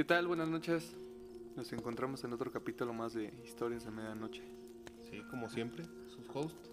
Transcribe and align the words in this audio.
¿Qué 0.00 0.04
tal? 0.04 0.26
Buenas 0.28 0.48
noches. 0.48 0.96
Nos 1.56 1.70
encontramos 1.74 2.24
en 2.24 2.32
otro 2.32 2.50
capítulo 2.50 2.94
más 2.94 3.12
de 3.12 3.34
Historias 3.44 3.84
de 3.84 3.90
Medianoche. 3.90 4.42
Sí, 5.10 5.20
como 5.30 5.50
siempre, 5.50 5.84
sus 6.08 6.26
hosts, 6.34 6.70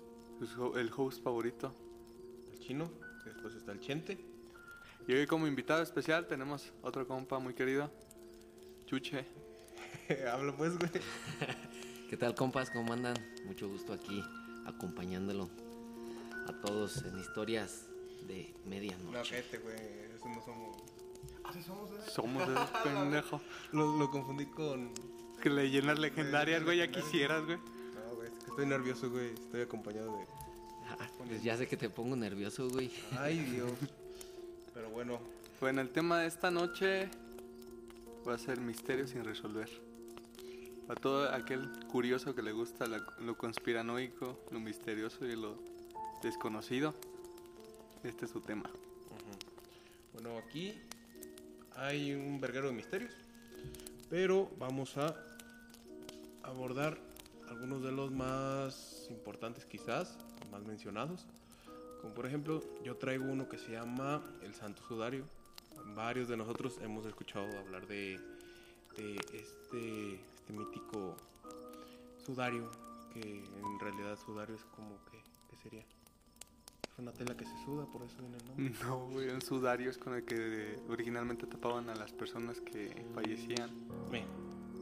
ho- 0.58 0.77
El 0.77 0.90
host 0.95 1.22
favorito. 1.22 1.76
el 2.54 2.58
chino, 2.59 2.90
que 3.26 3.32
después 3.32 3.54
está 3.55 3.73
el 3.73 3.82
chente. 3.82 4.18
Y 5.09 5.13
hoy 5.13 5.27
como 5.27 5.45
invitado 5.45 5.84
especial 5.84 6.26
tenemos 6.26 6.71
otro 6.82 7.05
compa 7.05 7.38
muy 7.38 7.54
querido, 7.54 7.91
Chuche. 8.85 9.26
Habla 10.32 10.55
pues, 10.55 10.77
güey. 10.77 10.90
¿Qué 12.09 12.16
tal, 12.16 12.34
compas? 12.34 12.70
¿Cómo 12.70 12.94
andan? 12.94 13.16
Mucho 13.46 13.68
gusto 13.68 13.91
aquí 13.91 14.23
acompañándolo 14.66 15.49
a 16.48 16.54
todos 16.62 17.04
en 17.04 17.20
historias 17.20 17.90
de 18.26 18.54
No, 18.63 18.70
medianoche. 18.70 19.41
gente, 19.41 19.57
güey, 19.57 19.76
eso 20.16 20.29
no 20.29 20.41
somos. 20.46 20.77
Sí 21.53 21.62
somos, 21.63 21.90
güey. 21.90 22.01
Somos. 22.09 22.43
Lo, 23.71 23.98
lo 23.98 24.12
confundí 24.12 24.45
con. 24.48 24.91
Que 25.41 25.49
leyendas 25.49 25.99
legendarias, 25.99 26.63
güey, 26.63 26.79
ya 26.79 26.89
quisieras, 26.91 27.45
güey. 27.45 27.57
No, 27.57 28.15
güey, 28.15 28.27
es 28.27 28.34
que 28.43 28.49
estoy 28.49 28.65
nervioso, 28.65 29.09
güey. 29.09 29.34
Estoy 29.34 29.62
acompañado 29.62 30.17
de. 30.17 30.26
Ah, 30.89 31.07
pues 31.17 31.43
ya 31.43 31.57
sé 31.57 31.67
que 31.67 31.77
te 31.77 31.89
pongo 31.89 32.15
nervioso, 32.15 32.70
güey. 32.70 32.91
Ay, 33.20 33.39
Dios. 33.39 33.71
Pero 34.73 34.89
bueno, 34.89 35.20
Bueno, 35.59 35.81
el 35.81 35.89
tema 35.89 36.20
de 36.21 36.27
esta 36.27 36.49
noche 36.51 37.09
va 38.27 38.35
a 38.35 38.37
ser 38.37 38.59
misterios 38.61 39.09
sin 39.11 39.23
resolver. 39.23 39.70
A 40.87 40.95
todo 40.95 41.29
aquel 41.34 41.70
curioso 41.91 42.34
que 42.34 42.41
le 42.41 42.51
gusta 42.54 42.85
la- 42.87 43.05
lo 43.20 43.37
conspiranoico, 43.37 44.39
lo 44.51 44.59
misterioso 44.59 45.26
y 45.26 45.35
lo 45.35 45.57
desconocido, 46.23 46.93
este 48.04 48.26
es 48.26 48.32
su 48.32 48.39
tema. 48.39 48.70
bueno, 50.13 50.37
aquí 50.37 50.73
hay 51.77 52.13
un 52.13 52.39
verguero 52.41 52.67
de 52.67 52.73
misterios. 52.73 53.13
Pero 54.09 54.49
vamos 54.57 54.97
a 54.97 55.15
abordar 56.43 56.97
algunos 57.49 57.83
de 57.83 57.91
los 57.91 58.11
más 58.11 59.07
importantes, 59.09 59.65
quizás, 59.65 60.17
más 60.51 60.63
mencionados. 60.63 61.25
Como 62.01 62.13
por 62.13 62.25
ejemplo, 62.25 62.63
yo 62.83 62.95
traigo 62.95 63.25
uno 63.25 63.49
que 63.49 63.57
se 63.57 63.71
llama 63.71 64.23
el 64.41 64.53
Santo 64.53 64.81
Sudario. 64.88 65.25
Varios 65.95 66.28
de 66.28 66.38
nosotros 66.38 66.79
hemos 66.81 67.05
escuchado 67.05 67.47
hablar 67.59 67.85
de, 67.88 68.19
de 68.95 69.16
este, 69.16 70.16
este 70.16 70.53
mítico 70.53 71.16
sudario, 72.25 72.69
que 73.13 73.22
en 73.22 73.79
realidad 73.79 74.17
sudario 74.17 74.55
es 74.55 74.63
como 74.75 74.97
que, 75.05 75.17
¿qué 75.50 75.57
sería? 75.63 75.97
Es 76.97 77.01
una 77.03 77.12
tela 77.12 77.38
que 77.38 77.45
se 77.45 77.56
suda, 77.63 77.85
por 77.85 78.01
eso 78.01 78.16
viene 78.22 78.38
el 78.38 78.45
nombre. 78.47 78.75
No, 78.84 79.07
güey, 79.09 79.29
un 79.29 79.40
sudario 79.40 79.91
es 79.91 80.00
con 80.00 80.16
el 80.16 80.23
que 80.23 80.35
eh, 80.35 80.79
originalmente 80.89 81.45
tapaban 81.45 81.91
a 81.91 81.95
las 81.95 82.11
personas 82.11 82.59
que 82.59 83.05
fallecían. 83.13 83.69
Bien, 84.11 84.25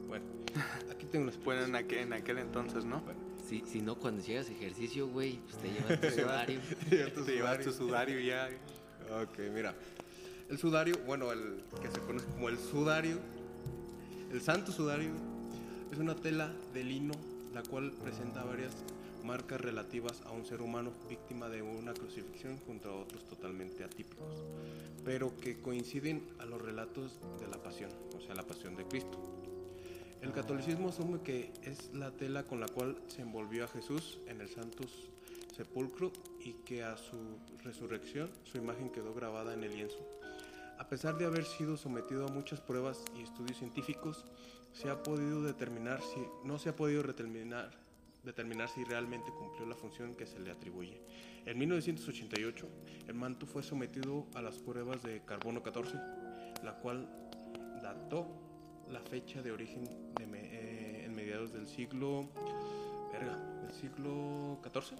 Bueno, 0.08 0.24
aquí 0.90 1.04
tengo 1.04 1.24
unas 1.24 1.38
Bueno, 1.44 1.64
en 1.64 1.74
aquel, 1.76 1.98
en 1.98 2.14
aquel 2.14 2.38
entonces, 2.38 2.86
¿no? 2.86 3.02
Si, 3.46 3.60
si 3.66 3.82
no, 3.82 3.96
cuando 3.96 4.24
llegas 4.24 4.48
a 4.48 4.52
ejercicio, 4.52 5.08
güey, 5.08 5.40
pues 5.40 5.58
te 5.58 5.68
llevas 5.74 6.00
tu 6.00 6.22
sudario. 6.22 6.60
Te 6.88 7.32
llevas 7.34 7.60
tu 7.60 7.72
sudario 7.72 8.18
ya. 8.20 8.48
Ok, 9.22 9.38
mira. 9.52 9.74
El 10.48 10.56
sudario, 10.56 10.96
bueno, 11.04 11.30
el 11.32 11.64
que 11.82 11.90
se 11.90 12.00
conoce 12.00 12.24
como 12.28 12.48
el 12.48 12.56
sudario, 12.56 13.18
el 14.32 14.40
santo 14.40 14.72
sudario, 14.72 15.10
es 15.92 15.98
una 15.98 16.16
tela 16.16 16.50
de 16.72 16.82
lino 16.82 17.12
la 17.52 17.62
cual 17.62 17.90
presenta 17.92 18.42
varias 18.42 18.72
marcas 19.26 19.60
relativas 19.60 20.22
a 20.22 20.30
un 20.30 20.46
ser 20.46 20.62
humano 20.62 20.92
víctima 21.08 21.48
de 21.48 21.60
una 21.60 21.92
crucifixión 21.92 22.58
junto 22.58 22.90
a 22.90 22.94
otros 22.94 23.24
totalmente 23.24 23.82
atípicos, 23.82 24.44
pero 25.04 25.36
que 25.36 25.60
coinciden 25.60 26.22
a 26.38 26.46
los 26.46 26.62
relatos 26.62 27.18
de 27.40 27.48
la 27.48 27.60
pasión, 27.60 27.90
o 28.16 28.20
sea, 28.20 28.36
la 28.36 28.44
pasión 28.44 28.76
de 28.76 28.84
Cristo. 28.84 29.18
El 30.22 30.32
catolicismo 30.32 30.90
asume 30.90 31.20
que 31.22 31.52
es 31.62 31.92
la 31.92 32.12
tela 32.12 32.44
con 32.44 32.60
la 32.60 32.68
cual 32.68 32.96
se 33.08 33.22
envolvió 33.22 33.64
a 33.64 33.68
Jesús 33.68 34.20
en 34.26 34.40
el 34.40 34.48
Santo 34.48 34.84
Sepulcro 35.54 36.12
y 36.40 36.52
que 36.64 36.84
a 36.84 36.96
su 36.96 37.16
resurrección 37.64 38.30
su 38.44 38.58
imagen 38.58 38.90
quedó 38.90 39.12
grabada 39.12 39.54
en 39.54 39.64
el 39.64 39.72
lienzo. 39.72 39.98
A 40.78 40.88
pesar 40.88 41.18
de 41.18 41.26
haber 41.26 41.44
sido 41.44 41.76
sometido 41.76 42.26
a 42.26 42.30
muchas 42.30 42.60
pruebas 42.60 43.02
y 43.18 43.22
estudios 43.22 43.58
científicos, 43.58 44.24
se 44.72 44.90
ha 44.90 45.02
podido 45.02 45.42
determinar 45.42 46.00
si 46.02 46.20
no 46.44 46.58
se 46.58 46.68
ha 46.68 46.76
podido 46.76 47.02
determinar, 47.02 47.85
determinar 48.26 48.68
si 48.68 48.84
realmente 48.84 49.30
cumplió 49.32 49.64
la 49.66 49.74
función 49.76 50.14
que 50.14 50.26
se 50.26 50.38
le 50.38 50.50
atribuye. 50.50 51.00
En 51.46 51.56
1988, 51.58 52.68
el 53.08 53.14
manto 53.14 53.46
fue 53.46 53.62
sometido 53.62 54.26
a 54.34 54.42
las 54.42 54.58
pruebas 54.58 55.02
de 55.02 55.22
carbono 55.24 55.62
14, 55.62 55.96
la 56.62 56.74
cual 56.82 57.08
dató 57.82 58.26
la 58.90 59.00
fecha 59.00 59.40
de 59.42 59.52
origen 59.52 59.84
de 60.18 60.26
me- 60.26 60.40
eh, 60.52 61.04
en 61.06 61.14
mediados 61.14 61.52
del 61.52 61.66
siglo 61.66 62.28
verga, 63.12 63.36
del 63.62 63.72
siglo 63.72 64.58
14. 64.62 64.96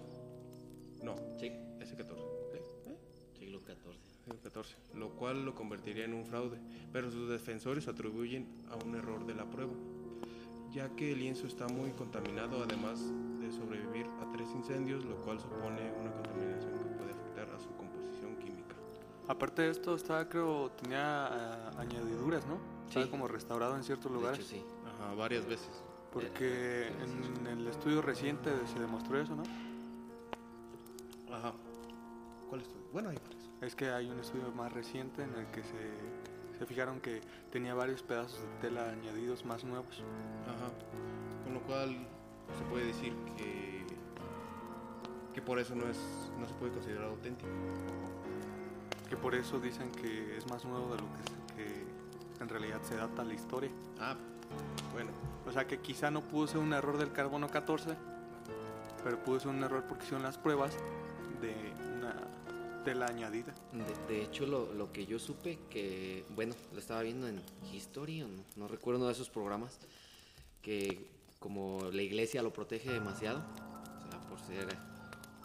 No, 1.03 1.15
Sí, 1.39 1.51
ese 1.81 1.97
14. 1.97 2.25
¿qué? 2.53 2.59
¿Eh? 2.91 2.97
siglo 3.39 3.61
XIV. 3.61 3.99
Siglo 4.25 4.41
14, 4.43 4.77
lo 4.95 5.11
cual 5.11 5.45
lo 5.45 5.55
convertiría 5.55 6.05
en 6.05 6.15
un 6.15 6.25
fraude, 6.27 6.59
pero 6.93 7.11
sus 7.11 7.29
defensores 7.29 7.87
atribuyen 7.89 8.47
a 8.71 8.77
un 8.85 8.95
error 8.97 9.25
de 9.27 9.35
la 9.35 9.45
prueba, 9.49 9.73
ya 10.77 10.91
que 10.91 11.13
el 11.13 11.21
lienzo 11.21 11.47
está 11.47 11.67
muy 11.69 11.91
contaminado 11.93 12.63
además 12.63 13.01
de 13.41 13.51
sobrevivir 13.51 14.07
a 14.21 14.31
tres 14.31 14.47
incendios, 14.55 15.07
lo 15.07 15.17
cual 15.23 15.41
supone 15.41 15.91
una 15.99 16.13
contaminación 16.13 16.73
que 16.79 16.85
puede 16.99 17.13
afectar 17.13 17.49
a 17.49 17.59
su 17.59 17.71
composición 17.77 18.37
química. 18.37 18.75
Aparte 19.27 19.63
de 19.63 19.71
esto, 19.71 19.95
estaba, 19.97 20.29
creo, 20.29 20.71
tenía 20.73 21.29
ah, 21.29 21.71
añadiduras, 21.79 22.47
¿no? 22.47 22.59
Estaba 22.87 23.07
Sí. 23.07 23.11
como 23.11 23.27
restaurado 23.27 23.75
en 23.75 23.85
ciertos 23.85 24.13
De 24.13 24.19
lugares. 24.19 24.39
hecho, 24.41 24.49
sí. 24.49 24.63
Ajá, 24.87 25.15
varias 25.15 25.47
veces. 25.47 25.71
Porque 26.13 26.89
en 27.41 27.47
el 27.47 27.67
estudio 27.69 28.03
reciente 28.03 28.51
se 28.67 28.79
demostró 28.79 29.19
eso, 29.19 29.35
¿no? 29.35 29.45
Ajá. 31.35 31.55
¿Cuál 32.51 32.61
es 32.61 32.69
tu? 32.69 32.75
Bueno, 32.93 33.09
hay 33.09 33.17
varios. 33.17 33.51
Es 33.63 33.75
que 33.75 33.89
hay 33.89 34.11
un 34.11 34.19
estudio 34.21 34.53
más 34.53 34.71
reciente 34.75 35.23
en 35.23 35.35
el 35.35 35.47
que 35.47 35.63
se, 35.63 36.26
se 36.59 36.67
fijaron 36.67 37.01
que 37.01 37.21
tenía 37.51 37.75
varios 37.75 38.03
pedazos 38.03 38.41
de 38.41 38.69
tela 38.69 38.91
añadidos 38.91 39.45
más 39.45 39.65
nuevos. 39.65 40.03
Ajá. 40.47 40.71
Con 41.45 41.55
lo 41.55 41.61
cual 41.61 41.97
se 42.57 42.65
puede 42.65 42.87
decir 42.87 43.15
que 43.37 43.85
que 45.35 45.43
por 45.43 45.59
eso 45.59 45.75
no 45.75 45.87
es 45.87 45.99
no 46.41 46.49
se 46.49 46.55
puede 46.55 46.73
considerar 46.73 47.05
auténtico. 47.05 47.51
Que 49.09 49.17
por 49.17 49.35
eso 49.35 49.61
dicen 49.61 49.93
que 49.93 50.37
es 50.37 50.49
más 50.51 50.65
nuevo 50.65 50.95
de 50.95 51.03
lo 51.03 51.07
que, 51.13 51.63
que 51.63 52.43
en 52.43 52.49
realidad 52.49 52.81
se 52.83 52.97
data 52.97 53.23
la 53.23 53.35
historia. 53.35 53.71
Ah, 54.01 54.17
bueno. 54.93 55.11
O 55.47 55.53
sea 55.53 55.67
que 55.67 55.79
quizá 55.79 56.11
no 56.11 56.23
pudo 56.23 56.47
ser 56.47 56.59
un 56.59 56.73
error 56.73 56.97
del 56.97 57.13
carbono 57.13 57.49
14, 57.49 57.95
pero 59.05 59.23
pudo 59.23 59.39
ser 59.39 59.51
un 59.51 59.63
error 59.63 59.85
porque 59.87 60.05
hicieron 60.05 60.23
las 60.23 60.39
pruebas 60.39 60.77
de 61.41 61.55
una 62.87 63.07
tela 63.07 63.07
añadida. 63.07 63.53
De, 63.73 64.15
de 64.15 64.23
hecho, 64.23 64.47
lo, 64.47 64.73
lo 64.73 64.93
que 64.93 65.07
yo 65.07 65.19
supe, 65.19 65.59
que, 65.71 66.25
bueno, 66.35 66.55
lo 66.73 66.79
estaba 66.79 67.03
viendo 67.03 67.27
en 67.29 67.43
History, 67.73 68.21
no, 68.21 68.29
no 68.57 68.69
recuerdo 68.69 68.99
uno 69.01 69.07
de 69.09 69.13
esos 69.13 69.29
programas, 69.29 69.79
que 70.63 71.07
como 71.39 71.91
la 71.93 72.03
iglesia 72.03 72.43
lo 72.43 72.53
protege 72.53 72.93
demasiado, 72.93 73.39
o 74.07 74.11
sea, 74.11 74.21
por 74.29 74.41
ser 74.41 74.69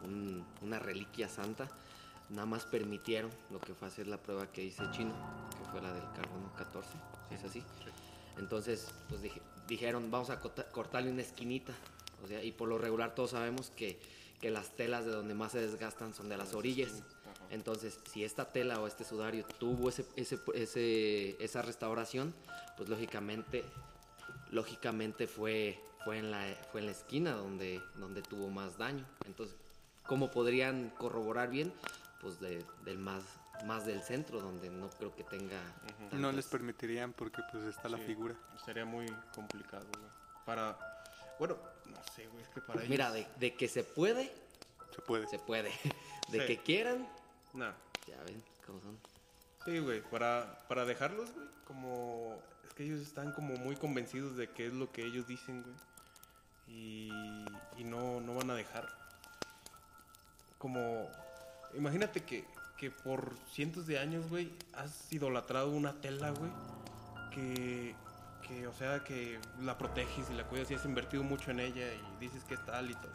un- 0.03 0.45
una 0.61 0.79
reliquia 0.79 1.27
santa, 1.29 1.67
nada 2.29 2.45
más 2.45 2.65
permitieron 2.65 3.31
lo 3.49 3.59
que 3.59 3.73
fue 3.73 3.88
hacer 3.88 4.07
la 4.07 4.17
prueba 4.17 4.47
que 4.51 4.63
hice 4.63 4.83
chino, 4.91 5.13
que 5.57 5.69
fue 5.71 5.81
la 5.81 5.93
del 5.93 6.03
carbono 6.13 6.51
14, 6.57 6.89
si 7.29 7.35
es 7.35 7.43
así. 7.43 7.63
Entonces, 8.38 8.88
pues 9.09 9.21
dije- 9.21 9.41
dijeron, 9.67 10.09
vamos 10.11 10.29
a 10.29 10.39
cortarle 10.39 11.11
una 11.11 11.21
esquinita. 11.21 11.73
O 12.23 12.27
sea, 12.27 12.43
y 12.43 12.51
por 12.51 12.69
lo 12.69 12.77
regular 12.77 13.13
todos 13.15 13.31
sabemos 13.31 13.71
que, 13.71 13.99
que 14.39 14.49
las 14.51 14.75
telas 14.75 15.05
de 15.05 15.11
donde 15.11 15.33
más 15.33 15.51
se 15.51 15.59
desgastan 15.59 16.13
son 16.13 16.29
de 16.29 16.38
las 16.38 16.53
orillas. 16.53 17.03
Entonces, 17.51 18.00
si 18.12 18.24
esta 18.24 18.45
tela 18.51 18.80
o 18.80 18.88
este 18.88 19.03
sudario 19.03 19.45
tuvo 19.59 19.89
ese, 19.89 20.06
ese, 20.15 20.39
ese- 20.56 21.36
esa 21.44 21.62
restauración, 21.62 22.33
pues 22.77 22.89
lógicamente, 22.89 23.63
lógicamente 24.51 25.27
fue, 25.27 25.80
fue 26.03 26.18
en 26.18 26.31
la, 26.31 26.45
fue 26.71 26.81
en 26.81 26.88
la 26.88 26.92
esquina 26.94 27.33
donde, 27.33 27.81
donde 27.95 28.21
tuvo 28.21 28.50
más 28.50 28.77
daño. 28.77 29.06
Entonces, 29.25 29.56
¿cómo 30.07 30.31
podrían 30.31 30.89
corroborar 30.92 31.50
bien? 31.50 31.74
Pues 32.21 32.39
de- 32.39 32.63
del 32.86 32.98
más, 32.98 33.24
más 33.65 33.86
del 33.86 34.01
centro, 34.01 34.42
donde 34.42 34.69
no 34.69 34.89
creo 34.89 35.13
que 35.15 35.24
tenga... 35.24 35.59
No 36.12 36.31
les 36.31 36.45
permitirían 36.48 37.13
porque 37.13 37.42
pues 37.51 37.63
está 37.65 37.89
la 37.89 37.98
figura. 37.98 38.36
Sería 38.65 38.86
muy 38.86 39.07
complicado, 39.33 39.86
güey. 39.98 40.09
Para. 40.45 40.77
Bueno, 41.39 41.57
no 41.86 41.98
sé, 42.15 42.27
güey. 42.27 42.44
Es 42.44 42.50
que 42.50 42.62
para 42.62 42.81
mira, 42.83 43.15
ellos- 43.18 43.27
de, 43.39 43.48
de 43.50 43.56
que 43.56 43.68
se 43.68 43.83
puede, 43.83 44.31
Se 44.95 45.01
puede. 45.01 45.27
se 45.27 45.39
puede. 45.39 45.71
De 46.31 46.39
Sí. 46.42 46.48
que 46.48 46.57
quieran, 46.63 47.07
Nah. 47.53 47.74
ya 48.07 48.21
ven 48.24 48.42
cómo 48.65 48.80
son. 48.81 48.98
Sí, 49.65 49.80
güey. 49.80 50.01
Para, 50.01 50.59
para 50.68 50.86
dejarlos, 50.86 51.31
güey. 51.33 51.48
Como. 51.65 52.38
Es 52.65 52.74
que 52.74 52.83
ellos 52.83 53.01
están 53.01 53.33
como 53.33 53.56
muy 53.56 53.75
convencidos 53.75 54.38
de 54.38 54.50
que 54.50 54.68
es 54.68 54.74
lo 54.74 54.92
que 54.92 55.06
ellos 55.06 55.27
dicen, 55.27 55.63
güey. 55.63 55.75
Y, 56.68 57.09
y 57.77 57.83
no, 57.83 58.21
no 58.21 58.36
van 58.36 58.50
a 58.51 58.56
dejar. 58.56 58.88
Como. 60.57 61.09
Imagínate 61.74 62.24
que, 62.24 62.45
que 62.77 62.92
por 62.92 63.36
cientos 63.51 63.88
de 63.88 64.00
años, 64.00 64.30
güey, 64.30 64.51
has 64.74 65.12
idolatrado 65.12 65.71
una 65.71 65.94
tela, 66.01 66.31
güey. 66.31 66.51
Que, 67.31 67.95
que, 68.48 68.68
o 68.68 68.74
sea, 68.74 69.03
que 69.03 69.39
la 69.62 69.77
proteges 69.77 70.30
y 70.30 70.33
la 70.33 70.45
cuidas 70.48 70.69
y 70.71 70.74
has 70.74 70.86
invertido 70.86 71.24
mucho 71.24 71.51
en 71.51 71.59
ella 71.62 71.94
y 71.94 72.19
dices 72.19 72.44
que 72.44 72.56
es 72.56 72.65
tal 72.65 72.92
y 72.92 72.95
todo. 72.95 73.13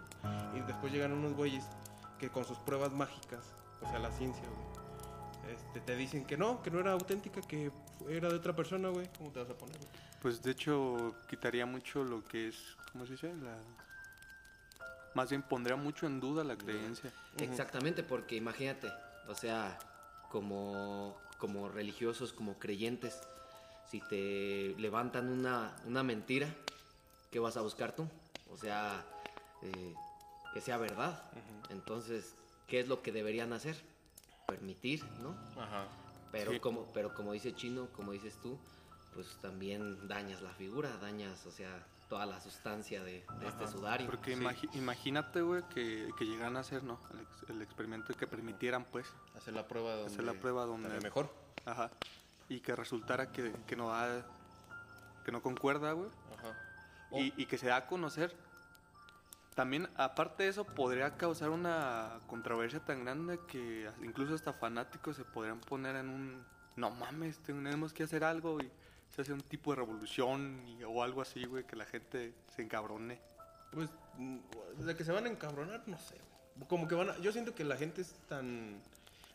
Y 0.54 0.60
después 0.60 0.92
llegan 0.92 1.12
unos 1.12 1.34
güeyes 1.34 1.64
que 2.18 2.30
con 2.30 2.44
sus 2.44 2.58
pruebas 2.58 2.92
mágicas, 2.92 3.44
o 3.86 3.90
sea, 3.90 3.98
la 3.98 4.10
ciencia, 4.10 4.42
güey, 4.42 5.54
este, 5.54 5.80
te 5.80 5.96
dicen 5.96 6.24
que 6.24 6.36
no, 6.36 6.62
que 6.62 6.70
no 6.70 6.80
era 6.80 6.92
auténtica, 6.92 7.40
que 7.40 7.70
era 8.08 8.28
de 8.28 8.34
otra 8.34 8.54
persona, 8.54 8.88
güey. 8.88 9.08
¿Cómo 9.18 9.30
te 9.30 9.40
vas 9.40 9.50
a 9.50 9.54
poner? 9.56 9.78
güey? 9.78 9.90
Pues 10.20 10.42
de 10.42 10.50
hecho 10.50 11.14
quitaría 11.28 11.66
mucho 11.66 12.02
lo 12.02 12.24
que 12.24 12.48
es, 12.48 12.56
¿cómo 12.92 13.06
se 13.06 13.12
dice? 13.12 13.34
La... 13.36 13.58
Más 15.14 15.30
bien 15.30 15.42
pondría 15.42 15.76
mucho 15.76 16.06
en 16.06 16.20
duda 16.20 16.44
la 16.44 16.56
creencia. 16.56 17.12
Exactamente, 17.38 18.02
porque 18.02 18.36
imagínate, 18.36 18.90
o 19.28 19.34
sea, 19.34 19.78
como, 20.30 21.16
como 21.38 21.68
religiosos, 21.68 22.32
como 22.32 22.58
creyentes, 22.58 23.20
si 23.90 24.00
te 24.00 24.74
levantan 24.78 25.28
una, 25.28 25.74
una 25.86 26.02
mentira, 26.02 26.48
¿qué 27.30 27.38
vas 27.38 27.56
a 27.56 27.60
buscar 27.60 27.94
tú? 27.94 28.06
O 28.52 28.56
sea, 28.56 29.04
eh, 29.62 29.94
que 30.52 30.60
sea 30.60 30.76
verdad. 30.76 31.22
Entonces, 31.70 32.34
¿qué 32.66 32.80
es 32.80 32.88
lo 32.88 33.02
que 33.02 33.12
deberían 33.12 33.52
hacer? 33.52 33.76
Permitir, 34.46 35.04
¿no? 35.20 35.30
Ajá. 35.60 35.86
Pero, 36.32 36.52
Sí. 36.52 36.60
como, 36.60 36.84
pero 36.92 37.14
como 37.14 37.32
dice 37.32 37.54
Chino, 37.54 37.88
como 37.96 38.12
dices 38.12 38.38
tú, 38.42 38.58
pues 39.14 39.38
también 39.40 40.06
dañas 40.08 40.42
la 40.42 40.50
figura, 40.50 40.96
dañas, 40.98 41.46
o 41.46 41.50
sea, 41.50 41.84
toda 42.08 42.26
la 42.26 42.40
sustancia 42.40 43.02
de, 43.02 43.24
de 43.40 43.48
este 43.48 43.66
sudario. 43.66 44.06
Porque 44.06 44.36
Sí. 44.36 44.42
imagi- 44.42 44.70
imagínate, 44.74 45.40
güey, 45.42 45.62
que, 45.74 46.10
que 46.18 46.24
llegaran 46.24 46.56
a 46.56 46.60
hacer, 46.60 46.84
¿no? 46.84 47.00
El, 47.12 47.20
ex- 47.20 47.50
el 47.50 47.62
experimento 47.62 48.12
y 48.12 48.16
que 48.16 48.26
permitieran, 48.26 48.84
pues, 48.84 49.06
Hacer 49.36 49.54
la 49.54 49.66
prueba 49.66 49.94
donde. 49.94 50.12
hacer 50.12 50.24
la 50.24 50.34
prueba 50.34 50.64
donde... 50.66 51.00
mejor. 51.00 51.32
Ajá. 51.64 51.90
Y 52.48 52.60
que 52.60 52.76
resultara 52.76 53.32
que, 53.32 53.52
que 53.66 53.74
no 53.76 53.88
da... 53.88 54.24
Que 55.24 55.32
no 55.32 55.42
concuerda, 55.42 55.90
güey. 55.92 56.08
Ajá. 56.38 56.56
Y, 57.18 57.32
y 57.42 57.46
que 57.46 57.58
se 57.58 57.66
da 57.66 57.76
a 57.76 57.86
conocer. 57.88 58.36
También, 59.56 59.88
aparte 59.96 60.44
de 60.44 60.50
eso, 60.50 60.64
podría 60.64 61.16
causar 61.16 61.48
una 61.50 62.20
controversia 62.28 62.78
tan 62.78 63.04
grande 63.04 63.40
que 63.48 63.90
incluso 64.04 64.34
hasta 64.34 64.52
fanáticos 64.52 65.16
se 65.16 65.24
podrían 65.24 65.58
poner 65.60 65.96
en 65.96 66.08
un... 66.10 66.44
No 66.76 66.90
mames, 66.90 67.38
tenemos 67.38 67.92
que 67.94 68.02
hacer 68.04 68.22
algo 68.22 68.60
y 68.60 68.70
se 69.08 69.22
hace 69.22 69.32
un 69.32 69.40
tipo 69.40 69.70
de 69.72 69.76
revolución 69.76 70.62
y- 70.68 70.84
o 70.84 71.02
algo 71.02 71.22
así, 71.22 71.42
güey, 71.46 71.64
que 71.64 71.74
la 71.74 71.86
gente 71.86 72.34
se 72.54 72.60
encabrone. 72.62 73.18
Pues, 73.72 73.88
mm, 74.18 74.38
de 74.84 74.94
que 74.94 75.04
se 75.04 75.10
van 75.12 75.24
a 75.24 75.30
encabronar, 75.30 75.82
no 75.86 75.98
sé, 75.98 76.16
güey. 76.54 76.68
Como 76.68 76.86
que 76.86 76.94
van 76.94 77.08
a... 77.10 77.16
Yo 77.18 77.32
siento 77.32 77.54
que 77.54 77.64
la 77.64 77.76
gente 77.76 78.02
es 78.02 78.12
tan... 78.28 78.78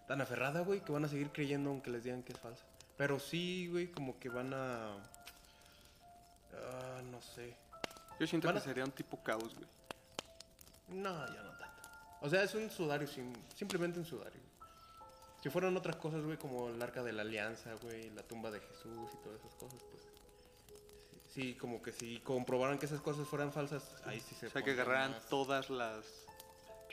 Tan 0.07 0.21
aferrada, 0.21 0.61
güey, 0.61 0.81
que 0.81 0.91
van 0.91 1.05
a 1.05 1.07
seguir 1.07 1.31
creyendo 1.31 1.71
aunque 1.71 1.89
les 1.89 2.03
digan 2.03 2.21
que 2.21 2.33
es 2.33 2.39
falsa. 2.39 2.63
Pero 2.95 3.19
sí, 3.19 3.67
güey, 3.71 3.87
como 3.91 4.19
que 4.19 4.29
van 4.29 4.53
a... 4.53 4.97
Ah, 6.53 7.01
no 7.09 7.19
sé. 7.21 7.55
Yo 8.19 8.27
siento 8.27 8.47
Van 8.47 8.55
que 8.55 8.59
a- 8.61 8.63
sería 8.63 8.83
un 8.83 8.91
tipo 8.91 9.17
caos, 9.23 9.55
güey. 9.55 9.67
No, 10.91 11.25
ya 11.33 11.41
no 11.43 11.51
tanto. 11.57 11.89
O 12.21 12.29
sea, 12.29 12.43
es 12.43 12.53
un 12.55 12.69
sudario, 12.69 13.07
sim- 13.07 13.33
simplemente 13.55 13.99
un 13.99 14.05
sudario. 14.05 14.39
Si 15.41 15.49
fueran 15.49 15.75
otras 15.75 15.95
cosas, 15.95 16.21
güey, 16.23 16.37
como 16.37 16.69
el 16.69 16.81
arca 16.81 17.01
de 17.01 17.13
la 17.13 17.23
alianza, 17.23 17.73
güey, 17.81 18.09
la 18.11 18.21
tumba 18.23 18.51
de 18.51 18.59
Jesús 18.59 19.09
y 19.13 19.23
todas 19.23 19.39
esas 19.39 19.55
cosas, 19.55 19.79
pues... 19.91 20.03
Sí, 21.33 21.55
como 21.55 21.81
que 21.81 21.91
si 21.93 22.19
comprobaran 22.19 22.77
que 22.77 22.85
esas 22.85 22.99
cosas 23.01 23.25
fueran 23.27 23.51
falsas, 23.53 23.95
ahí 24.05 24.19
sí 24.19 24.35
se 24.35 24.47
O 24.47 24.49
sea, 24.49 24.61
que 24.63 24.71
agarraran 24.71 25.11
más- 25.11 25.29
todas 25.29 25.69
las 25.69 26.03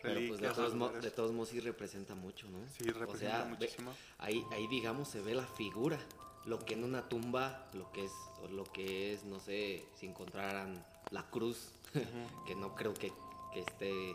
Pero 0.00 0.20
pues 0.28 0.40
de 0.40 0.48
todos, 0.50 0.74
mo- 0.74 0.86
lugares. 0.86 1.02
de 1.02 1.10
todos 1.10 1.32
modos 1.32 1.48
sí 1.48 1.58
representa 1.60 2.14
mucho, 2.14 2.48
¿no? 2.48 2.58
Sí, 2.68 2.84
representa 2.84 3.44
muchísimo. 3.46 3.92
ahí, 4.18 4.44
ahí 4.52 4.66
digamos 4.68 5.08
se 5.08 5.20
ve 5.20 5.34
la 5.34 5.44
figura. 5.46 5.98
Lo 6.46 6.60
que 6.60 6.74
en 6.74 6.84
una 6.84 7.08
tumba, 7.08 7.66
lo 7.74 7.90
que 7.92 8.04
es, 8.04 8.12
o 8.42 8.46
lo 8.48 8.62
que 8.64 9.12
es, 9.12 9.24
no 9.24 9.40
sé, 9.40 9.84
si 9.98 10.06
encontraran 10.06 10.86
la 11.10 11.24
cruz, 11.28 11.70
que 12.46 12.54
no 12.54 12.76
creo 12.76 12.94
que, 12.94 13.12
que 13.58 13.70
esté 13.70 14.10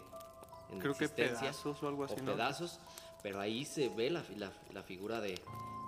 en 0.69 0.79
Creo 0.79 0.93
que 0.93 1.05
existencia, 1.05 1.39
pedazos 1.41 1.83
o 1.83 1.87
algo 1.87 2.03
así, 2.05 2.15
o 2.19 2.23
¿no? 2.23 2.31
pedazos, 2.33 2.79
pero 3.21 3.39
ahí 3.39 3.65
se 3.65 3.89
ve 3.89 4.09
la, 4.09 4.23
la, 4.37 4.51
la 4.71 4.83
figura 4.83 5.19
de, 5.21 5.39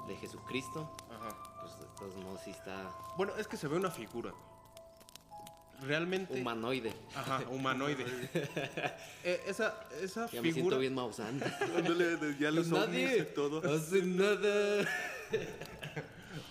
de 0.07 0.15
Jesucristo. 0.17 0.95
Ajá. 1.09 1.29
Pues 1.61 1.79
de 1.79 1.85
todos 1.97 2.15
modos 2.23 2.41
sí 2.43 2.51
está 2.51 2.91
Bueno, 3.17 3.33
es 3.37 3.47
que 3.47 3.57
se 3.57 3.67
ve 3.67 3.77
una 3.77 3.89
figura. 3.91 4.33
Realmente... 5.81 6.39
humanoide. 6.39 6.93
Ajá, 7.15 7.43
humanoide. 7.49 8.05
Eh, 9.23 9.41
esa 9.47 9.79
esa 10.01 10.27
Ya 10.29 10.41
me 10.41 10.51
siento 10.51 10.53
figura... 10.53 10.77
bien 10.77 10.93
de- 12.17 12.37
ya 12.39 12.51
los 12.51 12.67
y 12.67 13.33
todo. 13.33 13.59
hace 13.75 14.03
nada. 14.03 14.87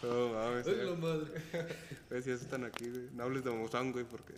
No 0.03 0.29
mames, 0.35 0.67
Ay, 0.67 0.75
eh. 0.75 0.85
la 0.85 0.97
madre. 0.97 2.23
Si 2.23 2.31
eso 2.31 2.45
están 2.45 2.65
aquí, 2.65 2.89
güey. 2.91 3.09
No 3.13 3.23
hables 3.25 3.45
de 3.45 3.51
Mozán, 3.53 3.93
güey, 3.93 4.05
porque. 4.05 4.35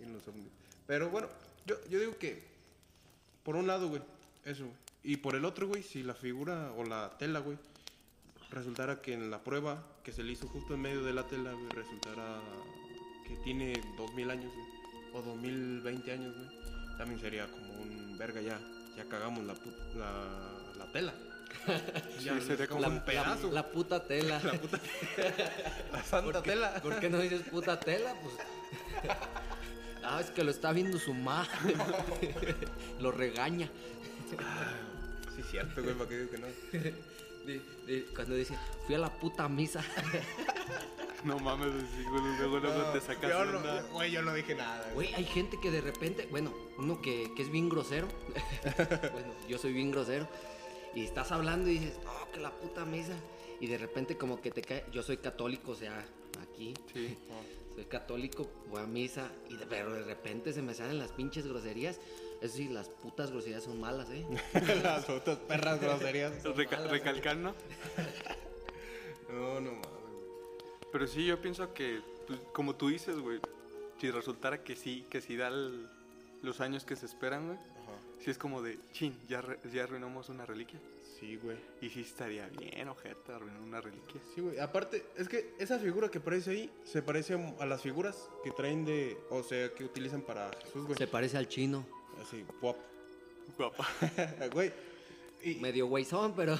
Y 0.00 0.04
los 0.06 0.28
ovnis. 0.28 0.48
Pero 0.86 1.08
bueno, 1.08 1.28
yo, 1.66 1.76
yo 1.88 1.98
digo 2.00 2.16
que. 2.18 2.42
Por 3.42 3.56
un 3.56 3.66
lado, 3.66 3.88
güey, 3.88 4.02
eso. 4.44 4.64
Y 5.02 5.18
por 5.18 5.34
el 5.36 5.44
otro, 5.44 5.68
güey, 5.68 5.82
si 5.82 6.02
la 6.02 6.14
figura 6.14 6.72
o 6.76 6.84
la 6.84 7.12
tela, 7.18 7.40
güey, 7.40 7.58
resultara 8.50 9.02
que 9.02 9.12
en 9.12 9.30
la 9.30 9.38
prueba 9.40 9.82
que 10.02 10.12
se 10.12 10.22
le 10.22 10.32
hizo 10.32 10.48
justo 10.48 10.74
en 10.74 10.80
medio 10.80 11.02
de 11.04 11.12
la 11.12 11.26
tela, 11.26 11.52
güey, 11.52 11.68
resultara 11.70 12.40
que 13.28 13.36
tiene 13.44 13.74
2000 13.98 14.30
años, 14.30 14.52
güey. 14.54 14.66
O 15.12 15.22
2020 15.22 16.12
años, 16.12 16.34
güey. 16.36 16.48
También 16.98 17.20
sería 17.20 17.46
como 17.50 17.72
un 17.82 18.16
verga 18.18 18.40
ya. 18.40 18.58
Ya 18.96 19.04
cagamos 19.08 19.44
la, 19.44 19.54
put- 19.54 19.94
la, 19.96 20.72
la 20.78 20.92
tela. 20.92 21.12
ya 22.24 22.40
sería 22.40 22.66
como 22.66 22.80
la- 22.80 22.88
un 22.88 22.94
un 22.94 23.04
pedazo. 23.04 23.50
La 23.52 23.68
puta 23.70 24.02
tela. 24.04 24.40
La 24.42 24.52
puta. 24.52 24.80
la 25.92 26.02
santa 26.04 26.42
tela. 26.42 26.80
¿Por 26.82 26.98
qué 26.98 27.10
no 27.10 27.18
dices 27.18 27.42
puta 27.42 27.78
tela? 27.78 28.14
Pues. 28.22 28.34
Ah, 30.04 30.20
es 30.20 30.30
que 30.30 30.44
lo 30.44 30.50
está 30.50 30.72
viendo 30.72 30.98
su 30.98 31.14
madre. 31.14 31.74
lo 33.00 33.10
regaña. 33.10 33.70
Sí, 35.36 35.42
cierto, 35.50 35.82
güey, 35.82 35.94
para 35.94 36.08
que 36.08 36.18
digo 36.18 36.30
que 36.30 36.38
no. 36.38 36.46
De- 37.46 37.60
de- 37.86 38.06
cuando 38.14 38.34
dice, 38.36 38.56
fui 38.86 38.94
a 38.94 38.98
la 38.98 39.10
puta 39.10 39.48
misa. 39.48 39.82
No 41.24 41.38
mames, 41.38 41.68
sí, 41.96 42.04
güey, 42.10 42.22
luego, 42.38 42.58
luego 42.58 42.92
te 42.92 43.00
sacas 43.00 43.30
yo 43.30 43.38
onda. 43.40 43.80
no, 43.80 43.88
güey, 43.94 44.10
yo 44.10 44.20
no 44.20 44.34
dije 44.34 44.54
nada. 44.54 44.82
güey. 44.92 45.08
Güey, 45.10 45.14
hay 45.14 45.24
gente 45.24 45.58
que 45.58 45.70
de 45.70 45.80
repente, 45.80 46.28
bueno, 46.30 46.52
uno 46.76 47.00
que, 47.00 47.32
que 47.34 47.40
es 47.40 47.50
bien 47.50 47.70
grosero. 47.70 48.06
bueno, 49.10 49.32
yo 49.48 49.56
soy 49.56 49.72
bien 49.72 49.90
grosero. 49.90 50.28
Y 50.94 51.02
estás 51.02 51.32
hablando 51.32 51.70
y 51.70 51.78
dices, 51.78 51.94
oh, 52.06 52.30
que 52.30 52.40
la 52.40 52.50
puta 52.50 52.84
misa. 52.84 53.14
Y 53.58 53.68
de 53.68 53.78
repente 53.78 54.18
como 54.18 54.42
que 54.42 54.50
te 54.50 54.60
cae, 54.60 54.84
yo 54.92 55.02
soy 55.02 55.16
católico, 55.16 55.72
o 55.72 55.74
sea, 55.74 56.04
aquí. 56.42 56.74
Sí. 56.92 57.16
Soy 57.74 57.84
católico, 57.86 58.48
voy 58.70 58.80
a 58.82 58.86
misa, 58.86 59.30
y 59.50 59.56
de, 59.56 59.66
pero 59.66 59.92
de 59.92 60.04
repente 60.04 60.52
se 60.52 60.62
me 60.62 60.74
salen 60.74 60.98
las 60.98 61.10
pinches 61.12 61.46
groserías. 61.46 61.98
Eso 62.40 62.56
sí, 62.56 62.68
las 62.68 62.88
putas 62.88 63.30
groserías 63.30 63.64
son 63.64 63.80
malas, 63.80 64.08
¿eh? 64.10 64.24
Las 64.82 65.08
otras 65.08 65.38
perras 65.38 65.80
groserías. 65.80 66.42
Reca- 66.44 66.86
recalcando. 66.88 67.54
No, 69.30 69.60
no 69.60 69.72
mames. 69.72 69.86
güey. 69.88 70.90
Pero 70.92 71.06
sí, 71.08 71.26
yo 71.26 71.40
pienso 71.40 71.72
que, 71.74 72.00
pues, 72.26 72.38
como 72.52 72.76
tú 72.76 72.88
dices, 72.88 73.18
güey, 73.18 73.40
si 74.00 74.10
resultara 74.10 74.62
que 74.62 74.76
sí, 74.76 75.04
que 75.10 75.20
sí 75.20 75.36
da 75.36 75.48
el- 75.48 75.88
los 76.42 76.60
años 76.60 76.84
que 76.84 76.94
se 76.94 77.06
esperan, 77.06 77.46
güey, 77.46 77.58
sí 78.20 78.30
es 78.30 78.38
como 78.38 78.62
de, 78.62 78.78
chin, 78.92 79.18
ya, 79.28 79.40
re- 79.40 79.58
ya 79.72 79.84
arruinamos 79.84 80.28
una 80.28 80.46
reliquia. 80.46 80.78
Sí, 81.24 81.36
güey. 81.36 81.56
Y 81.80 81.88
sí 81.88 82.00
estaría 82.02 82.46
bien, 82.48 82.86
ojete, 82.88 83.32
arruinar 83.32 83.60
una 83.62 83.80
reliquia. 83.80 84.20
Sí, 84.34 84.42
güey. 84.42 84.58
Aparte, 84.58 85.06
es 85.16 85.26
que 85.26 85.54
esa 85.58 85.78
figura 85.78 86.10
que 86.10 86.18
aparece 86.18 86.50
ahí 86.50 86.70
se 86.84 87.00
parece 87.00 87.34
a 87.58 87.64
las 87.64 87.80
figuras 87.80 88.28
que 88.42 88.50
traen 88.50 88.84
de. 88.84 89.16
O 89.30 89.42
sea, 89.42 89.72
que 89.72 89.84
utilizan 89.84 90.20
para 90.20 90.50
Jesús, 90.62 90.84
güey. 90.84 90.98
Se 90.98 91.06
parece 91.06 91.38
al 91.38 91.48
chino. 91.48 91.86
Así, 92.20 92.44
guap. 92.60 92.76
Guapa. 93.56 93.88
güey. 94.52 94.70
Y- 95.42 95.54
Medio 95.56 95.86
güeyzón, 95.86 96.34
pero. 96.34 96.58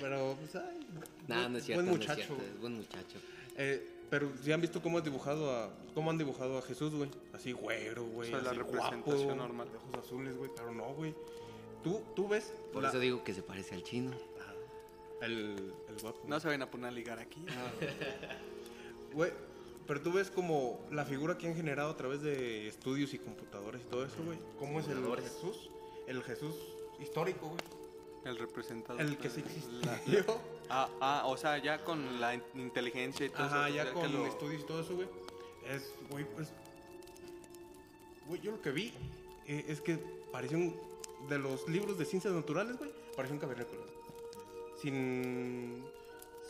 pero, 0.00 0.36
pues, 0.40 0.56
ay. 0.56 0.86
Nada, 1.28 1.48
no 1.48 1.58
es 1.58 1.64
cierto. 1.64 1.84
Buen 1.84 1.86
no 1.96 2.02
es 2.02 2.08
muchacho. 2.08 2.26
cierto, 2.34 2.44
es 2.44 2.60
buen 2.60 2.74
muchacho. 2.74 3.18
Eh, 3.56 3.88
Pero 4.10 4.32
si 4.42 4.50
han 4.50 4.60
visto 4.60 4.82
cómo 4.82 4.98
han 4.98 5.04
dibujado 5.04 5.50
a 5.56 5.70
cómo 5.94 6.10
han 6.10 6.18
dibujado 6.18 6.58
a 6.58 6.62
Jesús, 6.62 6.92
güey. 6.92 7.08
Así 7.32 7.52
güero, 7.52 8.04
güey. 8.04 8.32
O 8.32 8.40
sea, 8.40 8.42
la 8.42 8.52
representación 8.52 9.22
guapo, 9.22 9.34
normal. 9.36 9.70
de 9.70 9.76
ojos 9.76 9.96
azules, 10.04 10.36
güey. 10.36 10.50
Pero 10.56 10.72
no, 10.72 10.92
güey. 10.94 11.14
Tú, 11.82 12.00
tú 12.14 12.28
ves 12.28 12.52
Por 12.72 12.82
la- 12.82 12.88
eso 12.90 12.98
digo 12.98 13.24
que 13.24 13.34
se 13.34 13.42
parece 13.42 13.74
al 13.74 13.82
chino. 13.82 14.12
el, 15.20 15.72
el 15.88 15.98
guapo. 16.00 16.20
No 16.26 16.38
se 16.40 16.46
vayan 16.48 16.62
a 16.62 16.70
poner 16.70 16.88
a 16.88 16.90
ligar 16.92 17.18
aquí. 17.18 17.44
Güey, 19.12 19.30
pero 19.86 20.00
tú 20.00 20.12
ves 20.12 20.30
como 20.30 20.80
la 20.90 21.04
figura 21.04 21.36
que 21.38 21.46
han 21.46 21.54
generado 21.54 21.90
a 21.90 21.96
través 21.96 22.22
de 22.22 22.66
estudios 22.68 23.12
y 23.14 23.18
computadoras 23.18 23.80
y 23.80 23.84
todo 23.84 24.04
eso, 24.04 24.16
güey. 24.24 24.38
¿Cómo 24.58 24.80
es 24.80 24.86
el 24.86 24.94
Computadores. 24.94 25.24
Jesús? 25.32 25.70
El 26.06 26.22
Jesús 26.22 26.54
histórico, 27.00 27.46
güey. 27.48 27.60
El 28.24 28.38
representado. 28.38 28.98
El 29.00 29.16
que 29.18 29.28
sí 29.30 29.42
La- 29.84 29.96
existió. 29.96 30.24
Ah, 30.74 30.88
ah, 31.02 31.22
o 31.26 31.36
sea, 31.36 31.58
ya 31.58 31.84
con 31.84 32.18
la 32.18 32.34
in- 32.34 32.42
inteligencia 32.54 33.26
y 33.26 33.28
todo 33.28 33.42
Ajá, 33.42 33.66
eso. 33.68 33.76
ya 33.76 33.84
que 33.84 33.92
con 33.92 34.10
lo- 34.10 34.26
estudios 34.26 34.62
y 34.62 34.64
todo 34.64 34.80
eso, 34.80 34.94
güey. 34.94 35.06
Es, 35.68 35.92
güey, 36.08 36.24
pues. 36.24 36.48
Güey, 38.26 38.40
yo 38.40 38.52
lo 38.52 38.62
que 38.62 38.70
vi 38.70 38.94
eh, 39.46 39.66
es 39.68 39.82
que 39.82 39.98
parecía 40.32 40.56
un. 40.56 40.74
De 41.28 41.38
los 41.38 41.68
libros 41.68 41.98
de 41.98 42.04
ciencias 42.04 42.32
naturales, 42.34 42.76
güey, 42.78 42.90
parecía 43.16 43.34
un 43.34 43.40
cavernícola. 43.40 43.82
Sin. 44.80 45.84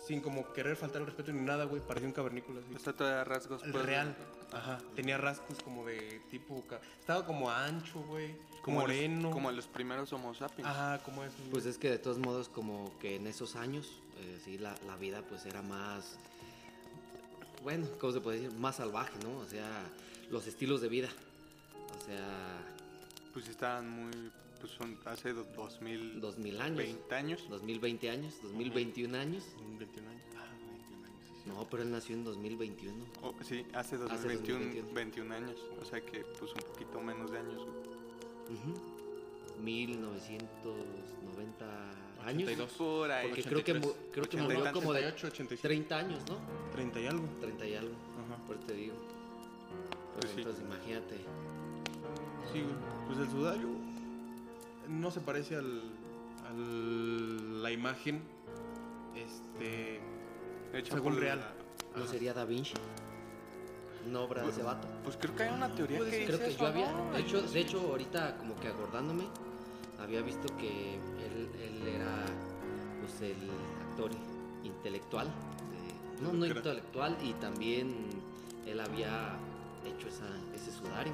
Sin 0.07 0.21
como 0.21 0.53
querer 0.53 0.75
faltar 0.77 1.01
el 1.03 1.07
respeto 1.07 1.33
ni 1.33 1.41
nada, 1.45 1.65
güey, 1.65 1.81
parecía 1.81 2.09
un 2.09 2.13
cavernícola. 2.15 2.61
así. 2.61 2.83
Sea, 2.85 2.93
todavía 2.93 3.23
rasgos. 3.25 3.63
El 3.63 3.71
pues, 3.73 3.85
real. 3.87 4.17
Ajá. 4.53 4.79
Tenía 4.97 5.17
rasgos 5.17 5.63
como 5.63 5.87
de 5.87 6.21
tipo. 6.31 6.63
Estaba 6.99 7.25
como 7.25 7.51
ancho, 7.51 8.01
güey. 8.03 8.35
Como 8.63 8.81
moreno. 8.81 9.23
Los, 9.23 9.33
como 9.33 9.53
los 9.53 9.67
primeros 9.69 10.13
Homo 10.13 10.35
sapiens. 10.35 10.69
Ajá, 10.69 10.99
como 11.05 11.23
eso. 11.23 11.37
Pues 11.51 11.67
es 11.67 11.79
que 11.79 11.89
de 11.91 11.99
todos 11.99 12.19
modos 12.19 12.49
como 12.49 12.93
que 12.99 13.17
en 13.17 13.27
esos 13.29 13.55
años, 13.57 14.01
eh, 14.19 14.41
sí, 14.45 14.59
la, 14.59 14.75
la 14.87 14.97
vida 14.97 15.23
pues 15.23 15.47
era 15.47 15.63
más, 15.63 16.19
bueno, 17.63 17.87
¿cómo 18.01 18.13
se 18.13 18.21
puede 18.21 18.41
decir? 18.41 18.59
Más 18.59 18.77
salvaje, 18.77 19.13
¿no? 19.23 19.39
O 19.39 19.47
sea, 19.47 19.85
los 20.31 20.47
estilos 20.47 20.81
de 20.81 20.89
vida. 20.89 21.09
O 21.97 22.05
sea, 22.05 22.59
Pues 23.33 23.49
estaban 23.49 23.89
muy. 23.89 24.31
Pues 24.63 24.73
son 24.75 24.97
hace 25.07 25.33
do- 25.35 25.43
2000. 25.57 26.21
2000 26.21 26.61
años. 26.61 26.77
20 26.79 27.15
años. 27.17 27.45
2020 27.51 28.09
años, 28.11 28.35
2021 28.43 29.19
años. 29.19 29.45
21 29.79 30.09
años. 30.09 30.23
Ah, 30.37 30.47
21 30.71 31.05
años, 31.05 31.19
sí, 31.27 31.33
sí. 31.43 31.49
No, 31.51 31.67
pero 31.69 31.83
él 31.83 31.91
nació 31.91 32.15
en 32.15 32.23
2021. 32.25 33.05
Oh, 33.23 33.35
sí, 33.43 33.67
hace 33.75 33.97
2021, 33.99 34.87
21 34.95 35.35
años. 35.35 35.57
O 35.81 35.85
sea 35.85 36.01
que, 36.01 36.21
pues 36.39 36.53
un 36.53 36.61
poquito 36.73 37.01
menos 37.01 37.33
de 37.33 37.39
años. 37.39 37.57
güey. 37.57 37.71
Ujú. 38.57 38.75
1990 39.63 41.91
años. 42.25 42.49
82. 42.49 42.71
Por 42.79 43.11
ahí. 43.11 43.29
Porque 43.29 43.43
creo 43.43 43.65
que, 43.65 43.73
creo 43.81 43.95
que 44.13 44.21
80 44.21 44.55
y 44.55 44.57
murió 44.59 44.73
como 44.73 44.93
de 44.93 45.01
88, 45.01 45.27
87. 45.27 45.69
30 45.69 45.99
años, 45.99 46.21
¿no? 46.29 46.39
30 46.73 47.01
y 47.01 47.07
algo. 47.07 47.27
30 47.41 47.67
y 47.67 47.75
algo. 47.75 47.95
Ajá. 48.27 48.37
Por 48.47 48.57
eso 48.57 48.67
te 48.67 48.75
digo. 48.75 48.95
Pues 48.95 50.21
Pues 50.21 50.33
sí. 50.35 50.39
entonces 50.41 50.65
imagínate. 50.65 51.17
Sí. 52.53 52.63
Pues 53.07 53.19
el 53.19 53.31
sudario 53.31 53.69
no 54.89 55.11
se 55.11 55.21
parece 55.21 55.57
al, 55.57 55.83
al 56.47 57.63
la 57.63 57.71
imagen 57.71 58.23
este 59.17 60.01
Hecha 60.73 60.95
según 60.95 61.17
real. 61.19 61.39
la- 61.41 62.01
¿No 62.01 62.07
sería 62.07 62.33
Da 62.33 62.45
Vinci? 62.45 62.73
Una 64.09 64.21
obra 64.21 64.43
de 64.43 64.49
ese 64.51 64.63
vato. 64.63 64.89
Pues 65.05 65.17
creo 65.17 65.35
que 65.37 65.43
hay 65.45 65.55
una 65.55 65.73
teoría 65.75 65.99
que 65.99 66.05
dice 66.07 66.25
Creo 66.27 66.39
que 66.39 66.47
eso, 66.49 66.59
yo 66.61 66.67
había, 66.67 66.91
¿no? 66.93 67.13
de 67.13 67.21
hecho, 67.21 67.43
de 67.43 67.61
hecho 67.61 67.81
ahorita 67.81 68.37
como 68.39 68.57
que 68.57 68.69
acordándome, 68.69 69.25
había 70.01 70.23
visto 70.23 70.49
que 70.57 70.95
él, 70.95 71.49
él 71.61 71.87
era 71.89 72.25
pues 73.01 73.21
el 73.21 73.37
actor 73.91 74.11
intelectual, 74.65 75.27
de- 75.29 76.23
no, 76.25 76.33
no 76.33 76.47
intelectual, 76.47 77.17
y 77.23 77.33
también 77.35 77.95
él 78.67 78.81
había 78.81 79.37
hecho 79.87 80.09
esa, 80.09 80.27
ese 80.55 80.73
sudario. 80.73 81.13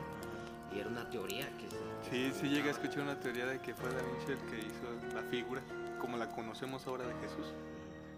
Y 0.74 0.78
era 0.80 0.88
una 0.88 1.08
teoría 1.10 1.48
que 1.56 1.68
se- 1.70 2.10
Sí, 2.10 2.32
sí 2.40 2.48
llegué 2.48 2.68
a 2.68 2.72
escuchar 2.72 3.00
una 3.00 3.18
teoría 3.18 3.46
de 3.46 3.60
que 3.60 3.74
fue 3.74 3.88
Da 3.92 4.02
Vinci 4.02 4.32
el 4.32 4.38
que 4.50 4.58
hizo 4.58 5.14
la 5.14 5.22
figura, 5.24 5.62
como 6.00 6.16
la 6.16 6.28
conocemos 6.30 6.86
ahora 6.86 7.06
de 7.06 7.14
Jesús. 7.14 7.46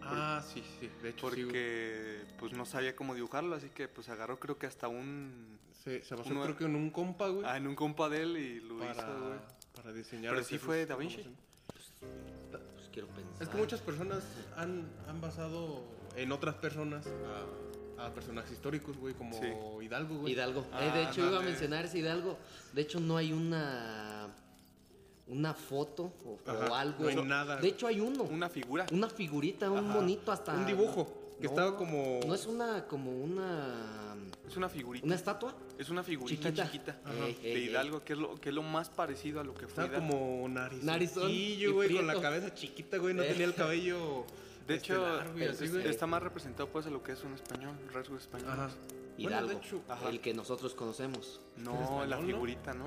Ah, 0.03 0.43
sí, 0.47 0.65
sí, 0.81 0.91
de 1.03 1.11
hecho 1.11 1.31
sí. 1.31 1.43
Porque 1.43 2.23
pues 2.39 2.53
no 2.53 2.65
sabía 2.65 2.97
cómo 2.97 3.15
dibujarlo, 3.15 3.55
así 3.55 3.69
que 3.71 3.87
pues 3.89 4.09
agarró 4.09 4.39
creo 4.41 4.59
que 4.59 4.67
hasta 4.67 4.89
un... 4.89 5.59
Se, 5.85 6.03
se 6.05 6.15
basó 6.15 6.31
uno- 6.31 6.43
creo 6.43 6.57
que 6.57 6.65
en 6.65 6.75
un 6.75 6.91
compa, 6.91 7.29
güey, 7.29 7.45
Ah, 7.47 7.57
en 7.57 7.67
un 7.67 7.75
compa 7.75 8.09
de 8.09 8.23
él 8.23 8.37
y 8.37 8.61
lo 8.61 8.79
para, 8.79 8.93
hizo, 8.93 9.07
güey. 9.27 9.39
para 9.75 9.93
diseñar. 9.93 10.33
Pero 10.35 10.45
sí 10.45 10.55
Jesús 10.55 10.67
fue 10.67 10.87
Da 10.87 10.97
Vinci. 10.97 11.23
son. 11.23 11.37
pues 11.69 12.89
quiero 12.93 13.09
pensar. 13.09 13.43
Es 13.43 13.49
que 13.49 13.57
muchas 13.57 13.81
personas 13.81 14.25
han, 14.57 14.89
han 15.09 15.21
basado 15.21 15.85
en 16.17 16.33
otras 16.33 16.57
personas 16.57 17.07
a 18.07 18.15
personajes 18.15 18.53
históricos, 18.53 18.97
güey, 18.97 19.15
como 19.15 19.33
Sí. 19.39 19.47
Hidalgo, 19.85 20.19
güey. 20.19 20.33
Hidalgo. 20.33 20.67
Ah, 20.73 20.85
Eh, 20.87 20.91
de 20.93 21.03
hecho, 21.05 21.27
iba 21.27 21.39
a 21.39 21.43
mencionar 21.43 21.85
ese 21.85 21.99
Hidalgo. 21.99 22.39
De 22.73 22.83
hecho, 22.83 23.01
no 23.01 23.17
hay 23.17 23.33
una 23.33 24.29
una 25.27 25.55
foto 25.55 26.13
o, 26.25 26.39
o 26.45 26.75
algo. 26.75 27.05
no 27.05 27.09
hay 27.09 27.17
nada. 27.25 27.57
De 27.59 27.69
hecho, 27.69 27.87
hay 27.87 28.01
uno. 28.01 28.25
Una 28.25 28.49
figura. 28.49 28.87
Una 28.91 29.09
figurita, 29.09 29.71
un 29.71 29.79
Ajá. 29.79 29.95
monito 29.95 30.33
hasta. 30.33 30.53
Un 30.55 30.67
dibujo, 30.67 31.07
que 31.41 31.47
estaba 31.47 31.77
como- 31.77 32.19
No 32.27 32.35
es 32.35 32.47
una, 32.47 32.85
como 32.89 33.13
una. 33.13 34.17
Es 34.49 34.57
una 34.57 34.69
figurita. 34.69 35.07
¿Una 35.07 35.15
estatua? 35.15 35.55
Es 35.79 35.89
una 35.89 36.03
figurita 36.03 36.49
Chiquita. 36.49 36.65
chiquita, 36.67 36.99
Ajá. 37.05 37.27
Ey, 37.27 37.35
de 37.35 37.55
ey. 37.55 37.65
Hidalgo, 37.69 38.03
que 38.05 38.15
es, 38.15 38.19
lo, 38.19 38.41
que 38.41 38.49
es 38.49 38.55
lo 38.55 38.63
más 38.65 38.91
parecido 38.91 39.39
a 39.41 39.45
lo 39.45 39.55
que 39.55 39.69
fue 39.69 39.85
Estaba 39.85 39.87
Hidalgo. 39.89 40.09
como 40.19 40.49
nariz. 40.49 40.83
Narizón 40.83 41.31
y 41.31 41.65
güey, 41.67 41.95
con 41.95 42.07
la 42.09 42.21
cabeza 42.21 42.53
chiquita, 42.53 42.97
güey, 42.99 43.15
no 43.15 43.23
Eh. 43.23 43.29
tenía 43.29 43.47
el 43.47 43.55
cabello. 43.55 44.25
De 44.71 44.77
este, 44.77 44.93
hecho, 44.93 45.07
así, 45.51 45.69
güey. 45.69 45.87
está 45.89 46.07
más 46.07 46.23
representado 46.23 46.69
pues 46.69 46.87
a 46.87 46.91
lo 46.91 47.03
que 47.03 47.13
es 47.13 47.25
un 47.25 47.35
español, 47.35 47.75
rasgos 47.93 48.23
españoles. 48.23 48.53
Ajá. 48.55 48.69
Bueno, 48.69 49.31
Hidalgo. 49.37 49.49
de 49.51 49.57
hecho, 49.57 49.81
ajá. 49.89 50.09
el 50.09 50.21
que 50.21 50.33
nosotros 50.33 50.75
conocemos. 50.75 51.41
No, 51.57 51.81
español, 51.83 52.11
la 52.11 52.19
figurita, 52.19 52.75
¿no? 52.75 52.87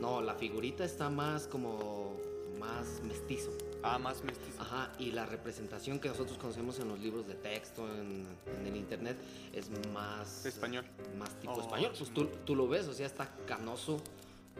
No, 0.00 0.20
la 0.22 0.34
figurita 0.34 0.84
está 0.84 1.10
más 1.10 1.46
como. 1.46 2.16
más 2.58 3.02
mestizo. 3.02 3.50
Ah, 3.82 3.98
más 3.98 4.22
mestizo. 4.24 4.60
Ajá, 4.60 4.92
y 4.98 5.12
la 5.12 5.24
representación 5.26 6.00
que 6.00 6.08
nosotros 6.08 6.36
conocemos 6.38 6.78
en 6.80 6.88
los 6.88 6.98
libros 6.98 7.26
de 7.26 7.34
texto, 7.34 7.86
en, 7.88 8.26
en 8.58 8.66
el 8.66 8.76
internet, 8.76 9.16
es 9.54 9.70
más... 9.94 10.44
Español. 10.44 10.84
Más 11.18 11.30
tipo 11.40 11.52
Oh, 11.54 11.60
español. 11.62 11.92
Pues 11.96 12.10
tú, 12.12 12.26
tú 12.44 12.54
lo 12.54 12.68
ves, 12.68 12.86
o 12.88 12.92
sea, 12.92 13.06
está 13.06 13.34
canoso, 13.46 14.02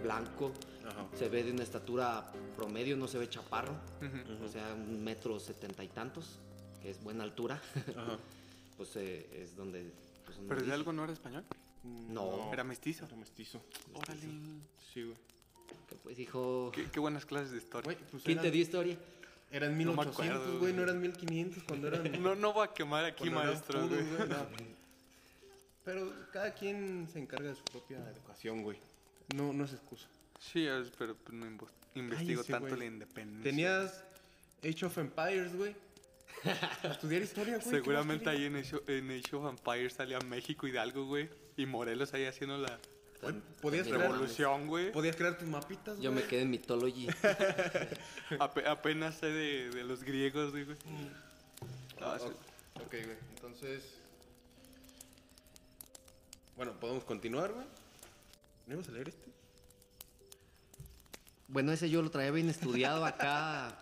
blanco, 0.02 0.52
Ajá. 0.88 1.06
se 1.18 1.28
ve 1.28 1.42
de 1.44 1.52
una 1.52 1.62
estatura 1.64 2.32
promedio, 2.56 2.96
no 2.96 3.06
se 3.08 3.18
ve 3.18 3.28
chaparro, 3.28 3.74
Ujú. 4.00 4.42
o 4.44 4.48
sea, 4.48 4.72
un 4.72 5.04
metro 5.04 5.38
setenta 5.38 5.84
y 5.84 5.88
tantos, 5.88 6.38
que 6.82 6.90
es 6.90 7.02
buena 7.02 7.24
altura, 7.24 7.60
Ajá. 7.96 8.18
pues 8.76 8.96
eh, 8.96 9.26
es 9.42 9.56
donde... 9.56 9.90
pues, 10.24 10.38
Pero 10.48 10.60
dice. 10.60 10.66
Hidalgo 10.68 10.92
no 10.92 11.04
era 11.04 11.12
español. 11.12 11.44
No. 11.82 12.50
Era 12.52 12.64
mestizo. 12.64 13.06
Era 13.06 13.16
mestizo. 13.16 13.60
Órale. 13.94 14.20
Sí, 14.92 15.02
güey. 15.04 15.16
Que, 15.88 15.94
Pues 15.96 16.18
hijo... 16.18 16.70
Qué, 16.74 16.90
qué 16.90 17.00
buenas 17.00 17.24
clases 17.24 17.52
de 17.52 17.58
historia. 17.58 17.92
Güey, 17.92 17.96
pues 18.10 18.22
¿Quién 18.22 18.38
eran, 18.38 18.44
te 18.44 18.50
dio 18.50 18.62
historia? 18.62 18.98
Eran 19.50 19.70
No 19.72 19.76
me 19.78 19.84
1800, 19.84 20.36
acuerdo, 20.36 20.58
güey, 20.58 20.72
no 20.72 20.82
eran 20.82 21.00
1500 21.00 21.62
cuando 21.64 21.88
eran. 21.88 22.12
No, 22.22 22.34
no 22.34 22.52
voy 22.52 22.66
a 22.66 22.72
quemar 22.72 23.04
aquí, 23.04 23.30
maestro. 23.30 23.80
puros, 23.80 23.88
güey. 23.90 24.16
güey, 24.16 24.28
no. 24.28 24.46
Pero 25.84 26.12
cada 26.32 26.54
quien 26.54 27.08
se 27.10 27.18
encarga 27.18 27.48
de 27.48 27.56
su 27.56 27.64
propia 27.64 27.98
educación, 28.10 28.62
güey. 28.62 28.78
No, 29.34 29.52
no 29.52 29.64
es 29.64 29.72
excusa. 29.72 30.06
Sí, 30.38 30.66
pero 30.98 31.14
pues, 31.16 31.34
no 31.36 31.46
investigo 31.94 32.42
Cállese, 32.42 32.52
tanto 32.52 32.68
güey. 32.68 32.80
la 32.80 32.86
independencia. 32.86 33.50
Tenías 33.50 34.04
Age 34.62 34.86
of 34.86 34.98
Empires, 34.98 35.54
güey. 35.56 35.74
Estudiar 36.84 37.22
historia, 37.22 37.54
güey. 37.54 37.64
¿qué 37.64 37.70
más 37.70 37.82
Seguramente 37.84 38.30
ahí 38.30 38.44
en 38.44 38.56
Age, 38.56 38.76
of- 38.76 38.88
en 38.88 39.10
Age 39.10 39.36
of 39.36 39.48
Empires 39.50 39.92
salía 39.94 40.18
México, 40.20 40.66
Hidalgo, 40.66 41.06
güey. 41.06 41.28
Y 41.56 41.66
Morelos 41.66 42.14
ahí 42.14 42.24
haciendo 42.24 42.56
la 42.58 42.78
Podías 43.60 43.86
revolución, 43.86 44.66
güey. 44.66 44.92
podías 44.92 45.14
crear 45.14 45.36
tus 45.36 45.46
mapitas, 45.46 45.98
Yo 46.00 46.10
güey. 46.10 46.22
me 46.22 46.28
quedé 46.28 46.42
en 46.42 46.50
Mythology. 46.50 47.06
Ape- 48.38 48.66
apenas 48.66 49.16
sé 49.16 49.26
de, 49.26 49.68
de 49.70 49.84
los 49.84 50.02
griegos, 50.02 50.52
güey. 50.52 50.64
Ah, 52.00 52.16
sí. 52.18 52.26
Ok, 52.82 52.90
güey. 52.90 53.16
Entonces. 53.34 53.84
Bueno, 56.56 56.72
podemos 56.80 57.04
continuar, 57.04 57.52
güey. 57.52 57.66
¿No 58.66 58.74
ibas 58.74 58.88
a 58.88 58.92
leer 58.92 59.08
este? 59.08 59.30
Bueno, 61.48 61.72
ese 61.72 61.90
yo 61.90 62.00
lo 62.00 62.10
traía 62.10 62.30
bien 62.30 62.48
estudiado 62.48 63.04
acá 63.04 63.76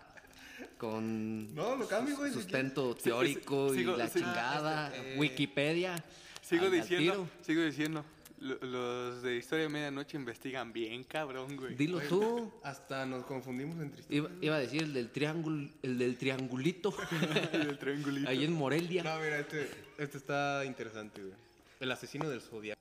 con 0.77 1.53
No, 1.55 1.75
lo 1.75 1.87
cambio, 1.87 2.15
güey. 2.17 2.31
si 2.31 2.37
sustento 2.39 2.95
teórico 2.95 3.73
sigo- 3.73 3.93
y 3.95 3.97
la 3.97 4.07
sí. 4.07 4.19
chingada, 4.19 4.91
Eh, 4.95 5.15
Wikipedia. 5.17 6.03
Sigo 6.41 6.69
diciendo, 6.69 7.27
sigo 7.41 7.61
diciendo. 7.61 8.03
lo- 8.39 8.55
Los 8.65 9.21
de 9.21 9.35
Historia 9.35 9.63
de 9.65 9.69
Medianoche 9.69 10.15
investigan 10.17 10.71
bien, 10.71 11.03
cabrón, 11.03 11.57
güey. 11.57 11.75
Dilo 11.75 11.99
tú. 12.01 12.51
Hasta 12.63 13.05
nos 13.05 13.25
confundimos 13.25 13.77
entre 13.81 14.01
Iba, 14.09 14.29
iba 14.41 14.55
a 14.55 14.59
decir 14.59 14.83
el 14.83 14.93
del 14.93 15.09
triángulo, 15.11 15.69
el 15.83 15.97
del 15.97 16.17
triangulito, 16.17 16.93
El 17.53 17.77
triangulito. 17.77 18.29
ahí 18.29 18.45
en 18.45 18.53
Morelia. 18.53 19.03
No, 19.03 19.19
mira, 19.19 19.39
este, 19.39 19.69
este 19.97 20.17
está 20.17 20.63
interesante, 20.65 21.21
güey. 21.21 21.33
El 21.81 21.91
asesino 21.91 22.29
del 22.29 22.41
zodiaco. 22.41 22.79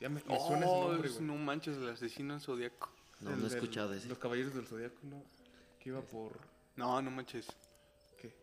Ya 0.00 0.08
me, 0.08 0.16
me 0.16 0.20
suena 0.22 0.36
ese 0.36 0.66
Oh, 0.66 0.88
nombre, 0.92 1.08
es- 1.08 1.14
güey. 1.16 1.26
no 1.26 1.34
manches, 1.36 1.76
el 1.78 1.88
asesino 1.90 2.34
en 2.34 2.40
Zodíaco. 2.40 2.90
No, 3.20 3.30
El 3.30 3.40
no 3.40 3.46
he 3.46 3.48
del- 3.48 3.58
escuchado 3.58 3.92
ese. 3.94 4.08
Los 4.08 4.18
caballeros 4.18 4.54
del 4.54 4.66
zodiaco, 4.66 4.96
no. 5.04 5.22
Que 5.82 5.88
iba 5.90 6.00
por. 6.02 6.38
No, 6.76 7.00
no 7.02 7.10
manches. 7.10 7.46
¿Qué? 8.18 8.34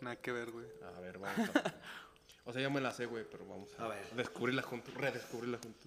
Nada 0.00 0.16
que 0.16 0.32
ver, 0.32 0.50
güey. 0.50 0.66
A 0.96 1.00
ver, 1.00 1.18
vamos 1.18 1.48
a 1.54 1.74
O 2.44 2.52
sea, 2.52 2.60
ya 2.62 2.70
me 2.70 2.80
la 2.80 2.90
sé, 2.90 3.06
güey, 3.06 3.24
pero 3.30 3.46
vamos 3.46 3.68
a, 3.78 3.84
A 3.84 3.88
ver. 3.88 4.04
descubrirla 4.16 4.62
juntos, 4.62 4.92
redescubrirla 4.94 5.58
juntos. 5.58 5.86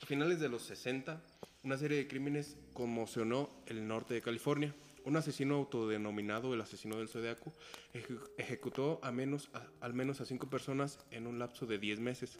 A 0.00 0.06
finales 0.06 0.38
de 0.38 0.48
los 0.48 0.62
60, 0.62 1.20
una 1.64 1.76
serie 1.76 1.98
de 1.98 2.06
crímenes 2.08 2.56
conmocionó 2.72 3.50
el 3.66 3.86
norte 3.88 4.14
de 4.14 4.22
California. 4.22 4.74
Un 5.04 5.16
asesino 5.16 5.56
autodenominado 5.56 6.54
el 6.54 6.60
asesino 6.60 6.96
del 6.98 7.08
Zodiaco 7.08 7.52
eje- 7.92 8.20
ejecutó 8.38 9.00
a 9.02 9.10
menos, 9.10 9.50
a- 9.54 9.66
al 9.80 9.92
menos 9.94 10.20
a 10.20 10.24
cinco 10.24 10.48
personas 10.48 11.00
en 11.10 11.26
un 11.26 11.40
lapso 11.40 11.66
de 11.66 11.78
10 11.78 11.98
meses. 11.98 12.38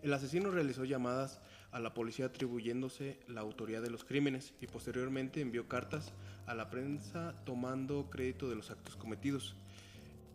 El 0.00 0.14
asesino 0.14 0.50
realizó 0.50 0.84
llamadas 0.86 1.40
a 1.72 1.80
la 1.80 1.94
policía 1.94 2.26
atribuyéndose 2.26 3.18
la 3.26 3.40
autoría 3.40 3.80
de 3.80 3.90
los 3.90 4.04
crímenes 4.04 4.52
y 4.60 4.66
posteriormente 4.66 5.40
envió 5.40 5.68
cartas 5.68 6.12
a 6.46 6.54
la 6.54 6.70
prensa 6.70 7.34
tomando 7.44 8.08
crédito 8.10 8.48
de 8.48 8.56
los 8.56 8.70
actos 8.70 8.96
cometidos. 8.96 9.56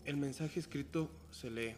El 0.03 0.17
mensaje 0.17 0.59
escrito 0.59 1.09
se 1.31 1.51
lee, 1.51 1.75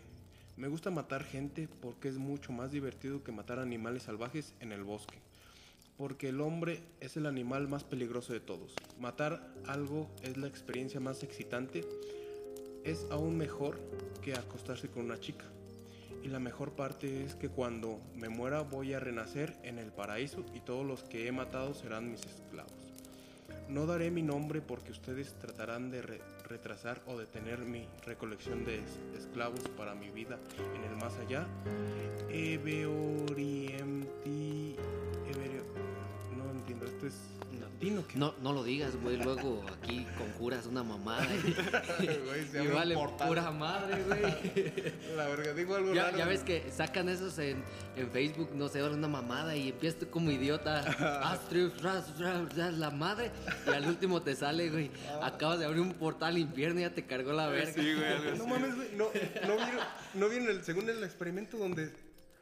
me 0.60 0.68
gusta 0.68 0.92
matar 0.92 1.24
gente 1.24 1.70
porque 1.82 2.10
es 2.10 2.18
mucho 2.18 2.52
más 2.52 2.72
divertido 2.72 3.24
que 3.24 3.32
matar 3.32 3.60
animales 3.60 4.04
salvajes 4.04 4.54
en 4.60 4.74
el 4.74 4.84
bosque. 4.84 5.18
Porque 5.98 6.30
el 6.30 6.42
hombre 6.42 6.82
es 7.00 7.16
el 7.16 7.26
animal 7.26 7.68
más 7.68 7.86
peligroso 7.86 8.34
de 8.34 8.42
todos. 8.42 8.74
Matar 9.00 9.42
algo 9.68 10.10
es 10.22 10.36
la 10.36 10.48
experiencia 10.48 11.00
más 11.00 11.24
excitante. 11.24 11.86
Es 12.84 13.06
aún 13.10 13.38
mejor 13.38 13.80
que 14.22 14.34
acostarse 14.34 14.90
con 14.90 15.06
una 15.06 15.20
chica. 15.20 15.46
Y 16.24 16.28
la 16.28 16.40
mejor 16.40 16.72
parte 16.74 17.24
es 17.24 17.36
que 17.36 17.50
cuando 17.50 18.00
me 18.16 18.30
muera 18.30 18.62
voy 18.62 18.94
a 18.94 19.00
renacer 19.00 19.56
en 19.64 19.80
el 19.80 19.92
paraíso 19.92 20.44
y 20.54 20.60
todos 20.60 20.86
los 20.86 21.04
que 21.04 21.28
he 21.28 21.32
matado 21.32 21.74
serán 21.74 22.12
mis 22.12 22.24
esclavos. 22.26 22.72
No 23.68 23.86
daré 23.86 24.12
mi 24.12 24.22
nombre 24.24 24.62
porque 24.62 24.92
ustedes 24.92 25.34
tratarán 25.40 25.90
de 25.92 26.02
re- 26.02 26.22
retrasar 26.48 27.02
o 27.06 27.18
detener 27.18 27.60
mi 27.60 27.88
recolección 28.06 28.66
de 28.66 28.80
es- 28.80 29.00
esclavos 29.18 29.62
para 29.78 29.96
mi 29.96 30.10
vida 30.10 30.38
en 30.76 30.84
el 30.84 30.96
más 30.98 31.16
allá. 31.18 31.48
Ebeorienti... 32.30 33.96
Eberio... 35.34 35.64
No 36.36 36.52
entiendo, 36.52 36.86
esto 36.86 37.08
es 37.08 37.16
No, 38.16 38.34
no 38.42 38.52
lo 38.52 38.64
digas, 38.64 38.96
güey. 39.02 39.16
Luego 39.18 39.64
aquí 39.78 40.06
conjuras 40.18 40.66
una 40.66 40.84
mamada. 40.84 41.26
Güey, 42.00 42.46
se 42.48 42.64
y 42.64 42.68
vale 42.68 42.96
pura 42.96 43.52
madre, 43.52 44.04
güey. 44.04 44.22
La 45.16 45.28
verga, 45.28 45.54
digo 45.54 45.76
algo 45.76 45.94
Ya, 45.94 46.06
raro. 46.06 46.18
ya 46.18 46.26
ves 46.26 46.42
que 46.42 46.70
sacan 46.72 47.08
esos 47.08 47.38
en, 47.40 47.64
en 47.96 48.10
Facebook, 48.12 48.50
no 48.54 48.68
sé, 48.68 48.84
una 48.84 49.08
mamada 49.08 49.56
y 49.56 49.70
empiezas 49.70 50.00
tú 50.00 50.10
como 50.10 50.30
idiota. 50.32 50.80
Astrid, 51.32 51.70
ras, 51.82 52.20
ras, 52.20 52.56
ras, 52.56 52.74
la 52.78 52.92
madre. 52.92 53.32
Y 53.66 53.70
al 53.70 53.88
último 53.88 54.22
te 54.22 54.36
sale, 54.36 54.70
güey. 54.70 54.92
Acabas 55.22 55.60
de 55.60 55.66
abrir 55.66 55.82
un 55.82 55.94
portal 55.94 56.38
infierno 56.38 56.80
y 56.80 56.84
ya 56.84 56.94
te 56.94 57.06
cargó 57.06 57.32
la 57.32 57.48
verga. 57.48 57.72
Sí, 57.74 57.94
güey, 57.94 58.38
No 58.38 58.46
mames, 58.48 58.76
güey, 58.76 58.90
no, 58.96 59.06
no 59.06 59.56
vieron, 59.56 59.80
no 60.16 60.30
vieron 60.30 60.50
el, 60.50 60.64
según 60.66 60.90
el 60.90 61.04
experimento 61.04 61.58
donde 61.58 61.94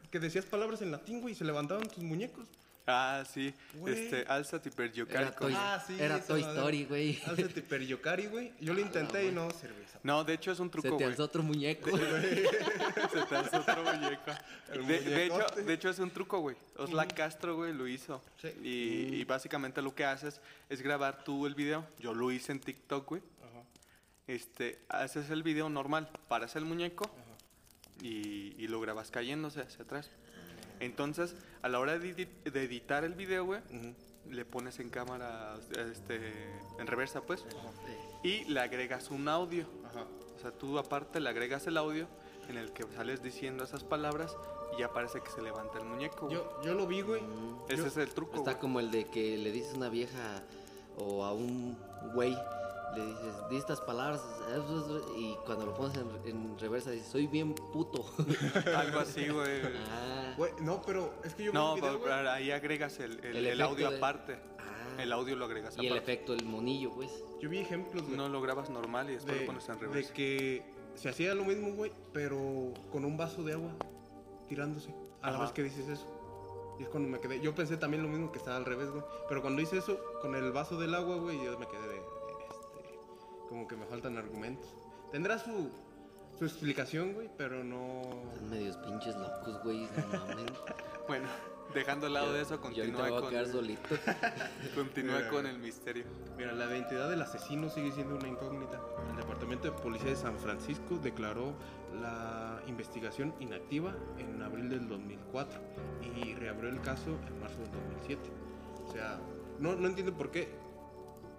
que 0.10 0.20
decías 0.20 0.46
palabras 0.46 0.82
en 0.82 0.91
latín, 0.91 1.22
güey, 1.22 1.34
y 1.34 1.36
se 1.36 1.44
levantaban 1.46 1.88
tus 1.89 2.03
muñecos. 2.03 2.48
Ah, 2.89 3.24
sí. 3.29 3.53
Güey. 3.74 3.94
Este, 4.06 4.25
alzate 4.29 4.72
per 4.72 4.91
Era 4.96 5.36
Toy, 5.36 5.53
Ah, 5.56 5.84
sí, 5.86 5.98
era 6.00 6.17
esa 6.17 6.27
Toy 6.27 6.41
madre. 6.41 6.56
Story, 6.58 6.86
güey. 6.86 7.20
Álzate 7.25 7.62
per 7.62 8.29
güey. 8.29 8.53
Yo 8.62 8.74
lo 8.74 8.79
intenté 8.79 9.25
y 9.27 9.32
no 9.32 9.51
sirve 9.51 9.84
esa. 9.84 10.00
No, 10.03 10.24
de 10.24 10.34
hecho 10.34 10.53
es 10.53 10.60
un 10.62 10.67
Se 10.67 10.72
truco, 10.72 10.88
te 10.88 10.94
güey. 10.94 11.06
alzó 11.08 11.24
otro 11.25 11.44
muñeco. 11.44 11.89
Se 11.98 13.25
te 13.27 13.36
alzó 13.36 13.58
otro 13.60 13.84
muñeco. 13.84 14.32
El 14.72 14.88
De, 14.88 15.00
de 15.01 15.25
hecho, 15.25 15.34
muñecote. 15.36 15.63
de 15.63 15.74
hecho 15.74 15.89
es 15.89 16.00
un 16.00 16.12
truco, 16.12 16.39
güey. 16.39 16.56
Osla 16.77 17.06
Castro, 17.10 17.58
güey, 17.58 17.74
lo 17.74 17.88
hizo. 17.89 18.22
Sí. 18.41 18.48
Y, 18.63 19.15
y 19.15 19.24
básicamente 19.25 19.82
lo 19.82 19.94
que 19.94 20.06
haces 20.06 20.39
es 20.70 20.82
grabar 20.82 21.25
tú 21.25 21.46
el 21.46 21.56
video. 21.56 21.86
Yo 22.00 22.13
lo 22.13 22.32
hice 22.32 22.53
en 22.53 22.62
TikTok, 22.62 23.06
güey. 23.06 23.22
Ajá. 23.41 23.63
Este, 24.27 24.79
haces 24.88 25.29
el 25.29 25.44
video 25.44 25.67
normal, 25.67 26.10
paras 26.29 26.56
el 26.56 26.63
muñeco 26.63 27.10
y, 28.01 28.56
y 28.58 28.67
lo 28.70 28.79
grabas 28.79 29.12
cayéndose 29.12 29.60
hacia 29.62 29.84
atrás. 29.84 30.10
Entonces, 30.79 31.36
a 31.62 31.69
la 31.69 31.79
hora 31.79 31.98
de, 31.98 32.15
edi- 32.15 32.51
de 32.51 32.63
editar 32.63 33.03
el 33.03 33.13
video, 33.15 33.46
güey, 33.46 33.62
le 34.29 34.46
pones 34.46 34.79
en 34.79 34.89
cámara, 34.89 35.55
este, 35.91 36.19
en 36.79 36.88
reversa, 36.88 37.22
pues, 37.22 37.46
y 38.24 38.44
le 38.46 38.59
agregas 38.59 39.09
un 39.11 39.27
audio. 39.27 39.66
Ajá. 39.90 40.05
O 40.35 40.40
sea, 40.40 40.51
tú 40.51 40.77
aparte 40.77 41.20
le 41.20 41.29
agregas 41.29 41.66
el 41.68 41.77
audio 41.77 42.07
en 42.50 42.57
el 42.57 42.72
que 42.72 42.83
sales 42.96 43.24
diciendo 43.24 43.63
esas 43.63 43.83
palabras 43.83 44.35
y 44.75 44.81
ya 44.81 44.92
parece 44.94 45.22
que 45.22 45.29
se 45.31 45.42
levanta 45.42 45.79
el 45.79 45.85
muñeco. 45.85 46.29
Yo, 46.29 46.61
yo 46.63 46.74
lo 46.74 46.85
vi, 46.87 47.01
güey. 47.01 47.22
Ese 47.70 47.77
yo- 47.83 47.87
es 47.87 47.98
el 47.98 48.09
truco. 48.09 48.35
Está 48.37 48.51
güey. 48.51 48.61
como 48.61 48.79
el 48.79 48.92
de 48.92 49.05
que 49.05 49.37
le 49.37 49.51
dices 49.51 49.74
a 49.74 49.77
una 49.77 49.90
vieja 49.90 50.44
o 50.98 51.24
a 51.25 51.33
un 51.33 51.77
güey, 52.13 52.37
le 52.96 53.06
dices, 53.06 53.36
di 53.50 53.58
estas 53.58 53.82
palabras 53.82 54.22
y 55.18 55.36
cuando 55.46 55.66
lo 55.68 55.74
pones 55.76 55.98
en, 55.98 56.10
en 56.26 56.58
reversa 56.60 56.92
dices, 56.92 57.08
soy 57.08 57.28
bien 57.28 57.54
puto. 57.54 58.06
Algo 58.76 59.00
así, 59.00 59.28
güey. 59.30 59.62
ah, 59.90 60.34
Güey, 60.38 60.52
no, 60.62 60.82
pero 60.86 61.14
es 61.24 61.34
que 61.36 61.44
yo 61.46 61.52
vi 61.52 61.58
No, 61.58 61.76
el 61.76 61.82
video, 61.82 62.02
pero 62.02 62.30
ahí 62.32 62.52
agregas 62.52 63.00
el, 63.00 63.20
el- 63.26 63.36
El 63.38 63.46
el 63.48 63.62
audio 63.62 63.90
de- 63.92 63.98
aparte. 63.98 64.40
Ah. 64.60 65.02
El 65.02 65.12
audio 65.14 65.36
lo 65.36 65.46
agregas 65.46 65.76
y 65.78 65.86
el 65.86 65.94
aparte. 65.94 66.12
efecto, 66.14 66.34
el 66.34 66.46
monillo, 66.46 66.92
pues. 66.94 67.12
Yo 67.40 67.50
vi 67.50 67.60
ejemplos, 67.60 68.04
güey. 68.04 68.18
No 68.18 68.30
lo 68.30 68.42
grabas 68.42 68.70
normal 68.70 69.10
y 69.10 69.14
después 69.14 69.36
de, 69.36 69.42
lo 69.42 69.48
pones 69.48 69.68
en 69.70 69.76
de 69.76 69.82
reversa. 69.82 70.14
que 70.14 70.64
se 70.96 71.10
hacía 71.10 71.36
lo 71.36 71.46
mismo, 71.46 71.74
güey, 71.76 71.92
pero 72.14 72.74
con 72.92 73.06
un 73.06 73.16
vaso 73.18 73.44
de 73.44 73.54
agua 73.54 73.70
tirándose. 74.48 74.94
A 75.22 75.32
la 75.32 75.40
vez 75.40 75.52
que 75.52 75.62
dices 75.64 75.88
eso. 75.88 76.06
Y 76.80 76.84
es 76.84 76.90
cuando 76.90 77.10
me 77.10 77.20
quedé. 77.20 77.40
Yo 77.42 77.54
pensé 77.56 77.76
también 77.78 78.04
lo 78.04 78.10
mismo 78.10 78.32
que 78.32 78.38
estaba 78.38 78.56
al 78.58 78.66
revés, 78.66 78.90
güey. 78.92 79.04
Pero 79.28 79.42
cuando 79.42 79.62
hice 79.62 79.78
eso, 79.80 80.00
con 80.22 80.36
el 80.36 80.52
vaso 80.52 80.78
del 80.80 80.94
agua, 80.96 81.18
güey, 81.18 81.44
yo 81.44 81.58
me 81.60 81.68
quedé 81.68 81.88
de. 81.88 81.97
Como 83.50 83.68
que 83.68 83.75
me 83.75 83.86
faltan 83.86 84.18
argumentos. 84.18 84.75
Tendrá 85.12 85.40
su, 85.40 85.72
su 86.38 86.46
explicación, 86.46 87.14
güey, 87.14 87.29
pero 87.38 87.64
no. 87.64 88.01
Son 88.36 88.50
medios 88.50 88.77
pinches 88.77 89.16
locos, 89.16 89.64
güey. 89.64 89.88
No 89.98 90.20
mames. 90.20 90.51
Bueno, 91.07 91.25
dejando 91.74 92.07
al 92.07 92.14
lado 92.16 92.33
de 92.33 92.42
eso, 92.42 92.55
Yo 92.55 92.62
continúa 92.62 93.03
me 93.03 93.10
voy 93.10 93.18
a 93.18 93.22
con, 93.22 93.29
quedar 93.29 93.48
solito. 93.48 93.96
continúa 94.75 95.18
Mira. 95.20 95.29
con 95.29 95.46
el 95.46 95.57
misterio. 95.57 96.03
Mira, 96.38 96.51
la 96.51 96.66
identidad 96.66 97.10
del 97.10 97.22
asesino 97.22 97.70
sigue 97.70 97.94
siendo 97.94 98.16
una 98.18 98.27
incógnita. 98.27 98.81
El 99.10 99.16
Departamento 99.16 99.72
de 99.72 99.72
Policía 99.72 100.10
de 100.10 100.18
San 100.18 100.38
Francisco 100.38 100.98
declaró 101.01 101.53
la 102.01 102.62
investigación 102.68 103.33
inactiva 103.40 103.96
en 104.18 104.42
abril 104.42 104.70
del 104.70 104.90
2004 104.90 105.60
y 106.14 106.36
reabrió 106.36 106.70
el 106.70 106.81
caso 106.81 107.18
en 107.25 107.40
marzo 107.40 107.60
del 107.60 107.72
2007. 107.72 108.29
O 108.86 108.92
sea, 108.92 109.20
no, 109.60 109.75
no 109.75 109.88
entiendo 109.88 110.14
por 110.14 110.29
qué. 110.29 110.50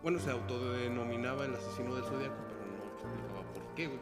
Bueno, 0.02 0.18
se 0.18 0.30
autodenominaba 0.30 1.44
el 1.44 1.54
asesino 1.54 1.94
del 1.94 2.04
zodiaco, 2.04 2.34
pero 2.48 2.60
no 2.66 2.84
explicaba 2.92 3.52
por 3.52 3.74
qué, 3.74 3.86
güey. 3.88 4.00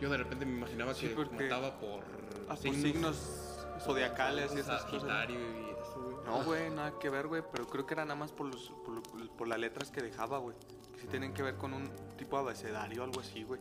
Yo 0.00 0.10
de 0.10 0.16
repente 0.18 0.44
me 0.44 0.56
imaginaba 0.56 0.94
Sí, 0.94 1.08
que 1.08 1.24
mataba 1.24 1.78
por 1.78 2.00
Ah, 2.48 2.54
por 2.54 2.74
signos 2.74 3.66
zodiacales 3.80 4.54
y 4.54 4.58
esas 4.60 4.84
cosas. 4.84 5.28
y 5.30 5.32
eso, 5.34 6.00
güey. 6.02 6.16
No, 6.26 6.44
güey, 6.44 6.70
nada 6.70 6.98
que 6.98 7.08
ver, 7.10 7.26
güey, 7.28 7.42
pero 7.52 7.66
creo 7.66 7.86
que 7.86 7.94
era 7.94 8.04
nada 8.04 8.14
más 8.18 8.32
por, 8.32 8.46
los, 8.46 8.70
por, 8.84 9.02
por 9.36 9.48
las 9.48 9.58
letras 9.58 9.90
que 9.90 10.02
dejaba, 10.02 10.38
güey. 10.38 10.56
Que 10.94 11.00
sí 11.00 11.06
tienen 11.08 11.32
que 11.34 11.42
ver 11.42 11.56
con 11.56 11.72
un 11.72 11.90
tipo 12.16 12.36
de 12.36 12.42
abecedario 12.42 13.02
o 13.02 13.04
algo 13.04 13.20
así, 13.20 13.42
güey. 13.44 13.60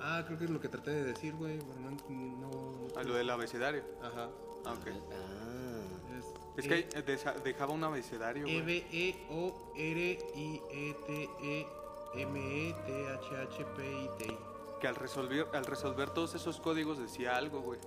Ah, 0.00 0.22
creo 0.26 0.38
que 0.38 0.44
es 0.44 0.50
lo 0.50 0.60
que 0.60 0.68
traté 0.68 0.90
de 0.90 1.04
decir, 1.04 1.34
güey. 1.34 1.58
no, 1.58 1.90
no- 1.90 2.88
Ah, 2.96 3.02
lo 3.02 3.14
del 3.14 3.28
abecedario. 3.30 3.82
Ajá. 4.02 4.28
Ah, 4.64 4.72
ok. 4.72 4.88
Ah. 5.12 5.55
Es 6.56 6.66
que 6.66 6.78
eh, 6.98 7.02
deja- 7.02 7.32
dejaba 7.34 7.72
un 7.72 7.84
abecedario, 7.84 8.46
E. 8.46 8.62
B 8.62 8.86
E 8.92 9.26
O 9.30 9.72
R 9.76 10.18
I 10.34 10.62
E 10.70 10.94
T 11.06 11.30
E 11.42 11.66
M 12.14 12.68
E 12.68 12.72
T 12.86 13.08
H 13.08 13.36
H 13.36 13.64
P 13.76 13.84
I 13.86 14.08
T 14.18 14.24
I. 14.32 14.38
Que 14.80 14.88
al 14.88 14.94
resolver, 14.96 15.46
al 15.54 15.64
resolver 15.66 16.10
todos 16.10 16.34
esos 16.34 16.60
códigos 16.60 16.98
decía 16.98 17.36
algo, 17.36 17.60
güey. 17.60 17.80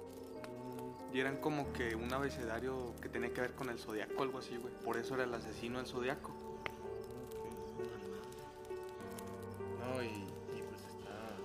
Y 1.13 1.19
eran 1.19 1.38
como 1.38 1.73
que 1.73 1.95
un 1.95 2.13
abecedario 2.13 2.93
que 3.01 3.10
tenía 3.10 3.34
que 3.34 3.41
ver 3.41 3.53
con 3.53 3.69
el 3.69 3.79
zodiaco, 3.79 4.21
algo 4.21 4.38
así, 4.39 4.55
güey. 4.58 4.73
Por 4.86 4.97
eso 4.97 5.15
era 5.15 5.23
el 5.23 5.34
asesino 5.34 5.79
del 5.79 5.88
zodiaco. 5.88 6.32
No, 9.79 10.03
y, 10.03 10.08
y 10.08 10.62
pues 10.69 10.82
está, 10.82 11.36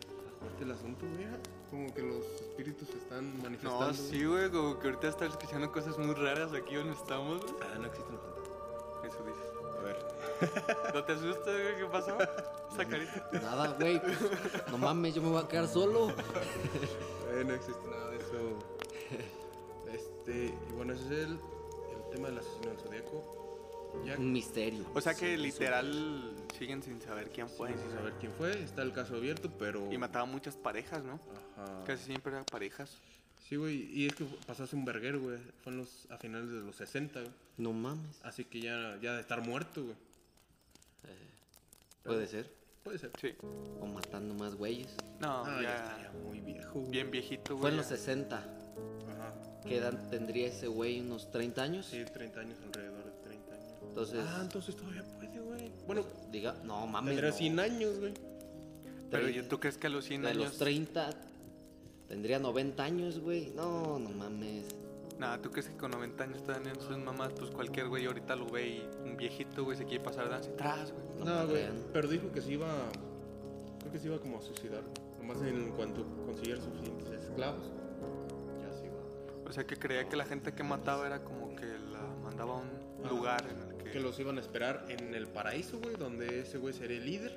está 0.00 0.38
fuerte 0.40 0.64
el 0.64 0.70
asunto, 0.72 1.06
güey. 1.06 1.26
Como 1.70 1.94
que 1.94 2.02
los 2.02 2.24
espíritus 2.24 2.88
se 2.88 2.98
están 2.98 3.40
manifestando. 3.42 3.86
No, 3.86 3.94
sí, 3.94 4.24
güey, 4.24 4.50
como 4.50 4.78
que 4.78 4.88
ahorita 4.88 5.08
están 5.08 5.28
escuchando 5.30 5.70
cosas 5.70 5.96
muy 5.98 6.14
raras 6.14 6.52
aquí 6.52 6.74
donde 6.74 6.94
estamos. 6.94 7.40
güey. 7.42 7.54
Ah, 7.62 7.78
no 7.78 7.86
existen 7.86 8.12
los 8.14 8.22
fantasmas. 8.22 9.04
Eso 9.04 9.24
dices. 9.24 9.50
A 9.78 9.82
ver. 9.82 9.96
¿No 10.94 11.04
te 11.04 11.12
asustas, 11.12 11.44
güey? 11.54 11.76
¿Qué 11.76 11.86
pasó? 11.86 12.18
Esa 12.72 12.84
carita. 12.86 13.30
Nada, 13.40 13.68
güey. 13.78 14.00
pues, 14.00 14.18
no 14.70 14.78
mames, 14.78 15.14
yo 15.14 15.22
me 15.22 15.28
voy 15.30 15.42
a 15.42 15.48
quedar 15.48 15.68
solo. 15.68 16.10
Eh, 16.10 17.44
no 17.46 17.54
existe 17.54 17.88
nada 17.88 18.10
de 18.10 18.16
eso. 18.16 18.58
Este, 19.92 20.46
y 20.46 20.72
bueno, 20.74 20.92
ese 20.92 21.04
es 21.04 21.10
el, 21.10 21.32
el 21.32 22.10
tema 22.12 22.28
del 22.28 22.38
asesino 22.38 22.70
del 22.70 22.78
zodiaco. 22.78 23.39
Ya 24.06 24.16
Un 24.16 24.32
misterio. 24.32 24.84
O 24.94 25.00
sea 25.00 25.14
que 25.14 25.36
Sí, 25.36 25.42
literal 25.42 26.34
siguen 26.58 26.82
sin 26.82 27.00
saber 27.00 27.30
quién 27.30 27.48
fue. 27.48 27.68
sin 27.76 27.90
saber 27.90 28.14
quién 28.20 28.32
fue, 28.32 28.62
está 28.62 28.82
el 28.82 28.92
caso 28.92 29.16
abierto, 29.16 29.50
pero. 29.58 29.90
Y 29.92 29.98
mataba 29.98 30.24
muchas 30.26 30.56
parejas, 30.56 31.02
¿no? 31.04 31.18
Ajá. 31.56 31.84
Casi 31.86 32.04
siempre 32.04 32.32
eran 32.32 32.44
parejas. 32.44 32.90
Sí, 33.48 33.56
güey, 33.56 33.90
y 33.92 34.06
es 34.06 34.14
que 34.14 34.24
pasó 34.46 34.62
hace 34.64 34.76
un 34.76 34.84
verguero, 34.84 35.20
güey. 35.20 35.38
Fue 35.64 35.72
en 35.72 35.78
los, 35.78 36.06
a 36.10 36.16
finales 36.18 36.50
de 36.50 36.60
los 36.60 36.76
60, 36.76 37.20
güey. 37.20 37.32
No 37.58 37.72
mames. 37.72 38.20
Así 38.22 38.44
que 38.44 38.60
ya, 38.60 38.96
ya 39.02 39.14
de 39.14 39.20
estar 39.22 39.40
muerto, 39.44 39.82
güey. 39.82 39.96
Puede 42.04 42.26
ser. 42.26 42.50
Puede 42.82 42.98
ser. 42.98 43.10
Sí. 43.20 43.34
O 43.80 43.86
matando 43.86 44.34
más 44.34 44.54
güeyes. 44.54 44.94
No, 45.20 45.44
Ah, 45.44 45.56
ya 45.56 45.62
ya. 45.62 45.76
estaría 45.76 46.10
muy 46.24 46.40
viejo. 46.40 46.78
güey. 46.80 46.90
Bien 46.90 47.10
viejito, 47.10 47.52
güey. 47.54 47.60
Fue 47.60 47.70
en 47.70 47.76
los 47.76 47.88
ya. 47.90 47.96
60. 47.96 48.36
Ajá. 48.38 49.34
¿Qué 49.66 49.76
edad 49.76 50.08
tendría 50.10 50.46
ese 50.48 50.66
güey? 50.66 51.00
¿Unos 51.00 51.30
30 51.30 51.62
años? 51.62 51.86
Sí, 51.86 52.02
30 52.04 52.40
años, 52.40 52.58
alrededor 52.64 52.64
de 52.64 52.68
30 52.70 52.88
años. 52.88 52.89
Entonces, 54.02 54.24
Ah, 54.28 54.38
entonces 54.42 54.76
todavía 54.76 55.04
puede, 55.04 55.40
güey. 55.40 55.72
Bueno, 55.86 56.04
diga, 56.32 56.54
no 56.64 56.86
mames. 56.86 57.10
tendría 57.10 57.30
no. 57.30 57.36
100 57.36 57.60
años, 57.60 57.98
güey. 57.98 58.14
Pero 59.10 59.26
Tre- 59.28 59.36
¿y 59.44 59.48
¿tú 59.48 59.60
crees 59.60 59.76
que 59.76 59.86
a 59.88 59.90
los 59.90 60.04
100 60.04 60.22
De 60.22 60.28
años? 60.28 60.44
los 60.44 60.58
30 60.58 61.10
tendría 62.08 62.38
90 62.38 62.82
años, 62.82 63.18
güey. 63.20 63.50
No, 63.54 63.98
no 63.98 64.10
mames. 64.10 64.64
Nah, 65.18 65.36
¿tú 65.38 65.50
crees 65.50 65.68
que 65.68 65.76
con 65.76 65.90
90 65.90 66.24
años 66.24 66.42
todavía 66.42 66.72
en 66.72 66.80
sus 66.80 66.96
mamás? 66.96 67.32
Pues 67.38 67.50
cualquier 67.50 67.88
güey 67.88 68.06
ahorita 68.06 68.36
lo 68.36 68.46
ve 68.48 68.68
y 68.68 68.88
un 69.04 69.16
viejito, 69.18 69.64
güey, 69.64 69.76
se 69.76 69.84
quiere 69.84 70.02
pasar 70.02 70.30
danza 70.30 70.48
y 70.50 70.56
tras, 70.56 70.92
güey. 70.92 71.04
No 71.24 71.46
güey. 71.46 71.66
Pero 71.92 72.08
dijo 72.08 72.32
que 72.32 72.40
se 72.40 72.52
iba. 72.52 72.68
Creo 73.80 73.92
que 73.92 73.98
se 73.98 74.06
iba 74.06 74.18
como 74.18 74.38
a 74.38 74.42
suicidar. 74.42 74.82
Nomás 75.20 75.42
en 75.42 75.72
cuanto 75.72 76.06
consiguiera 76.24 76.60
suficientes 76.62 77.08
esclavos. 77.24 77.64
Ya 78.62 78.72
se 78.72 78.86
iba. 78.86 78.96
O 79.46 79.52
sea, 79.52 79.66
que 79.66 79.76
creía 79.76 80.08
que 80.08 80.16
la 80.16 80.24
gente 80.24 80.54
que 80.54 80.62
mataba 80.62 81.06
era 81.06 81.22
como 81.22 81.54
que 81.54 81.66
la 81.66 82.00
mandaba 82.22 82.54
a 82.54 82.56
un 82.58 83.04
Ajá. 83.04 83.14
lugar 83.14 83.46
en 83.50 83.60
el 83.60 83.69
que... 83.90 84.00
Los 84.00 84.18
iban 84.18 84.38
a 84.38 84.40
esperar 84.40 84.86
en 84.88 85.14
el 85.14 85.26
paraíso, 85.26 85.78
güey, 85.78 85.96
donde 85.96 86.40
ese 86.40 86.58
güey 86.58 86.74
sería 86.74 86.98
el 86.98 87.06
líder. 87.06 87.36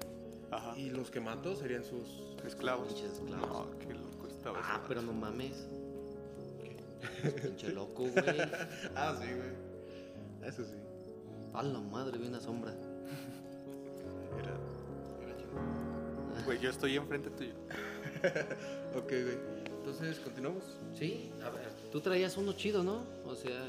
Ajá. 0.52 0.78
Y 0.78 0.90
los 0.90 1.10
que 1.10 1.20
mató 1.20 1.56
serían 1.56 1.84
sus. 1.84 2.08
Esclavos. 2.46 2.88
Pinches 2.88 3.14
esclavos. 3.14 3.68
No, 3.68 3.80
qué 3.80 3.94
loco 3.94 4.28
estaba 4.28 4.60
Ah, 4.62 4.84
pero 4.88 5.02
no 5.02 5.14
mames. 5.14 5.68
Pinche 7.42 7.72
loco, 7.72 8.04
güey. 8.04 8.14
Ah, 8.96 9.16
sí, 9.20 9.28
güey. 9.28 10.50
Eso 10.50 10.64
sí. 10.64 10.76
A 11.54 11.64
la 11.64 11.80
madre, 11.80 12.18
vi 12.18 12.28
una 12.28 12.40
sombra. 12.40 12.72
Era. 14.38 14.58
Era 15.22 15.38
chido. 15.38 16.46
Güey, 16.46 16.60
yo 16.60 16.70
estoy 16.70 16.96
enfrente 16.98 17.30
tuyo. 17.32 17.54
Ok, 18.96 19.10
güey. 19.10 19.38
Entonces, 19.66 20.20
continuamos. 20.20 20.64
Sí, 20.98 21.32
a 21.44 21.50
ver. 21.50 21.68
Tú 21.92 22.00
traías 22.00 22.38
uno 22.38 22.54
chido, 22.54 22.84
¿no? 22.84 23.04
O 23.26 23.36
sea. 23.36 23.60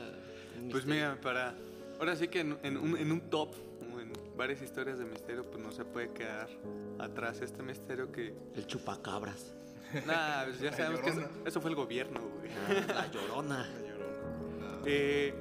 Pues 0.70 0.87
mira, 0.87 1.18
para... 1.20 1.55
Ahora 2.04 2.16
sí 2.16 2.28
que 2.28 2.40
en, 2.40 2.58
en 2.62 2.76
un, 2.76 2.98
en 2.98 3.10
un 3.12 3.30
top, 3.30 3.54
o 3.94 3.98
en 3.98 4.12
varias 4.36 4.60
historias 4.60 4.98
de 4.98 5.06
misterio, 5.06 5.42
pues 5.50 5.62
no 5.64 5.72
se 5.72 5.86
puede 5.86 6.10
quedar 6.12 6.50
atrás 6.98 7.40
este 7.40 7.62
misterio 7.62 8.12
que... 8.12 8.34
El 8.54 8.66
chupacabras. 8.66 9.54
Nah, 10.06 10.44
pues 10.44 10.60
ya 10.60 10.70
sabemos 10.74 11.00
que 11.00 11.14
eso, 11.48 11.60
fue 11.62 11.70
el 11.70 11.76
gobierno, 11.76 12.20
güey. 12.20 12.50
Ah, 12.68 12.92
la 12.94 13.10
llorona. 13.10 13.58
La 13.70 13.80
llorona. 13.80 14.82
Eh, 14.86 15.32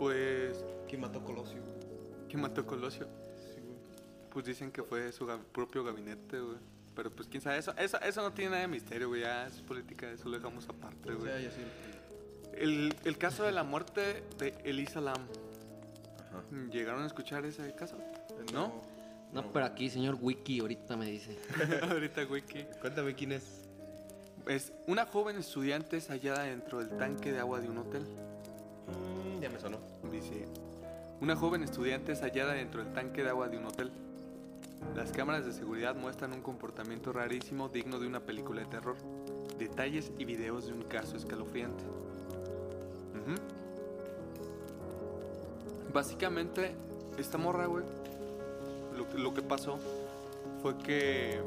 pues... 0.00 0.64
¿Quién 0.88 1.00
mató 1.00 1.20
a 1.20 1.24
Colosio? 1.24 1.60
¿Quién 2.28 2.42
mató 2.42 2.62
a 2.62 2.66
Colosio? 2.66 3.06
Sí, 3.36 3.60
güey. 3.60 3.76
Pues 4.30 4.44
dicen 4.46 4.72
que 4.72 4.82
fue 4.82 5.12
su 5.12 5.26
gab- 5.28 5.44
propio 5.52 5.84
gabinete, 5.84 6.40
güey. 6.40 6.58
Pero 6.96 7.10
pues 7.10 7.28
quién 7.28 7.40
sabe, 7.40 7.58
eso, 7.58 7.72
eso, 7.76 8.00
eso 8.00 8.20
no 8.20 8.32
tiene 8.32 8.50
nada 8.50 8.62
de 8.62 8.68
misterio, 8.68 9.06
güey. 9.08 9.20
Ya 9.20 9.46
es 9.46 9.60
política, 9.62 10.10
eso 10.10 10.28
lo 10.28 10.36
dejamos 10.36 10.68
aparte, 10.68 11.12
O 11.12 11.18
güey. 11.18 11.28
sea, 11.30 11.40
ya 11.40 11.50
sí. 11.52 11.60
El, 12.58 12.94
el 13.04 13.18
caso 13.18 13.44
de 13.44 13.52
la 13.52 13.64
muerte 13.64 14.22
de 14.38 14.54
Elisa 14.64 15.00
Lam. 15.00 15.16
Ajá. 16.28 16.42
¿Llegaron 16.70 17.02
a 17.02 17.06
escuchar 17.06 17.44
ese 17.44 17.74
caso? 17.74 17.96
¿No? 18.52 18.82
No, 19.32 19.52
pero 19.52 19.64
aquí, 19.64 19.90
señor 19.90 20.16
Wiki, 20.20 20.60
ahorita 20.60 20.96
me 20.96 21.06
dice. 21.06 21.36
Ahorita, 21.82 22.22
que 22.46 22.66
Cuéntame 22.80 23.14
quién 23.14 23.32
es. 23.32 23.64
es 24.46 24.72
una 24.86 25.06
joven 25.06 25.38
estudiante 25.38 25.96
es 25.96 26.08
hallada 26.08 26.44
dentro 26.44 26.78
del 26.78 26.96
tanque 26.96 27.32
de 27.32 27.40
agua 27.40 27.60
de 27.60 27.68
un 27.68 27.78
hotel. 27.78 28.02
Mm, 28.02 29.40
ya 29.40 29.50
me 29.50 29.58
sonó. 29.58 29.78
Dice, 30.12 30.46
una 31.20 31.34
joven 31.34 31.64
estudiante 31.64 32.12
es 32.12 32.20
hallada 32.20 32.52
dentro 32.52 32.84
del 32.84 32.92
tanque 32.92 33.24
de 33.24 33.30
agua 33.30 33.48
de 33.48 33.58
un 33.58 33.66
hotel. 33.66 33.90
Las 34.94 35.10
cámaras 35.10 35.44
de 35.44 35.52
seguridad 35.52 35.96
muestran 35.96 36.32
un 36.32 36.42
comportamiento 36.42 37.12
rarísimo 37.12 37.68
digno 37.68 37.98
de 37.98 38.06
una 38.06 38.20
película 38.20 38.60
de 38.60 38.68
terror. 38.68 38.96
Detalles 39.58 40.12
y 40.16 40.24
videos 40.26 40.66
de 40.66 40.74
un 40.74 40.82
caso 40.84 41.16
escalofriante. 41.16 41.82
Básicamente, 45.92 46.74
esta 47.18 47.38
morra, 47.38 47.66
güey, 47.66 47.84
lo, 48.96 49.08
que- 49.08 49.18
lo 49.18 49.32
que 49.34 49.42
pasó 49.42 49.78
fue 50.60 50.76
que 50.78 51.40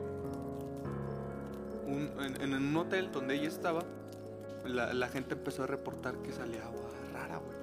un- 1.85 2.11
en, 2.23 2.41
en 2.41 2.53
un 2.53 2.77
hotel 2.77 3.11
donde 3.11 3.35
ella 3.35 3.47
estaba, 3.47 3.83
la, 4.65 4.93
la 4.93 5.07
gente 5.09 5.33
empezó 5.35 5.63
a 5.63 5.67
reportar 5.67 6.17
que 6.21 6.31
salía 6.31 6.65
agua 6.65 6.81
rara, 7.13 7.37
güey. 7.37 7.57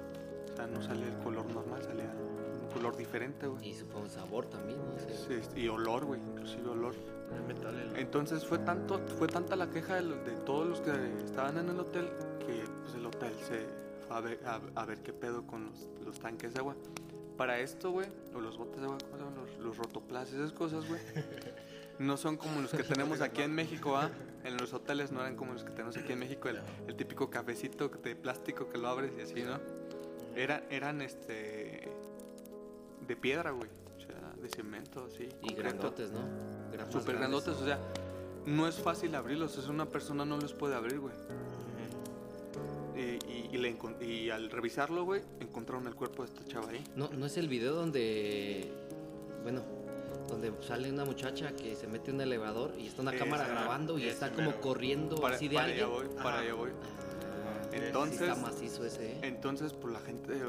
O 0.53 0.55
sea, 0.55 0.67
no 0.67 0.81
salía 0.81 1.07
el 1.07 1.17
color 1.23 1.45
normal, 1.51 1.81
salía 1.83 2.05
un 2.63 2.69
color 2.71 2.95
diferente, 2.95 3.47
güey. 3.47 3.67
Y 3.69 3.73
supongo 3.73 4.07
sabor 4.09 4.45
también, 4.47 4.79
no. 4.79 4.99
Sí, 4.99 5.41
y 5.59 5.67
olor, 5.67 6.05
güey, 6.05 6.19
inclusive 6.21 6.69
olor. 6.69 6.93
El 7.35 7.43
metal, 7.43 7.75
el... 7.79 7.95
Entonces 7.97 8.45
fue 8.45 8.59
tanto, 8.59 8.99
fue 9.17 9.27
tanta 9.27 9.55
la 9.55 9.69
queja 9.69 9.95
de, 9.95 10.03
los- 10.03 10.23
de 10.25 10.31
todos 10.45 10.67
los 10.67 10.81
que 10.81 10.91
estaban 11.25 11.57
en 11.57 11.69
el 11.69 11.79
hotel 11.79 12.09
que 12.45 12.63
pues, 12.83 12.95
el 12.95 13.05
hotel 13.07 13.33
se 13.47 13.65
a 14.15 14.21
ver, 14.21 14.39
a, 14.45 14.59
a 14.81 14.85
ver 14.85 15.01
qué 15.03 15.13
pedo 15.13 15.45
con 15.45 15.65
los, 15.65 15.89
los 16.05 16.19
tanques 16.19 16.53
de 16.53 16.59
agua. 16.59 16.75
Para 17.37 17.59
esto, 17.59 17.91
güey, 17.91 18.07
o 18.33 18.39
los 18.39 18.57
botes 18.57 18.79
de 18.79 18.85
agua, 18.85 18.97
¿cómo 19.03 19.17
se 19.17 19.23
llaman? 19.23 19.35
Los, 19.45 19.57
los 19.59 19.77
rotoplas, 19.77 20.31
esas 20.31 20.53
cosas, 20.53 20.87
güey. 20.87 21.01
No 21.99 22.17
son 22.17 22.37
como 22.37 22.61
los 22.61 22.71
que 22.71 22.83
tenemos 22.83 23.21
aquí 23.21 23.41
en 23.41 23.53
México, 23.53 23.95
¿ah? 23.97 24.09
En 24.43 24.57
los 24.57 24.73
hoteles 24.73 25.11
no 25.11 25.21
eran 25.21 25.35
como 25.35 25.53
los 25.53 25.63
que 25.63 25.71
tenemos 25.71 25.95
aquí 25.97 26.11
en 26.13 26.19
México, 26.19 26.49
el, 26.49 26.59
el 26.87 26.95
típico 26.95 27.29
cafecito 27.29 27.87
de 27.89 28.15
plástico 28.15 28.67
que 28.69 28.77
lo 28.77 28.87
abres 28.89 29.13
y 29.17 29.21
así, 29.21 29.43
¿no? 29.43 29.59
Eran, 30.35 30.63
eran 30.69 31.01
este. 31.01 31.89
de 33.07 33.15
piedra, 33.15 33.51
güey. 33.51 33.69
O 33.97 33.99
sea, 34.01 34.33
de 34.41 34.49
cemento, 34.49 35.05
así. 35.05 35.23
Y 35.23 35.47
concreto. 35.47 35.61
grandotes, 35.61 36.11
¿no? 36.11 36.19
Gran- 36.71 37.05
grandotes, 37.17 37.55
o 37.55 37.65
sea, 37.65 37.79
no 38.45 38.67
es 38.67 38.75
fácil 38.75 39.15
abrirlos, 39.15 39.57
es 39.57 39.67
una 39.69 39.85
persona 39.85 40.25
no 40.25 40.37
los 40.37 40.53
puede 40.53 40.75
abrir, 40.75 40.99
güey. 40.99 41.13
Y, 43.55 44.25
le 44.25 44.31
al 44.31 44.49
revisarlo, 44.49 45.05
güey, 45.05 45.21
encontraron 45.39 45.87
el 45.87 45.95
cuerpo 45.95 46.23
de 46.23 46.29
esta 46.29 46.45
chava 46.45 46.69
ahí. 46.69 46.83
No, 46.95 47.09
no 47.09 47.25
es 47.25 47.37
el 47.37 47.47
video 47.47 47.73
donde. 47.73 48.69
Bueno, 49.43 49.61
donde 50.27 50.51
sale 50.61 50.91
una 50.91 51.05
muchacha 51.05 51.53
que 51.53 51.75
se 51.75 51.87
mete 51.87 52.09
en 52.09 52.15
un 52.15 52.21
elevador 52.21 52.73
y 52.77 52.87
está 52.87 53.01
una 53.01 53.13
cámara 53.13 53.47
grabando 53.47 53.97
y 53.97 54.07
está 54.07 54.31
como 54.31 54.53
corriendo 54.59 55.15
Para, 55.17 55.35
así 55.35 55.47
de 55.47 55.55
para 55.55 55.67
alguien. 55.67 55.85
allá 55.85 55.93
voy, 55.95 56.07
para 56.21 56.39
allá 56.39 56.53
voy. 56.53 56.71
Ah, 56.71 57.67
sí 57.71 57.77
Entonces, 57.77 58.21
está 58.21 58.35
macizo 58.35 58.85
ese, 58.85 59.13
¿eh? 59.13 59.19
entonces, 59.21 59.73
pues 59.73 59.93
la 59.93 59.99
gente 59.99 60.41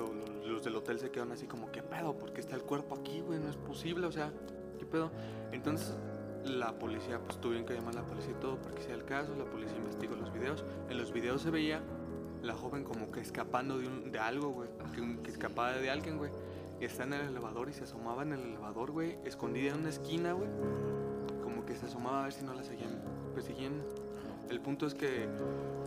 los 0.45 0.65
del 0.65 0.77
hotel 0.77 0.99
se 0.99 1.11
quedan 1.11 1.31
así 1.33 1.47
como, 1.47 1.71
¿qué 1.71 1.83
pedo? 1.83 2.17
porque 2.17 2.41
está 2.41 2.57
el 2.57 2.63
cuerpo 2.63 2.97
aquí, 2.99 3.21
güey? 3.21 3.39
No 3.39 3.51
es 3.51 3.57
posible, 3.57 4.07
o 4.07 4.13
sea, 4.13 4.33
¿qué 4.79 4.87
pedo? 4.87 5.11
Entonces, 5.53 5.95
la 6.45 6.79
policía, 6.79 7.19
pues 7.19 7.41
tuvieron 7.41 7.67
que 7.67 7.75
llamar 7.75 7.97
a 7.97 8.03
la 8.03 8.07
policía 8.07 8.33
y 8.33 8.41
todo 8.41 8.57
para 8.57 8.75
que 8.75 8.83
sea 8.83 8.95
el 8.95 9.05
caso. 9.05 9.35
La 9.37 9.45
policía 9.45 9.77
investigó 9.77 10.17
los 10.17 10.33
videos. 10.33 10.65
En 10.89 10.99
los 10.99 11.13
videos 11.13 11.43
se 11.43 11.51
veía 11.51 11.83
la 12.47 12.55
joven 12.55 12.85
como 12.85 13.11
que 13.11 13.21
escapando 13.21 13.79
de, 13.79 13.87
un- 13.89 14.11
de 14.13 14.19
algo, 14.19 14.49
güey. 14.51 14.69
Que, 14.95 15.23
que 15.23 15.31
escapaba 15.31 15.73
de 15.73 15.91
alguien, 15.91 16.19
güey. 16.19 16.31
Y 16.81 16.85
está 16.85 17.05
en 17.05 17.15
el 17.15 17.27
elevador 17.29 17.69
y 17.69 17.73
se 17.73 17.85
asomaba 17.85 18.23
en 18.23 18.33
el 18.33 18.41
elevador, 18.41 18.91
güey. 18.93 19.19
Escondida 19.25 19.73
en 19.73 19.81
una 19.81 19.89
esquina, 19.91 20.33
güey. 20.33 20.49
Como 21.43 21.65
que 21.67 21.75
se 21.77 21.87
asomaba 21.87 22.21
a 22.21 22.25
ver 22.25 22.33
si 22.33 22.45
no 22.45 22.55
la 22.55 22.63
seguían 22.65 22.91
persiguiendo. 23.35 23.85
El 24.51 24.61
punto 24.61 24.87
es 24.87 24.95
que, 24.95 25.29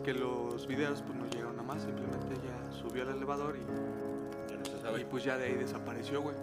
que 0.03 0.13
los 0.13 0.67
videos 0.67 1.01
pues 1.01 1.17
no 1.17 1.25
llegaron 1.27 1.57
a 1.59 1.63
más. 1.63 1.83
Simplemente 1.83 2.33
ella 2.33 2.71
subió 2.71 3.03
al 3.03 3.09
elevador 3.15 3.55
y, 3.57 4.51
Ya 4.51 4.57
no 4.57 4.65
se 4.65 4.77
y 4.77 4.81
sabe. 4.81 5.05
pues 5.05 5.23
ya 5.23 5.37
de 5.37 5.45
ahí 5.45 5.53
desapareció, 5.55 6.21
güey. 6.21 6.35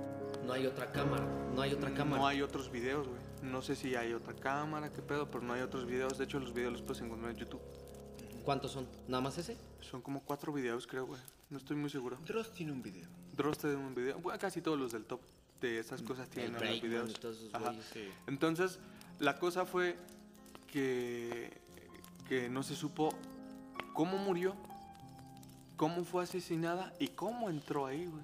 No 0.46 0.52
hay 0.52 0.64
otra 0.66 0.92
cámara, 0.92 1.24
no 1.54 1.60
hay 1.62 1.72
otra 1.74 1.92
cámara. 1.92 2.22
No 2.22 2.26
hay 2.28 2.40
otros 2.40 2.70
videos, 2.70 3.08
güey. 3.08 3.20
No 3.42 3.62
sé 3.62 3.74
si 3.74 3.96
hay 3.96 4.12
otra 4.14 4.32
cámara, 4.32 4.90
qué 4.90 5.02
pedo, 5.02 5.28
pero 5.30 5.42
no 5.44 5.52
hay 5.52 5.60
otros 5.62 5.86
videos. 5.86 6.16
De 6.18 6.24
hecho, 6.24 6.38
los 6.38 6.54
videos 6.54 6.72
los 6.72 6.82
puedes 6.82 7.02
encontrar 7.02 7.32
en 7.32 7.36
YouTube. 7.36 7.60
¿Cuántos 8.46 8.70
son? 8.70 8.86
¿Nada 9.08 9.20
más 9.20 9.36
ese? 9.38 9.56
Son 9.80 10.00
como 10.00 10.22
cuatro 10.22 10.52
videos, 10.52 10.86
creo, 10.86 11.04
güey. 11.04 11.20
No 11.50 11.58
estoy 11.58 11.76
muy 11.76 11.90
seguro. 11.90 12.16
Dross 12.24 12.52
tiene 12.52 12.70
un 12.70 12.80
video. 12.80 13.08
Dross 13.36 13.58
tiene 13.58 13.74
un 13.74 13.92
video. 13.92 14.20
Bueno, 14.20 14.38
casi 14.38 14.62
todos 14.62 14.78
los 14.78 14.92
del 14.92 15.04
top 15.04 15.20
de 15.60 15.80
esas 15.80 16.00
cosas 16.00 16.28
El 16.28 16.52
tienen 16.52 16.52
los 16.52 16.80
videos. 16.80 17.12
todos 17.14 17.38
Ajá. 17.52 17.74
Sí. 17.92 18.08
Entonces, 18.28 18.78
la 19.18 19.40
cosa 19.40 19.66
fue 19.66 19.96
que, 20.68 21.60
que 22.28 22.48
no 22.48 22.62
se 22.62 22.76
supo 22.76 23.08
cómo 23.92 24.16
murió, 24.16 24.54
cómo 25.76 26.04
fue 26.04 26.22
asesinada 26.22 26.94
y 27.00 27.08
cómo 27.08 27.50
entró 27.50 27.86
ahí, 27.86 28.06
güey. 28.06 28.22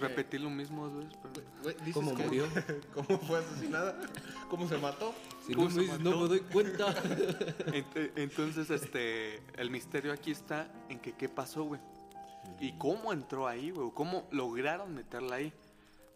Repetir 0.00 0.40
lo 0.40 0.48
mismo 0.48 0.88
dos 0.88 1.04
veces, 1.04 1.18
pero... 1.22 1.92
¿Cómo 1.92 2.14
murió? 2.14 2.46
¿Cómo 2.94 3.18
fue 3.18 3.40
asesinada? 3.40 4.00
¿Cómo 4.48 4.66
se 4.66 4.78
mató? 4.78 5.12
Si 5.46 5.52
¿Cómo 5.54 5.68
no 5.68 5.74
me 5.74 5.82
dices, 5.82 6.00
no 6.00 6.10
me 6.20 6.28
doy 6.28 6.40
cuenta. 6.40 6.94
Ent- 7.66 8.12
Entonces, 8.16 8.70
este, 8.70 9.42
el 9.60 9.70
misterio 9.70 10.12
aquí 10.12 10.30
está 10.30 10.70
en 10.88 10.98
que 11.00 11.12
qué 11.12 11.28
pasó, 11.28 11.64
güey. 11.64 11.80
Y 12.60 12.72
cómo 12.78 13.12
entró 13.12 13.46
ahí, 13.46 13.70
güey. 13.70 13.90
Cómo 13.94 14.26
lograron 14.30 14.94
meterla 14.94 15.36
ahí. 15.36 15.52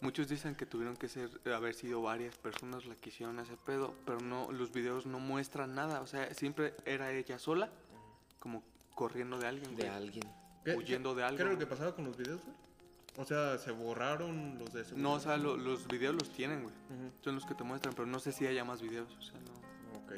Muchos 0.01 0.29
dicen 0.29 0.55
que 0.55 0.65
tuvieron 0.65 0.97
que 0.97 1.09
ser, 1.09 1.29
haber 1.53 1.75
sido 1.75 2.01
varias 2.01 2.37
personas 2.39 2.87
las 2.87 2.97
que 2.99 3.09
hicieron 3.11 3.39
ese 3.41 3.57
pedo, 3.57 3.95
pero 4.07 4.21
no, 4.21 4.51
los 4.53 4.73
videos 4.73 5.07
no 5.07 5.19
muestran 5.19 5.75
nada. 5.75 6.01
O 6.01 6.07
sea, 6.07 6.33
siempre 6.35 6.75
era 6.87 7.11
ella 7.13 7.39
sola, 7.39 7.71
como 8.39 8.63
corriendo 8.95 9.39
de 9.39 9.47
alguien, 9.49 9.75
De 9.77 9.83
güey. 9.85 9.95
alguien. 9.97 10.25
¿Qué- 10.65 10.75
Huyendo 10.77 11.15
de 11.15 11.25
algo, 11.25 11.37
¿Qué 11.37 11.43
era 11.43 11.53
lo 11.53 11.59
que 11.59 11.67
pasaba 11.67 11.95
con 11.95 12.05
los 12.05 12.17
videos, 12.17 12.41
güey? 12.45 12.57
O 13.19 13.25
sea, 13.25 13.59
se 13.59 13.73
borraron 13.73 14.59
los 14.59 14.73
de 14.73 14.83
ese 14.83 14.95
No, 14.97 15.15
o 15.15 15.21
sea, 15.21 15.37
lo- 15.37 15.57
los 15.57 15.87
videos 15.89 16.15
los 16.15 16.31
tienen, 16.31 16.63
güey. 16.63 16.75
Son 17.23 17.35
los 17.35 17.45
que 17.45 17.55
te 17.55 17.65
muestran, 17.65 17.93
pero 17.95 18.07
no 18.07 18.21
sé 18.21 18.33
si 18.33 18.47
haya 18.47 18.65
más 18.65 18.81
videos, 18.81 19.13
o 19.19 19.23
sea, 19.23 19.39
no. 19.41 19.99
Ok. 19.99 20.13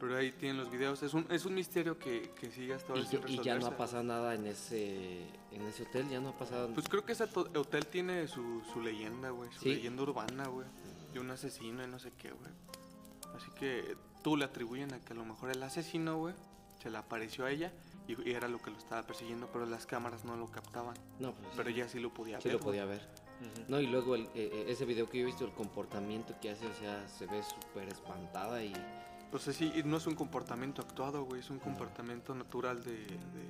Pero 0.00 0.16
ahí 0.16 0.32
tienen 0.32 0.58
los 0.58 0.70
videos. 0.70 1.02
Es 1.02 1.14
un, 1.14 1.24
es 1.30 1.46
un 1.46 1.54
misterio 1.54 1.98
que, 1.98 2.30
que 2.38 2.50
sigue 2.50 2.74
hasta 2.74 2.88
ahora 2.92 3.02
Y, 3.02 3.06
sin 3.06 3.20
ya- 3.22 3.28
y 3.28 3.38
ya 3.44 3.58
no 3.58 3.66
ha 3.68 3.76
pasado 3.76 4.02
nada 4.02 4.34
en 4.34 4.46
ese 4.46 5.22
en 5.52 5.62
ese 5.62 5.84
hotel, 5.84 6.08
ya 6.10 6.20
no 6.20 6.30
ha 6.30 6.36
pasado. 6.38 6.68
Pues 6.74 6.88
creo 6.88 7.04
que 7.06 7.12
ese 7.12 7.24
hotel 7.34 7.86
tiene 7.86 8.26
su, 8.28 8.60
su 8.72 8.80
leyenda, 8.82 9.30
güey. 9.30 9.50
Su 9.52 9.60
Sí. 9.60 9.68
leyenda 9.70 10.02
urbana, 10.02 10.48
güey. 10.48 10.66
De 11.14 11.20
un 11.20 11.30
asesino 11.30 11.82
y 11.82 11.86
no 11.86 11.98
sé 11.98 12.12
qué, 12.18 12.30
güey. 12.32 12.50
Así 13.34 13.50
que 13.58 13.96
tú 14.22 14.36
le 14.36 14.44
atribuyen 14.44 14.92
a 14.92 15.00
que 15.00 15.12
a 15.14 15.16
lo 15.16 15.24
mejor 15.24 15.50
el 15.50 15.62
asesino, 15.62 16.18
güey, 16.18 16.34
se 16.82 16.90
le 16.90 16.98
apareció 16.98 17.46
a 17.46 17.50
ella 17.50 17.72
y, 18.08 18.28
y 18.28 18.32
era 18.34 18.48
lo 18.48 18.58
que 18.60 18.70
lo 18.70 18.78
estaba 18.78 19.02
persiguiendo, 19.02 19.48
pero 19.52 19.66
las 19.66 19.86
cámaras 19.86 20.24
no 20.24 20.36
lo 20.36 20.46
captaban. 20.50 20.94
no, 21.18 21.32
pues, 21.32 21.48
Pero 21.56 21.68
ella 21.70 21.88
sí 21.88 21.98
lo 22.00 22.12
podía 22.12 22.40
sí 22.40 22.48
ver. 22.48 22.54
lo 22.54 22.58
güey. 22.60 22.78
podía 22.78 22.84
ver. 22.84 23.08
No, 23.68 23.80
y 23.80 23.86
luego 23.86 24.14
el- 24.14 24.24
eh, 24.26 24.28
eh, 24.34 24.64
ese 24.68 24.84
video 24.86 25.08
que 25.10 25.18
yo 25.18 25.24
he 25.24 25.26
visto, 25.26 25.44
el 25.44 25.52
comportamiento 25.52 26.34
que 26.40 26.50
hace, 26.50 26.66
o 26.66 26.74
sea, 26.74 27.06
se 27.08 27.26
ve 27.26 27.42
súper 27.42 27.88
espantada 27.88 28.62
y 28.62 28.72
sea, 29.38 29.52
sí, 29.52 29.70
no 29.84 29.98
es 29.98 30.06
un 30.06 30.14
comportamiento 30.14 30.80
actuado, 30.80 31.24
güey. 31.24 31.40
Es 31.40 31.50
un 31.50 31.58
comportamiento 31.58 32.34
natural 32.34 32.82
de, 32.82 32.92
de 32.96 33.46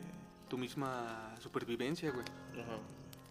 tu 0.49 0.59
misma 0.59 1.33
supervivencia, 1.41 2.11
güey. 2.11 2.25
Ajá. 2.61 2.79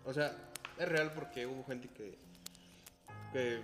O 0.05 0.13
sea, 0.13 0.31
es 0.77 0.87
real 0.87 1.11
porque 1.13 1.45
hubo 1.45 1.65
gente 1.65 1.89
que. 1.89 2.17
que 3.33 3.61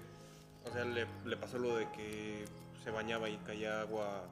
o 0.66 0.74
sea, 0.74 0.84
le, 0.84 1.08
le 1.26 1.38
pasó 1.38 1.58
lo 1.60 1.78
de 1.78 1.90
que 1.92 2.44
se 2.84 2.92
bañaba 2.92 3.30
y 3.30 3.38
caía 3.38 3.80
agua. 3.82 4.24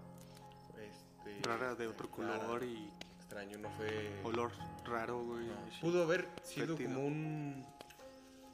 Este, 0.78 1.48
Rara 1.48 1.76
de 1.76 1.88
otro 1.88 2.10
rara, 2.18 2.39
color 2.39 2.63
y 2.63 2.92
Extraño, 3.30 3.60
no 3.60 3.70
fue. 3.78 4.10
olor 4.24 4.52
raro, 4.86 5.24
güey. 5.24 5.46
Pudo 5.82 6.02
haber 6.02 6.28
sido 6.42 6.76
como 6.76 7.06
un. 7.06 7.63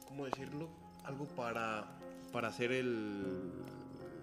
¿Cómo 0.06 0.26
decirlo? 0.26 0.68
Algo 1.04 1.24
para. 1.28 1.86
para 2.30 2.48
hacer 2.48 2.72
el. 2.72 3.52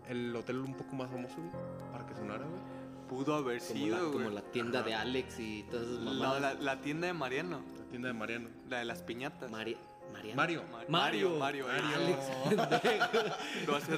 el 0.10 0.36
hotel 0.36 0.60
un 0.60 0.76
poco 0.76 0.96
más 0.96 1.10
famoso, 1.10 1.38
güey. 1.38 1.50
Para 1.92 2.06
que 2.06 2.14
sonara, 2.14 2.46
güey. 2.46 2.62
Pudo 3.10 3.34
haber 3.34 3.58
como, 3.64 3.74
sido, 3.80 3.96
la, 3.98 4.02
güey. 4.04 4.14
como 4.14 4.30
la 4.30 4.42
tienda 4.44 4.84
de 4.84 4.94
Alex 4.94 5.40
y 5.40 5.64
todas 5.72 5.88
esas 5.88 6.00
No, 6.02 6.14
mamadas. 6.14 6.42
la, 6.42 6.54
la 6.76 6.82
tienda 6.82 7.08
de 7.08 7.14
Mariano. 7.14 7.62
La 7.80 7.86
tienda 7.90 8.08
de 8.10 8.14
Mariano. 8.14 8.50
La 8.70 8.78
de 8.78 8.86
las 8.86 9.02
piñatas. 9.02 9.50
Mari- 9.52 9.78
Mariano. 10.14 10.36
Mario. 10.36 10.64
Ma- 10.72 10.84
Mario. 10.88 11.30
Mario, 11.38 11.66
Mario. 11.68 12.18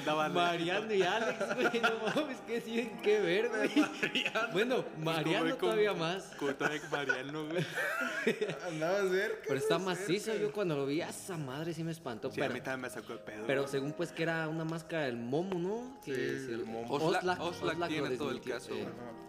Daba 0.04 0.28
Mariano 0.28 0.92
y 0.94 1.02
Alex, 1.02 1.38
güey, 1.54 1.80
no 1.80 1.90
mames, 2.14 2.38
¿qué 2.46 2.60
tienen 2.60 2.98
que 3.02 3.20
ver, 3.20 3.48
güey? 3.48 3.70
Bueno, 4.52 4.84
Mariano 4.98 5.54
todavía 5.56 5.92
más. 5.94 6.30
Todavía 6.38 6.80
que 6.80 6.88
Mariano, 6.88 7.46
güey. 7.46 7.64
Andaba 8.68 9.00
cerca. 9.08 9.38
Pero 9.46 9.58
está 9.58 9.78
macizo, 9.78 10.34
yo 10.36 10.52
cuando 10.52 10.76
lo 10.76 10.86
vi, 10.86 11.00
a 11.02 11.08
esa 11.10 11.36
madre 11.36 11.72
sí 11.74 11.82
me 11.84 11.92
espantó. 11.92 12.30
Sí, 12.30 12.40
a 12.40 12.44
pero, 12.44 12.54
mí 12.54 12.60
también 12.60 12.80
me 12.82 12.90
sacó 12.90 13.12
el 13.12 13.18
pedo. 13.20 13.44
pero 13.46 13.66
según 13.68 13.92
pues 13.92 14.12
que 14.12 14.22
era 14.22 14.48
una 14.48 14.64
máscara 14.64 15.04
del 15.04 15.16
Momo, 15.16 15.58
¿no? 15.58 16.00
Que 16.04 16.14
Sí, 16.14 16.52
el 16.52 16.64
Momo. 16.64 16.98
Lo 16.98 17.86
tiene 17.88 18.16
todo 18.16 18.30
el 18.30 18.40
caso, 18.40 18.72
eh. 18.72 18.82
güey. 18.82 19.26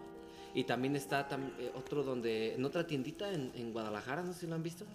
Y 0.53 0.63
también 0.63 0.95
está 0.95 1.27
tam- 1.27 1.51
eh, 1.59 1.71
otro 1.75 2.03
donde, 2.03 2.55
en 2.55 2.65
otra 2.65 2.87
tiendita 2.87 3.31
en, 3.31 3.51
en 3.53 3.71
Guadalajara, 3.73 4.23
no 4.23 4.33
sé 4.33 4.39
si 4.41 4.47
lo 4.47 4.55
han 4.55 4.63
visto, 4.63 4.85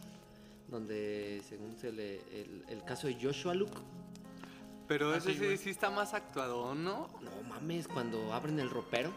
donde 0.72 1.42
según 1.48 1.76
se 1.76 1.92
le, 1.92 2.16
el, 2.40 2.64
el 2.68 2.82
caso 2.82 3.06
de 3.06 3.16
Joshua 3.22 3.54
Luke. 3.54 3.78
Pero 4.88 5.12
Ah, 5.12 5.18
ese 5.18 5.34
sí, 5.34 5.56
sí, 5.56 5.70
está 5.70 5.90
más 5.90 6.12
actuado, 6.14 6.74
¿no? 6.74 7.08
No 7.20 7.30
mames, 7.48 7.86
cuando 7.86 8.32
abren 8.32 8.58
el 8.58 8.68
ropero. 8.70 9.12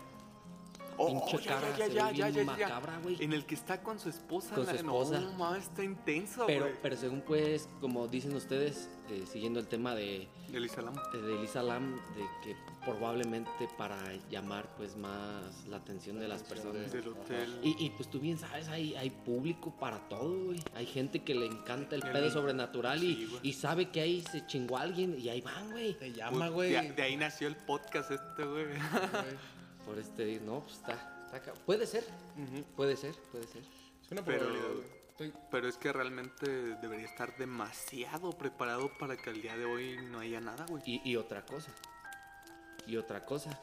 Oh, 0.98 1.08
Pinche 1.28 1.44
ya, 1.46 1.56
cara, 1.56 1.78
ya, 1.78 1.86
se 1.88 1.94
ya, 1.94 2.06
ve 2.08 2.16
ya, 2.18 2.26
bien 2.30 2.34
ya, 2.48 2.58
ya. 2.58 2.66
macabra, 2.68 3.00
güey. 3.04 3.24
En 3.24 3.34
el 3.34 3.46
que 3.46 3.56
está 3.56 3.82
con 3.82 4.00
su 4.00 4.10
esposa. 4.10 4.56
Con 4.56 4.66
la- 4.66 4.72
su 4.72 4.78
esposa. 4.78 5.20
No, 5.20 5.34
mames, 5.34 5.64
está 5.64 5.84
intenso, 5.84 6.46
Pero, 6.48 6.66
güey. 6.66 6.76
pero 6.82 6.96
según 6.96 7.22
pues, 7.22 7.68
como 7.82 8.08
dicen 8.08 8.34
ustedes, 8.36 8.90
eh, 9.10 9.24
siguiendo 9.32 9.60
el 9.60 9.68
tema 9.68 9.94
de, 9.96 10.28
El 10.54 10.66
Islam. 10.66 10.96
eh, 11.14 11.18
de 11.18 11.36
Elisa 11.38 11.62
Lam, 11.62 11.96
de 12.16 12.24
que 12.44 12.56
probablemente 12.84 13.68
para 13.78 13.98
llamar 14.30 14.70
pues 14.78 14.96
más 14.96 15.66
la 15.68 15.78
atención 15.78 16.20
de 16.20 16.28
las 16.28 16.44
personas. 16.44 16.92
Del 16.92 17.08
hotel. 17.10 17.60
Y, 17.64 17.84
y, 17.84 17.90
pues 17.92 18.10
tú 18.10 18.20
bien 18.20 18.38
sabes, 18.38 18.68
hay, 18.70 18.96
hay 18.96 19.10
público 19.10 19.74
para 19.80 20.00
todo, 20.08 20.46
güey. 20.46 20.60
Hay 20.76 20.86
gente 20.86 21.24
que 21.24 21.36
le 21.36 21.46
encanta 21.48 21.96
el 21.96 22.06
El- 22.06 22.12
pedo 22.12 22.30
sobrenatural 22.32 23.04
y, 23.04 23.16
Sí, 23.16 23.26
güey. 23.26 23.40
y 23.44 23.54
sabe 23.54 23.90
que 23.90 24.02
ahí 24.02 24.24
se 24.32 24.46
chingó 24.48 24.78
alguien 24.78 25.18
y 25.20 25.30
ahí 25.30 25.42
van, 25.42 25.72
güey. 25.72 25.94
Te 25.98 26.12
llama, 26.14 26.50
güey. 26.50 26.72
De, 26.72 26.92
de 26.94 27.02
ahí 27.02 27.18
nació 27.18 27.48
el 27.48 27.56
podcast 27.58 28.12
este, 28.12 28.46
güey. 28.46 28.66
Por 29.86 29.98
este, 30.00 30.40
no, 30.40 30.62
pues 30.62 30.76
está, 30.78 30.94
está 31.26 31.42
ca- 31.42 31.54
Puede 31.66 31.86
ser, 31.86 32.04
puede 32.76 32.96
ser, 32.98 33.14
puede 33.32 33.46
ser. 33.48 33.62
Es 34.04 34.12
una 34.12 34.24
Pero- 34.24 34.40
probabilidad, 34.40 34.74
güey. 34.74 35.06
Estoy- 35.10 35.34
Pero 35.50 35.68
es 35.70 35.78
que 35.78 35.94
realmente 35.94 36.46
debería 36.50 37.06
estar 37.06 37.38
demasiado 37.38 38.32
preparado 38.34 38.92
para 38.98 39.16
que 39.16 39.30
al 39.30 39.42
día 39.42 39.56
de 39.56 39.64
hoy 39.64 39.98
no 40.12 40.20
haya 40.20 40.42
nada, 40.42 40.66
güey. 40.68 40.84
Y, 40.86 41.02
y 41.10 41.16
otra 41.16 41.46
cosa, 41.46 41.72
y 42.86 42.98
otra 42.98 43.26
cosa, 43.26 43.58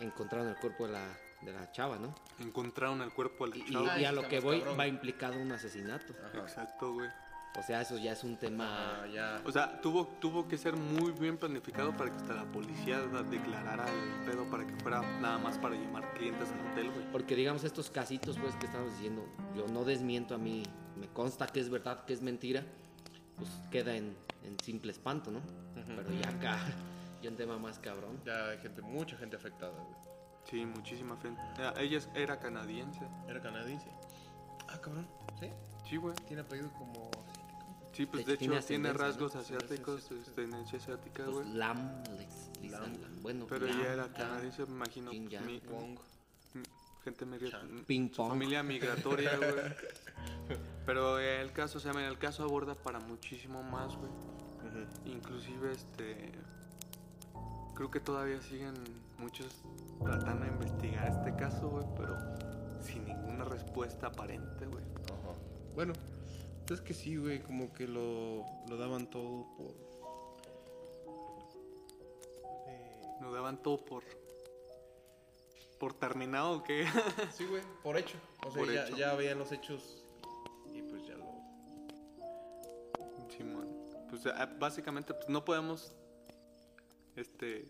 encontraron 0.00 0.48
el 0.48 0.56
cuerpo 0.56 0.86
de 0.86 0.94
la, 0.94 1.06
de 1.42 1.52
la 1.52 1.70
chava, 1.72 1.98
¿no? 1.98 2.14
Encontraron 2.38 3.02
el 3.02 3.12
cuerpo 3.12 3.46
de 3.46 3.58
la 3.58 3.64
y- 3.66 3.70
chava. 3.72 3.98
y 4.00 4.04
a 4.06 4.12
lo 4.12 4.26
que 4.28 4.40
voy 4.40 4.60
cabrón. 4.60 4.78
va 4.80 4.86
implicado 4.86 5.38
un 5.38 5.52
asesinato. 5.52 6.14
Exacto, 6.34 6.94
güey. 6.94 7.10
O 7.58 7.62
sea, 7.62 7.80
eso 7.80 7.98
ya 7.98 8.12
es 8.12 8.22
un 8.22 8.36
tema... 8.36 9.02
Ah, 9.02 9.06
ya. 9.06 9.42
O 9.44 9.50
sea, 9.50 9.80
tuvo, 9.80 10.06
tuvo 10.20 10.46
que 10.46 10.56
ser 10.56 10.76
muy 10.76 11.10
bien 11.12 11.36
planificado 11.36 11.96
para 11.96 12.10
que 12.10 12.16
hasta 12.16 12.34
la 12.34 12.44
policía 12.44 13.00
declarara 13.00 13.84
el 13.88 14.30
pedo 14.30 14.44
para 14.44 14.66
que 14.66 14.74
fuera 14.76 15.00
nada 15.20 15.38
más 15.38 15.58
para 15.58 15.74
llamar 15.74 16.12
clientes 16.14 16.48
al 16.52 16.70
hotel, 16.70 16.90
güey. 16.92 17.10
Porque 17.10 17.34
digamos 17.34 17.64
estos 17.64 17.90
casitos 17.90 18.38
pues 18.38 18.54
que 18.56 18.66
estamos 18.66 18.92
diciendo, 18.92 19.26
yo 19.56 19.66
no 19.66 19.84
desmiento 19.84 20.34
a 20.34 20.38
mí, 20.38 20.62
me 20.96 21.08
consta 21.08 21.46
que 21.46 21.60
es 21.60 21.68
verdad, 21.68 22.04
que 22.04 22.12
es 22.12 22.22
mentira, 22.22 22.62
pues 23.36 23.50
queda 23.70 23.96
en, 23.96 24.14
en 24.44 24.58
simple 24.62 24.92
espanto, 24.92 25.30
¿no? 25.30 25.40
Pero 25.74 26.10
ya 26.12 26.28
acá, 26.28 26.58
ya 27.22 27.30
un 27.30 27.36
tema 27.36 27.58
más 27.58 27.78
cabrón. 27.78 28.20
Ya 28.24 28.50
hay 28.50 28.58
gente, 28.58 28.82
mucha 28.82 29.16
gente 29.16 29.36
afectada, 29.36 29.72
güey. 29.72 30.08
Sí, 30.44 30.64
muchísima 30.64 31.16
gente. 31.20 31.42
Ella 31.78 32.00
era 32.14 32.38
canadiense. 32.38 33.06
Era 33.28 33.40
canadiense. 33.40 33.86
Ah, 34.68 34.80
cabrón. 34.80 35.06
¿Sí? 35.38 35.50
Sí, 35.88 35.96
güey. 35.96 36.14
Tiene 36.26 36.42
apellido 36.42 36.72
como. 36.72 37.10
Sí, 37.98 38.06
pues 38.06 38.24
De 38.26 38.36
de 38.36 38.44
hecho, 38.44 38.60
tiene 38.64 38.92
rasgos 38.92 39.34
¿no? 39.34 39.40
asiáticos, 39.40 40.04
sí. 40.04 40.14
este, 40.20 40.30
tendencia 40.30 40.78
asiática, 40.78 41.24
Pues 41.24 41.36
güey. 41.38 41.52
Lam, 41.54 42.04
Lex, 42.16 42.50
Lisa 42.62 42.78
Lam. 42.80 42.92
Lam. 42.92 43.22
bueno, 43.22 43.46
Pero 43.48 43.66
Lam, 43.66 43.80
ella 43.80 43.92
era 43.92 44.12
canadiense, 44.12 44.64
me 44.66 44.72
imagino. 44.76 45.12
Yang, 45.12 45.44
mi- 45.46 45.58
Wong. 45.68 45.98
gente 47.02 47.26
migra- 47.26 47.50
Chan. 47.50 47.84
Ping 47.88 48.08
pong. 48.10 48.28
familia 48.28 48.62
migratoria, 48.62 49.36
güey. 49.36 50.58
Pero 50.86 51.18
el 51.18 51.50
caso, 51.52 51.78
o 51.78 51.80
sea, 51.80 51.92
mira, 51.92 52.06
el 52.06 52.18
caso 52.18 52.44
aborda 52.44 52.76
para 52.76 53.00
muchísimo 53.00 53.64
más, 53.64 53.96
güey. 53.96 54.10
Ujú. 54.12 55.10
Inclusive, 55.10 55.72
este... 55.72 56.30
Creo 57.74 57.90
que 57.90 57.98
todavía 57.98 58.40
siguen 58.42 58.74
muchos 59.18 59.60
tratando 60.04 60.44
de 60.44 60.52
investigar 60.52 61.08
este 61.08 61.34
caso, 61.34 61.68
güey, 61.68 61.84
pero 61.96 62.16
sin 62.80 63.04
ninguna 63.06 63.44
respuesta 63.44 64.06
aparente, 64.06 64.66
güey. 64.66 64.84
Ajá. 64.84 65.36
Bueno, 65.74 65.94
es 66.74 66.80
que 66.80 66.94
sí, 66.94 67.16
güey, 67.16 67.40
como 67.40 67.72
que 67.72 67.86
lo, 67.86 68.44
lo 68.68 68.76
daban 68.76 69.08
todo 69.10 69.46
por. 69.56 69.74
Eh, 72.68 73.00
Nos 73.20 73.32
daban 73.32 73.62
todo 73.62 73.84
por... 73.84 74.04
¿Por 75.78 75.94
terminado 75.94 76.58
o 76.58 76.62
qué? 76.64 76.86
sí, 77.32 77.46
güey, 77.46 77.62
por 77.82 77.96
hecho. 77.96 78.18
O 78.44 78.50
sea, 78.50 78.62
Por 78.62 78.72
ya, 78.72 78.86
hecho. 78.86 78.96
ya 78.96 79.14
veían 79.14 79.38
los 79.38 79.52
hechos 79.52 80.04
y 80.74 80.82
pues 80.82 81.06
ya 81.06 81.14
lo. 81.14 81.26
Simón. 83.30 83.68
Pues 84.10 84.26
ah, 84.26 84.52
básicamente 84.58 85.14
pues, 85.14 85.28
no 85.28 85.44
podemos 85.44 85.92
este 87.14 87.68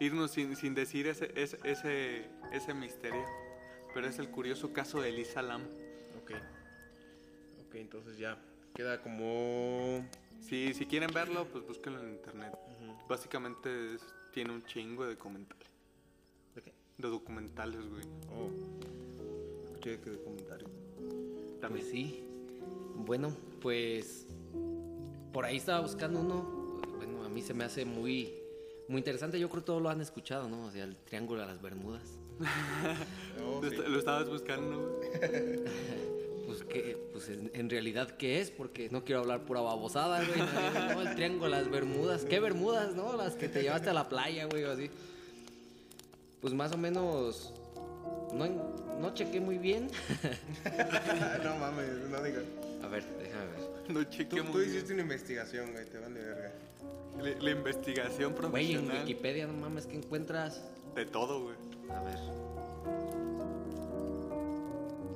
irnos 0.00 0.30
sin, 0.30 0.56
sin 0.56 0.74
decir 0.74 1.06
ese, 1.06 1.30
ese, 1.34 1.58
ese, 1.64 2.30
ese 2.52 2.74
misterio. 2.74 3.24
Pero 3.92 4.06
es 4.06 4.18
el 4.18 4.30
curioso 4.30 4.72
caso 4.72 5.00
de 5.02 5.10
Elisa 5.10 5.42
Lam. 5.42 5.66
Ok. 6.22 6.32
Ok, 7.68 7.74
entonces 7.76 8.18
ya 8.18 8.38
queda 8.74 9.00
como. 9.02 10.04
Si, 10.40 10.72
si 10.74 10.86
quieren 10.86 11.10
verlo, 11.12 11.46
pues 11.46 11.66
búsquenlo 11.66 12.00
en 12.02 12.10
internet. 12.10 12.52
Básicamente 13.08 13.94
es- 13.94 14.02
tiene 14.32 14.52
un 14.52 14.64
chingo 14.64 15.04
de 15.04 15.14
documentales. 15.16 15.66
¿De 16.54 16.62
qué? 16.62 16.72
De 16.98 17.08
documentales, 17.08 17.80
güey. 17.88 18.04
Oh. 18.30 19.64
Escuché 19.64 20.00
que 20.00 20.10
de 20.10 20.22
comentario. 20.22 20.68
También. 21.60 21.84
Pues 21.84 21.90
sí. 21.90 22.22
Bueno, 22.94 23.34
pues 23.60 24.26
por 25.32 25.44
ahí 25.44 25.56
estaba 25.56 25.80
buscando 25.80 26.20
uno. 26.20 26.80
Bueno, 26.96 27.24
a 27.24 27.28
mí 27.28 27.42
se 27.42 27.54
me 27.54 27.64
hace 27.64 27.84
muy, 27.84 28.32
muy 28.88 28.98
interesante. 28.98 29.38
Yo 29.40 29.48
creo 29.48 29.62
que 29.62 29.66
todos 29.66 29.82
lo 29.82 29.88
han 29.90 30.00
escuchado, 30.00 30.48
¿no? 30.48 30.66
O 30.66 30.70
sea, 30.70 30.84
el 30.84 30.96
Triángulo 30.96 31.40
de 31.40 31.46
las 31.46 31.60
Bermudas. 31.60 32.18
Oh, 33.44 33.60
sí. 33.62 33.74
lo 33.76 33.98
estabas 33.98 34.28
buscando, 34.28 35.00
güey. 36.68 36.96
Pues, 37.12 37.24
¿qué? 37.26 37.32
en, 37.34 37.50
en 37.54 37.70
realidad, 37.70 38.10
¿qué 38.16 38.40
es? 38.40 38.50
Porque 38.50 38.88
no 38.90 39.04
quiero 39.04 39.20
hablar 39.22 39.42
pura 39.44 39.60
babosada, 39.60 40.22
güey. 40.24 40.38
No, 40.94 41.02
el 41.02 41.14
Triángulo 41.16 41.48
las 41.48 41.70
Bermudas. 41.70 42.24
¿Qué 42.24 42.40
Bermudas, 42.40 42.94
no? 42.94 43.16
Las 43.16 43.34
que 43.34 43.48
te 43.48 43.62
llevaste 43.62 43.90
a 43.90 43.94
la 43.94 44.08
playa, 44.08 44.46
güey, 44.46 44.64
o 44.64 44.72
así. 44.72 44.90
Pues 46.40 46.54
más 46.54 46.72
o 46.72 46.76
menos 46.78 47.52
no, 48.32 48.46
no 49.00 49.14
chequé 49.14 49.40
muy 49.40 49.58
bien. 49.58 49.90
no 51.44 51.56
mames, 51.56 51.88
no 52.10 52.22
digas. 52.22 52.44
A 52.82 52.86
ver, 52.88 53.04
déjame 53.18 53.46
ver. 53.46 53.68
Lo 53.90 54.04
Tú, 54.04 54.10
chequeé 54.10 54.42
tú 54.42 54.44
muy 54.44 54.60
bien. 54.64 54.70
hiciste 54.76 54.92
una 54.92 55.02
investigación, 55.02 55.72
güey, 55.72 55.84
te 55.86 55.98
vale 55.98 56.20
verga. 56.20 56.52
La, 57.20 57.42
la 57.42 57.50
investigación 57.50 58.34
Güey, 58.34 58.74
en 58.74 58.82
profesional. 58.84 58.98
Wikipedia, 59.00 59.46
no 59.48 59.54
mames, 59.54 59.86
que 59.86 59.96
encuentras? 59.96 60.62
De 60.94 61.04
todo, 61.06 61.42
güey. 61.42 61.56
A 61.90 62.02
ver. 62.02 62.18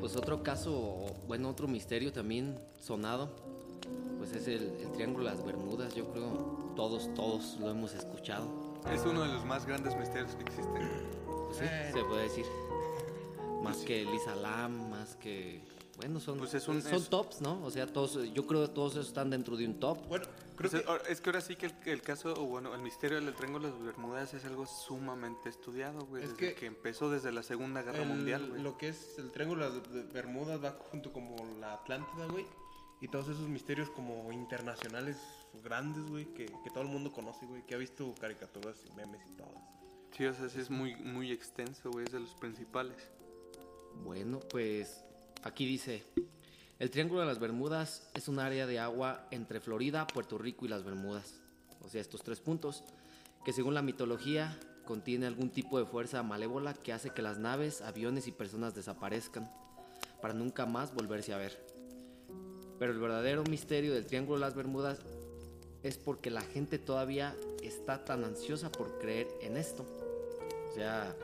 Pues 0.02 0.16
otro 0.16 0.42
caso, 0.42 1.06
bueno, 1.28 1.48
otro 1.48 1.68
misterio 1.68 2.12
también 2.12 2.58
sonado, 2.84 3.28
pues 4.18 4.32
es 4.34 4.48
el, 4.48 4.64
el 4.80 4.90
Triángulo 4.90 5.26
de 5.28 5.36
las 5.36 5.44
Bermudas. 5.46 5.94
Yo 5.94 6.06
creo 6.10 6.72
todos, 6.74 7.14
todos 7.14 7.56
lo 7.60 7.70
hemos 7.70 7.94
escuchado. 7.94 8.48
Es 8.92 9.02
uno 9.06 9.22
de 9.22 9.28
los 9.28 9.44
más 9.44 9.64
grandes 9.64 9.96
misterios 9.96 10.34
que 10.34 10.42
existen. 10.42 10.90
Pues 11.46 11.58
sí, 11.58 11.64
Eh. 11.64 11.90
se 11.94 12.02
puede 12.04 12.24
decir. 12.24 12.46
Más 13.62 13.76
que 13.78 14.04
Lisa 14.04 14.34
Lam, 14.34 14.90
más 14.90 15.14
que... 15.14 15.62
Bueno, 15.98 16.18
son, 16.18 16.38
Pues 16.38 16.52
es 16.54 16.66
un- 16.66 16.82
son 16.82 16.94
es- 16.94 17.08
tops, 17.08 17.40
¿no? 17.40 17.64
O 17.64 17.70
sea, 17.70 17.86
todos, 17.86 18.18
yo 18.34 18.44
creo 18.48 18.62
que 18.66 18.72
todos 18.72 18.94
esos 18.94 19.06
están 19.06 19.30
dentro 19.30 19.56
de 19.56 19.66
un 19.66 19.74
top. 19.78 19.98
Bueno, 20.08 20.24
creo 20.68 20.70
Pues, 20.70 20.82
que... 20.82 20.88
ahora- 20.90 21.04
es 21.08 21.20
que 21.20 21.30
ahora 21.30 21.40
sí 21.40 21.56
que 21.56 21.72
el, 21.92 22.02
caso, 22.02 22.32
o 22.34 22.46
bueno, 22.46 22.74
el 22.74 22.82
misterio 22.82 23.20
del 23.20 23.34
Triángulo 23.34 23.68
de 23.68 23.74
las 23.74 23.82
Bermudas 23.84 24.34
es 24.34 24.44
algo 24.44 24.66
sumamente 24.66 25.48
estudiado, 25.48 26.06
güey. 26.06 26.22
Es 26.24 26.30
Desde 26.30 26.54
que 26.54 26.60
que, 26.60 26.66
empezó 26.66 27.10
desde 27.10 27.32
la 27.32 27.42
Segunda 27.42 27.82
Guerra 27.82 28.02
el- 28.02 28.08
Mundial, 28.08 28.48
güey. 28.50 28.62
Lo 28.62 28.76
que 28.78 28.88
es 28.88 29.18
el 29.18 29.30
Triángulo 29.32 29.70
de 29.70 29.80
las 30.02 30.12
Bermudas 30.12 30.62
va 30.62 30.72
junto 30.90 31.12
como 31.12 31.36
la 31.60 31.74
Atlántida, 31.74 32.26
güey. 32.26 32.46
Y 33.00 33.08
todos 33.08 33.28
esos 33.28 33.48
misterios 33.48 33.90
como 33.90 34.30
internacionales 34.32 35.16
grandes, 35.64 36.04
güey, 36.08 36.24
que, 36.34 36.46
que 36.46 36.70
todo 36.70 36.82
el 36.82 36.88
mundo 36.88 37.10
conoce, 37.12 37.46
güey, 37.46 37.66
que 37.66 37.74
ha 37.74 37.78
visto 37.78 38.14
caricaturas 38.20 38.76
y 38.86 38.92
memes 38.94 39.20
y 39.28 39.32
todas. 39.32 39.60
Sí, 40.16 40.24
o 40.26 40.32
sea, 40.34 40.48
sí 40.48 40.60
es 40.60 40.70
muy, 40.70 40.94
muy 40.96 41.32
extenso, 41.32 41.90
güey. 41.90 42.04
Es 42.06 42.12
de 42.12 42.20
los 42.20 42.34
principales. 42.36 42.96
Bueno, 44.04 44.38
pues 44.50 45.04
aquí 45.42 45.66
dice, 45.66 46.04
el 46.82 46.90
Triángulo 46.90 47.20
de 47.20 47.28
las 47.28 47.38
Bermudas 47.38 48.02
es 48.12 48.26
un 48.26 48.40
área 48.40 48.66
de 48.66 48.80
agua 48.80 49.28
entre 49.30 49.60
Florida, 49.60 50.04
Puerto 50.08 50.36
Rico 50.36 50.66
y 50.66 50.68
las 50.68 50.82
Bermudas. 50.82 51.34
O 51.80 51.88
sea, 51.88 52.00
estos 52.00 52.24
tres 52.24 52.40
puntos, 52.40 52.82
que 53.44 53.52
según 53.52 53.74
la 53.74 53.82
mitología 53.82 54.58
contiene 54.84 55.28
algún 55.28 55.50
tipo 55.50 55.78
de 55.78 55.84
fuerza 55.84 56.24
malévola 56.24 56.74
que 56.74 56.92
hace 56.92 57.10
que 57.10 57.22
las 57.22 57.38
naves, 57.38 57.82
aviones 57.82 58.26
y 58.26 58.32
personas 58.32 58.74
desaparezcan, 58.74 59.48
para 60.20 60.34
nunca 60.34 60.66
más 60.66 60.92
volverse 60.92 61.32
a 61.32 61.36
ver. 61.36 61.56
Pero 62.80 62.90
el 62.90 62.98
verdadero 62.98 63.44
misterio 63.44 63.94
del 63.94 64.06
Triángulo 64.06 64.40
de 64.40 64.46
las 64.46 64.56
Bermudas 64.56 64.98
es 65.84 65.98
porque 65.98 66.30
la 66.30 66.42
gente 66.42 66.80
todavía 66.80 67.36
está 67.62 68.04
tan 68.04 68.24
ansiosa 68.24 68.72
por 68.72 68.98
creer 68.98 69.28
en 69.40 69.56
esto. 69.56 69.86
O 70.68 70.74
sea, 70.74 71.14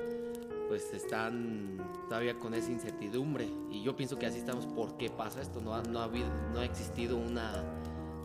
pues 0.68 0.92
están 0.92 1.78
todavía 2.08 2.38
con 2.38 2.54
esa 2.54 2.70
incertidumbre. 2.70 3.48
Y 3.70 3.82
yo 3.82 3.96
pienso 3.96 4.18
que 4.18 4.26
así 4.26 4.38
estamos. 4.38 4.66
¿Por 4.66 4.96
qué 4.98 5.08
pasa 5.10 5.40
esto? 5.40 5.60
No 5.60 5.74
ha, 5.74 5.82
no 5.82 6.00
ha, 6.00 6.04
habido, 6.04 6.28
no 6.52 6.60
ha 6.60 6.64
existido 6.64 7.16
una, 7.16 7.64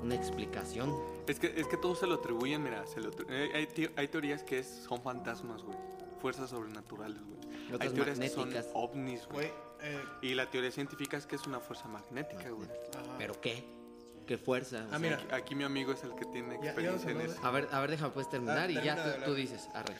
una 0.02 0.14
explicación. 0.16 0.94
Es 1.28 1.40
que, 1.40 1.54
es 1.60 1.68
que 1.68 1.78
todos 1.78 2.00
se 2.00 2.08
lo 2.08 2.16
atribuyen, 2.16 2.62
mira, 2.62 2.86
se 2.86 3.00
lo 3.00 3.10
eh, 3.30 3.52
hay, 3.56 3.90
hay 3.96 4.08
teorías 4.10 4.44
que 4.44 4.60
es- 4.60 4.84
son 4.88 5.02
fantasmas, 5.02 5.64
güey. 5.64 5.78
Fuerzas 6.22 6.50
sobrenaturales, 6.50 7.20
güey. 7.24 7.40
Hay 7.80 7.90
teorías 7.90 8.20
que 8.20 8.30
son 8.30 8.54
ovnis, 8.74 9.26
güey. 9.28 9.48
Eh, 9.82 10.02
Y 10.22 10.34
la 10.34 10.50
teoría 10.50 10.72
científica 10.72 11.18
es 11.18 11.26
que 11.26 11.36
es 11.36 11.46
una 11.48 11.60
fuerza 11.60 11.88
magnética, 11.88 12.50
güey. 12.50 12.68
¿Pero 13.18 13.40
qué? 13.42 13.66
¿Qué 14.28 14.38
fuerza? 14.38 14.88
Ah, 14.92 15.00
mira. 15.00 15.16
Aquí, 15.18 15.26
aquí 15.32 15.56
mi 15.56 15.64
amigo 15.66 15.92
es 15.92 16.04
el 16.04 16.16
que 16.16 16.24
tiene 16.26 16.56
Ya- 16.56 16.62
ya 16.62 16.66
experiencia 16.72 17.12
en 17.12 17.22
eso. 17.22 17.40
A 17.44 17.52
ver, 17.52 17.68
a 17.72 17.80
ver, 17.82 17.90
déjame 17.92 18.12
pues 18.14 18.30
terminar 18.30 18.70
Ah, 18.70 18.72
y 18.72 18.76
ya 18.82 19.24
tú 19.26 19.34
dices, 19.34 19.70
arre. 19.74 19.96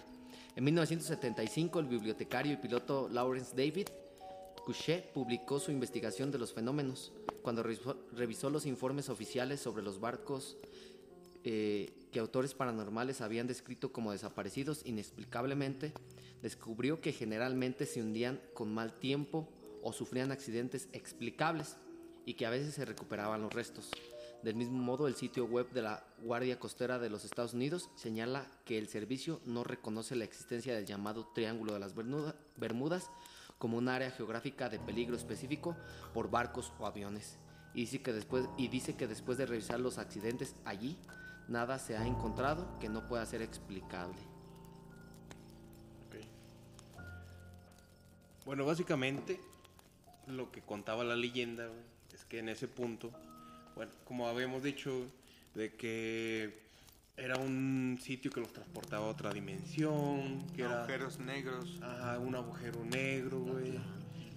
En 0.56 0.64
1975, 0.66 1.80
el 1.80 1.88
bibliotecario 1.88 2.54
y 2.54 2.58
piloto 2.58 3.10
Lawrence 3.10 3.56
David 3.56 3.88
Couchet 4.64 5.12
publicó 5.12 5.60
su 5.60 5.72
investigación 5.72 6.32
de 6.32 6.38
los 6.38 6.54
fenómenos 6.54 7.12
cuando 7.42 7.64
revisó, 7.64 8.50
los 8.52 8.68
informes 8.68 9.10
oficiales 9.10 9.60
sobre 9.60 9.82
los 9.82 10.00
barcos 10.00 10.58
eh, 11.44 11.92
que 12.12 12.20
autores 12.20 12.54
paranormales 12.54 13.22
habían 13.22 13.48
descrito 13.48 13.92
como 13.92 14.12
desaparecidos 14.12 14.86
inexplicablemente, 14.86 15.92
descubrió 16.44 17.02
que 17.02 17.12
generalmente 17.12 17.88
se 17.88 18.02
hundían 18.02 18.40
con 18.54 18.72
mal 18.74 18.94
tiempo 18.94 19.50
o 19.82 19.92
sufrían 19.92 20.32
accidentes 20.32 20.88
explicables 20.94 21.78
y 22.26 22.36
que 22.36 22.46
a 22.46 22.52
veces 22.52 22.76
se 22.76 22.86
recuperaban 22.86 23.42
los 23.42 23.54
restos. 23.54 23.90
Del 24.44 24.56
mismo 24.56 24.78
modo, 24.78 25.08
el 25.08 25.16
sitio 25.16 25.46
web 25.46 25.72
de 25.72 25.82
la 25.82 26.04
Guardia 26.22 26.60
Costera 26.60 27.00
de 27.00 27.10
los 27.10 27.24
Estados 27.24 27.54
Unidos 27.54 27.90
señala 27.96 28.46
que 28.66 28.78
el 28.78 28.90
servicio 28.90 29.40
no 29.46 29.64
reconoce 29.64 30.18
la 30.18 30.26
existencia 30.26 30.76
del 30.76 30.86
llamado 30.86 31.28
Triángulo 31.34 31.72
de 31.74 31.80
las 31.80 31.96
Bermuda- 31.96 32.36
Bermudas 32.58 33.10
como 33.58 33.78
un 33.78 33.88
área 33.88 34.12
geográfica 34.12 34.68
de 34.68 34.80
peligro 34.80 35.16
específico 35.16 35.78
por 36.14 36.30
barcos 36.30 36.74
o 36.78 36.86
aviones. 36.86 37.38
Y 37.74 37.82
dice, 37.82 38.02
que 38.02 38.12
después, 38.12 38.46
y 38.58 38.68
dice 38.68 38.98
que 38.98 39.08
después 39.08 39.38
de 39.38 39.46
revisar 39.46 39.80
los 39.80 39.98
accidentes 39.98 40.56
allí, 40.66 40.98
nada 41.48 41.80
se 41.80 41.96
ha 41.96 42.06
encontrado 42.06 42.68
que 42.80 42.90
no 42.90 43.08
pueda 43.08 43.26
ser 43.26 43.42
explicable. 43.42 44.20
Bueno, 48.46 48.66
básicamente 48.66 49.40
lo 50.28 50.52
que 50.52 50.62
contaba 50.62 51.06
la 51.06 51.16
leyenda 51.16 51.70
es 52.14 52.26
que 52.26 52.40
en 52.40 52.50
ese 52.50 52.68
punto, 52.68 53.10
bueno, 53.76 53.92
como 54.06 54.28
habíamos 54.28 54.64
dicho, 54.64 55.08
de 55.56 55.74
que 55.74 56.64
era 57.16 57.38
un 57.38 58.00
sitio 58.02 58.32
que 58.32 58.40
los 58.40 58.52
transportaba 58.52 59.06
a 59.06 59.10
otra 59.10 59.32
dimensión, 59.32 60.46
que 60.56 60.64
era 60.64 60.80
Agujeros 60.80 61.20
negros. 61.20 61.80
ajá, 61.82 62.18
un 62.20 62.36
agujero 62.36 62.84
negro, 62.86 63.40
güey, 63.40 63.80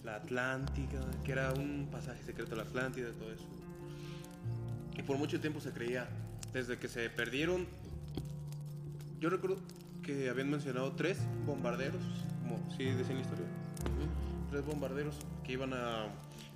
la 0.04 0.16
Atlántica, 0.16 1.00
que 1.24 1.32
era 1.32 1.52
un 1.52 1.88
pasaje 1.90 2.22
secreto 2.22 2.54
a 2.54 2.58
la 2.58 2.62
Atlántida, 2.64 3.10
todo 3.12 3.32
eso. 3.32 3.46
Y 4.96 5.02
por 5.02 5.18
mucho 5.18 5.40
tiempo 5.40 5.60
se 5.60 5.70
creía, 5.72 6.08
desde 6.52 6.78
que 6.78 6.88
se 6.88 7.08
perdieron, 7.10 7.66
yo 9.20 9.30
recuerdo 9.30 9.58
que 10.02 10.28
habían 10.28 10.50
mencionado 10.50 10.92
tres 10.92 11.18
bombarderos, 11.44 12.02
como 12.42 12.58
sí 12.76 12.84
decía 12.84 13.12
en 13.12 13.16
la 13.16 13.22
historia, 13.22 13.46
tres 14.50 14.64
bombarderos 14.64 15.16
que 15.44 15.52
iban 15.52 15.72
a 15.72 16.06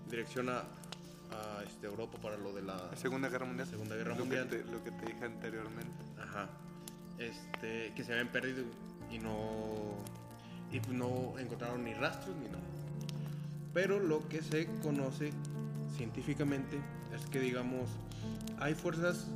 dirección 0.09 0.49
a, 0.49 0.65
a, 1.33 1.63
este, 1.65 1.87
Europa 1.87 2.19
para 2.23 2.37
lo 2.37 2.53
de 2.53 2.63
la 2.63 2.77
La 2.91 2.97
Segunda 2.97 3.29
Guerra 3.29 3.47
Mundial. 3.47 3.67
Segunda 3.69 3.97
Guerra 3.97 4.11
Lo 4.11 4.17
que 4.17 4.23
Mundial. 4.23 4.49
te- 4.49 4.65
lo 4.65 4.83
que 4.85 4.91
te 4.93 5.07
dije 5.07 5.25
anteriormente. 5.25 6.05
Ajá. 6.21 6.49
Este, 7.19 7.93
que 7.95 8.05
se 8.05 8.13
habían 8.13 8.29
perdido 8.29 8.65
y 9.11 9.19
no 9.19 9.95
y 10.73 10.79
pues 10.81 10.93
no 10.97 11.39
encontraron 11.39 11.83
ni 11.85 11.93
rastros 11.95 12.35
ni 12.37 12.47
nada. 12.47 12.63
Pero 13.75 13.99
lo 14.01 14.27
que 14.29 14.41
se 14.43 14.67
conoce 14.83 15.33
científicamente 15.97 16.79
es 17.15 17.27
que 17.27 17.41
digamos 17.41 17.89
hay 18.59 18.75
fuerzas 18.75 19.27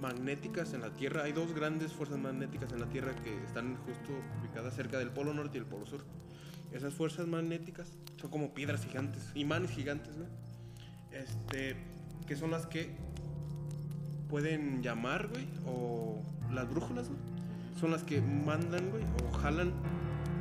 magnéticas 0.00 0.72
en 0.72 0.80
la 0.80 0.90
Tierra, 0.90 1.22
hay 1.24 1.32
dos 1.32 1.54
grandes 1.54 1.92
fuerzas 1.92 2.18
magnéticas 2.18 2.72
en 2.72 2.80
la 2.80 2.86
Tierra 2.86 3.12
que 3.22 3.36
están 3.44 3.76
justo 3.76 4.12
ubicadas 4.40 4.74
cerca 4.74 4.98
del 4.98 5.10
Polo 5.10 5.32
Norte 5.32 5.58
y 5.58 5.60
el 5.60 5.66
Polo 5.66 5.86
Sur. 5.86 6.04
Esas 6.72 6.94
fuerzas 6.94 7.26
magnéticas 7.26 7.88
son 8.20 8.30
como 8.30 8.52
piedras 8.54 8.84
gigantes, 8.84 9.22
imanes 9.34 9.70
gigantes, 9.70 10.16
¿no? 10.16 10.24
Este, 11.12 11.76
que 12.26 12.36
son 12.36 12.50
las 12.50 12.66
que 12.66 12.90
pueden 14.28 14.82
llamar, 14.82 15.28
güey, 15.28 15.46
o 15.66 16.22
las 16.52 16.68
brújulas, 16.70 17.08
güey, 17.08 17.20
son 17.78 17.90
las 17.90 18.02
que 18.02 18.20
mandan, 18.20 18.90
güey, 18.90 19.04
o 19.04 19.38
jalan 19.38 19.72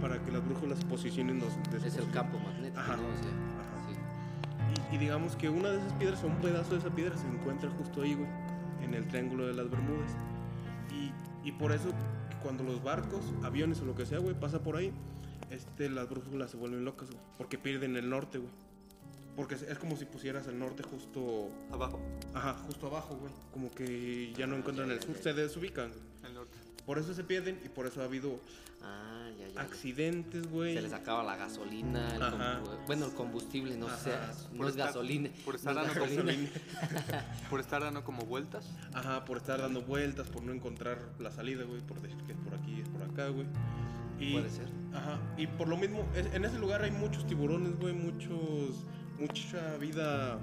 para 0.01 0.23
que 0.23 0.31
las 0.31 0.43
brújulas 0.43 0.83
posicionen 0.85 1.39
los 1.39 1.53
Es 1.85 1.97
el 1.97 2.09
campo 2.11 2.39
magnético, 2.39 2.79
Ajá. 2.79 2.97
¿no? 2.97 3.03
O 3.03 3.17
sea, 3.17 3.31
Ajá. 3.59 3.87
sí. 3.89 4.91
Y, 4.91 4.95
y 4.95 4.97
digamos 4.97 5.35
que 5.35 5.49
una 5.49 5.69
de 5.69 5.77
esas 5.79 5.93
piedras, 5.93 6.23
o 6.23 6.27
un 6.27 6.37
pedazo 6.37 6.71
de 6.71 6.79
esa 6.79 6.89
piedra, 6.89 7.17
se 7.17 7.27
encuentra 7.27 7.69
justo 7.71 8.01
ahí, 8.01 8.15
güey, 8.15 8.29
en 8.81 8.93
el 8.93 9.07
triángulo 9.07 9.47
de 9.47 9.53
las 9.53 9.69
Bermudas. 9.69 10.11
Y, 10.91 11.11
y 11.47 11.51
por 11.51 11.71
eso, 11.71 11.89
cuando 12.41 12.63
los 12.63 12.81
barcos, 12.83 13.21
aviones 13.43 13.81
o 13.81 13.85
lo 13.85 13.95
que 13.95 14.05
sea, 14.05 14.19
güey, 14.19 14.39
pasa 14.39 14.63
por 14.63 14.77
ahí, 14.77 14.91
este, 15.49 15.89
las 15.89 16.09
brújulas 16.09 16.49
se 16.51 16.57
vuelven 16.57 16.85
locas, 16.85 17.09
güey, 17.09 17.21
porque 17.37 17.57
pierden 17.57 17.97
el 17.97 18.09
norte, 18.09 18.37
güey. 18.37 18.51
Porque 19.35 19.55
es, 19.55 19.61
es 19.63 19.77
como 19.79 19.95
si 19.95 20.05
pusieras 20.05 20.47
el 20.47 20.59
norte 20.59 20.83
justo, 20.83 21.49
Abajo, 21.71 21.99
ajá, 22.33 22.53
justo 22.65 22.87
abajo, 22.87 23.15
güey. 23.15 23.31
Como 23.53 23.71
que 23.71 24.33
ya 24.37 24.45
no 24.47 24.55
encuentran 24.57 24.91
el 24.91 25.01
sur, 25.01 25.15
se 25.17 25.33
desubican. 25.33 25.91
el 26.25 26.33
norte. 26.33 26.57
Por 26.85 26.97
eso 26.97 27.13
se 27.13 27.23
pierden 27.23 27.59
y 27.63 27.69
por 27.69 27.85
eso 27.87 28.01
ha 28.01 28.05
habido 28.05 28.39
Ah, 28.83 29.29
ya, 29.39 29.47
ya, 29.47 29.53
ya. 29.53 29.61
accidentes, 29.61 30.47
güey. 30.49 30.73
Se 30.73 30.81
les 30.81 30.91
acaba 30.93 31.23
la 31.23 31.35
gasolina, 31.37 32.15
el 32.15 32.21
Ajá. 32.23 32.59
combu- 32.63 32.85
bueno, 32.87 33.05
el 33.05 33.11
combustible, 33.13 33.77
no 33.77 33.87
sé, 33.95 34.11
no 34.53 34.67
es 34.67 34.75
estar- 34.75 34.87
gasolina. 34.87 35.29
por 35.45 35.55
estar 35.55 35.75
no 35.75 35.83
dando 35.85 36.01
gasolina. 36.01 36.49
Por 37.49 37.59
estar 37.59 37.81
dando 37.83 38.03
como 38.03 38.23
vueltas. 38.25 38.67
Ajá, 38.93 39.23
por 39.25 39.37
estar 39.37 39.61
dando 39.61 39.81
vueltas, 39.83 40.27
por 40.29 40.41
no 40.43 40.51
encontrar 40.51 40.97
la 41.19 41.29
salida, 41.31 41.63
güey, 41.63 41.81
por 41.81 42.01
decir 42.01 42.17
que 42.23 42.31
es 42.33 42.37
por 42.39 42.55
aquí, 42.55 42.81
es 42.81 42.89
por 42.89 43.03
acá, 43.03 43.27
güey. 43.29 43.45
Y, 44.19 44.33
Puede 44.33 44.49
ser. 44.49 44.67
Ajá, 44.93 45.19
y 45.37 45.45
por 45.47 45.67
lo 45.67 45.77
mismo, 45.77 46.07
en 46.15 46.43
ese 46.45 46.57
lugar 46.59 46.81
hay 46.83 46.91
muchos 46.91 47.25
tiburones, 47.27 47.77
güey, 47.79 47.93
muchos, 47.93 48.83
mucha 49.21 49.77
vida, 49.77 50.37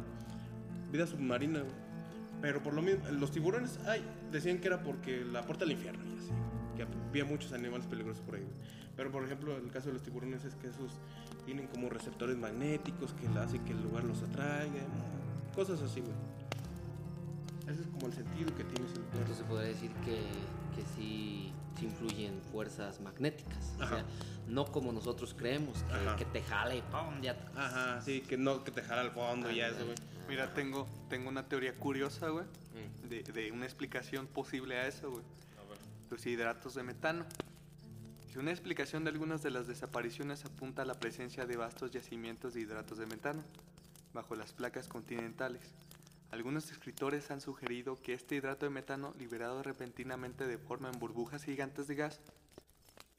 vida 0.92 1.06
submarina. 1.06 1.62
Pero 2.40 2.62
por 2.62 2.72
lo 2.72 2.82
mismo, 2.82 3.04
los 3.10 3.32
tiburones, 3.32 3.78
ay, 3.86 4.02
decían 4.30 4.58
que 4.58 4.68
era 4.68 4.82
porque 4.82 5.24
la 5.24 5.42
puerta 5.42 5.64
al 5.64 5.72
infierno 5.72 6.04
y 6.04 6.16
así. 6.16 6.30
que 6.76 6.86
había 7.08 7.24
muchos 7.24 7.52
animales 7.52 7.86
peligrosos 7.86 8.22
por 8.22 8.36
ahí. 8.36 8.46
Pero 8.96 9.10
por 9.10 9.24
ejemplo, 9.24 9.56
el 9.56 9.70
caso 9.70 9.88
de 9.88 9.94
los 9.94 10.02
tiburones 10.02 10.44
es 10.44 10.54
que 10.54 10.68
esos 10.68 10.92
tienen 11.44 11.66
como 11.66 11.88
receptores 11.88 12.36
magnéticos 12.36 13.12
que 13.14 13.28
le 13.28 13.40
hace 13.40 13.58
que 13.60 13.72
el 13.72 13.82
lugar 13.82 14.04
los 14.04 14.22
atraiga, 14.22 14.82
cosas 15.54 15.80
así, 15.82 16.00
güey. 16.00 16.14
Ese 17.68 17.82
es 17.82 17.88
como 17.88 18.06
el 18.06 18.12
sentido 18.12 18.54
que 18.54 18.64
tiene 18.64 18.86
ese 18.86 18.96
lugar. 18.96 19.18
Entonces 19.18 19.44
podría 19.46 19.68
decir 19.68 19.90
que, 20.04 20.18
que 20.74 20.86
sí, 20.96 21.47
sí 21.78 21.86
influyen 21.86 22.40
fuerzas 22.52 23.00
magnéticas. 23.00 23.74
O 23.76 23.86
sea, 23.86 24.04
no 24.48 24.66
como 24.66 24.92
nosotros 24.92 25.34
creemos, 25.36 25.84
que, 25.84 26.24
que 26.24 26.30
te 26.30 26.42
jala 26.42 26.74
y 26.74 26.82
¡pum! 26.82 27.20
ya. 27.22 27.36
Ajá, 27.56 28.00
sí, 28.02 28.20
que 28.22 28.36
no, 28.36 28.64
que 28.64 28.70
te 28.70 28.82
jala 28.82 29.02
al 29.02 29.10
fondo 29.10 29.50
y 29.50 29.56
ya 29.56 29.68
eso, 29.68 29.84
güey. 29.84 29.96
Mira, 30.28 30.52
tengo, 30.52 30.86
tengo 31.08 31.28
una 31.28 31.48
teoría 31.48 31.74
curiosa, 31.74 32.28
güey, 32.28 32.44
de, 33.08 33.22
de 33.22 33.52
una 33.52 33.64
explicación 33.64 34.26
posible 34.26 34.76
a 34.76 34.86
eso, 34.86 35.10
güey. 35.10 35.24
Los 36.10 36.24
hidratos 36.26 36.74
de 36.74 36.82
metano. 36.82 37.26
Y 38.34 38.38
Una 38.38 38.50
explicación 38.50 39.04
de 39.04 39.10
algunas 39.10 39.42
de 39.42 39.50
las 39.50 39.66
desapariciones 39.66 40.44
apunta 40.44 40.82
a 40.82 40.84
la 40.84 40.94
presencia 40.94 41.46
de 41.46 41.56
vastos 41.56 41.90
yacimientos 41.90 42.54
de 42.54 42.60
hidratos 42.60 42.98
de 42.98 43.06
metano 43.06 43.42
bajo 44.12 44.34
las 44.34 44.52
placas 44.52 44.88
continentales. 44.88 45.62
Algunos 46.30 46.70
escritores 46.70 47.30
han 47.30 47.40
sugerido 47.40 48.00
que 48.02 48.12
este 48.12 48.34
hidrato 48.34 48.66
de 48.66 48.70
metano, 48.70 49.14
liberado 49.18 49.62
repentinamente 49.62 50.46
de 50.46 50.58
forma 50.58 50.90
en 50.90 50.98
burbujas 50.98 51.42
gigantes 51.42 51.88
de 51.88 51.94
gas, 51.94 52.20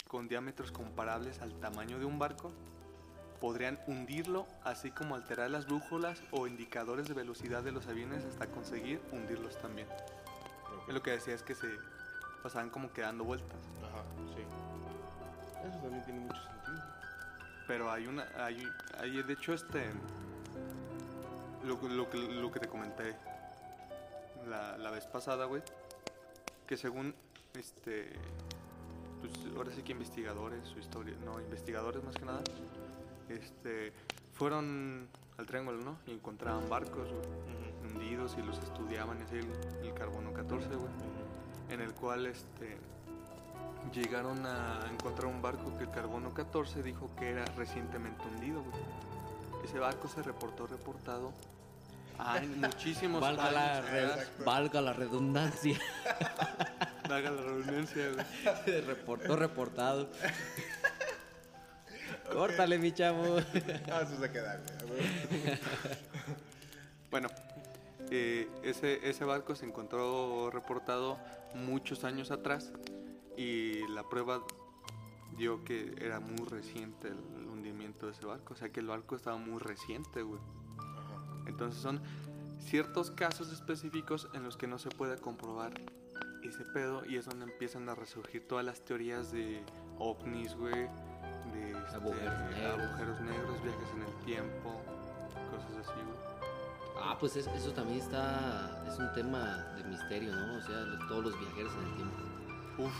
con 0.08 0.28
diámetros 0.28 0.72
comparables 0.72 1.42
al 1.42 1.60
tamaño 1.60 1.98
de 1.98 2.06
un 2.06 2.20
barco, 2.20 2.52
podrían 3.40 3.80
hundirlo, 3.88 4.48
así 4.64 4.92
como 4.92 5.16
alterar 5.16 5.50
las 5.50 5.66
brújulas 5.66 6.22
o 6.32 6.46
indicadores 6.46 7.08
de 7.08 7.14
velocidad 7.14 7.64
de 7.64 7.72
los 7.72 7.88
aviones 7.88 8.24
hasta 8.26 8.48
conseguir 8.48 9.02
hundirlos 9.12 9.60
también. 9.60 9.88
Es 10.88 10.94
lo 10.94 11.02
que 11.02 11.12
decía 11.12 11.34
es 11.34 11.44
que 11.44 11.56
se 11.56 11.68
pasaban 12.44 12.70
como 12.70 12.92
que 12.92 13.02
dando 13.02 13.24
vueltas. 13.24 13.60
Ajá, 13.84 14.04
sí. 14.36 14.42
Eso 15.68 15.80
también 15.80 16.04
tiene 16.06 16.20
mucho 16.20 16.42
sentido. 16.42 16.84
Pero 17.68 17.92
hay 17.92 18.08
una, 18.08 18.28
hay, 18.38 18.68
hay 19.00 19.22
de 19.24 19.34
hecho 19.34 19.54
este, 19.54 19.92
lo, 21.64 21.76
lo, 21.88 22.10
que- 22.10 22.18
lo 22.18 22.52
que 22.52 22.60
te 22.60 22.68
comenté 22.68 23.16
la, 24.48 24.78
la 24.78 24.92
vez 24.92 25.06
pasada, 25.06 25.46
güey, 25.46 25.62
que 26.68 26.78
según, 26.78 27.14
este, 27.54 28.14
pues 29.22 29.34
ahora 29.56 29.72
sí 29.72 29.82
que 29.84 29.92
investigadores, 29.92 30.68
su 30.68 30.80
historia, 30.80 31.16
no, 31.26 31.40
investigadores 31.40 32.04
más 32.04 32.16
que 32.16 32.26
nada, 32.26 32.42
este, 33.30 33.92
fueron 34.34 35.08
al 35.38 35.46
triángulo, 35.46 35.80
¿no? 35.82 35.98
Y 36.08 36.12
encontraban 36.12 36.70
barcos, 36.70 37.08
güey, 37.10 37.92
hundidos 37.94 38.36
y 38.38 38.42
los 38.42 38.58
estudiaban, 38.60 39.22
es 39.22 39.32
el, 39.32 39.48
el 39.84 39.94
carbono 39.94 40.34
14, 40.34 40.68
güey, 40.68 40.92
en 41.70 41.82
el 41.82 41.94
cual, 41.94 42.26
este, 42.26 42.78
llegaron 43.94 44.46
a 44.46 44.82
encontrar 44.92 45.28
un 45.28 45.42
barco 45.42 45.76
que 45.78 45.84
el 45.86 45.92
carbono 45.92 46.34
14 46.34 46.84
dijo 46.84 47.10
que 47.18 47.30
era 47.32 47.46
recientemente 47.58 48.24
hundido, 48.28 48.62
güey. 48.64 48.76
Ese 49.64 49.80
barco 49.80 50.08
se 50.08 50.24
reportó 50.24 50.68
reportado 50.68 51.34
hay 52.20 52.48
muchísimos 52.48 53.22
Valga 53.22 53.52
la, 53.52 53.78
años 53.78 54.28
valga 54.46 54.82
la 54.82 54.94
redundancia. 54.94 55.80
Valga 57.10 57.32
la 57.32 57.42
redundancia, 57.42 58.12
güey. 58.12 58.82
Reportó, 58.82 59.36
reportado. 59.36 60.10
Córtale, 62.32 62.78
mi 62.78 62.92
chavo. 62.92 63.38
Ah, 63.92 64.02
eso 64.04 64.22
se 64.22 64.32
queda. 64.32 64.62
Bueno, 67.10 67.30
eh, 68.12 68.48
ese, 68.62 69.00
ese 69.10 69.26
barco 69.26 69.56
se 69.56 69.66
encontró 69.66 70.52
reportado 70.52 71.18
muchos 71.56 72.04
años 72.04 72.30
atrás 72.30 72.72
y 73.36 73.88
la 73.88 74.04
prueba 74.04 74.44
dio 75.36 75.64
que 75.64 75.96
era 76.00 76.20
muy 76.20 76.48
reciente 76.48 77.08
el 77.08 77.48
hundimiento 78.00 78.06
de 78.08 78.12
ese 78.14 78.26
barco, 78.26 78.54
o 78.54 78.58
sea 78.58 78.70
que 78.72 78.80
el 78.80 78.88
barco 78.88 79.16
estaba 79.16 79.38
muy 79.38 79.60
reciente, 79.60 80.22
güey. 80.22 80.40
Entonces 81.46 81.82
son 81.82 82.00
ciertos 82.60 83.12
casos 83.12 83.52
específicos 83.52 84.28
en 84.34 84.44
los 84.44 84.58
que 84.58 84.68
no 84.68 84.78
se 84.78 84.90
puede 84.90 85.18
comprobar 85.18 85.74
ese 86.44 86.64
pedo 86.66 87.06
y 87.06 87.18
es 87.18 87.26
donde 87.26 87.46
empiezan 87.46 87.90
a 87.90 87.96
resurgir 87.96 88.48
todas 88.48 88.64
las 88.66 88.82
teorías 88.82 89.32
de 89.32 89.64
ovnis, 89.98 90.56
güey, 90.56 90.74
de 91.54 91.72
este, 91.72 91.96
Agujeros 91.96 92.40
negros. 92.52 92.80
agujeros 92.90 93.22
negros, 93.22 93.64
viajes 93.64 93.90
en 93.96 94.02
el 94.04 94.26
tiempo, 94.26 94.82
cosas 95.52 95.88
así, 95.88 96.00
güey. 96.00 96.30
Ah, 97.02 97.18
pues 97.20 97.36
es- 97.38 97.48
eso 97.48 97.72
también 97.72 98.00
está. 98.00 98.84
Es 98.88 99.00
un 99.00 99.12
tema 99.14 99.66
de 99.78 99.84
misterio, 99.86 100.36
¿no? 100.36 100.58
O 100.58 100.62
sea, 100.62 100.82
lo- 100.82 101.08
todos 101.08 101.24
los 101.26 101.40
viajeros 101.40 101.72
en 101.74 101.88
el 101.90 101.96
tiempo. 101.96 102.16
Uf, 102.80 102.94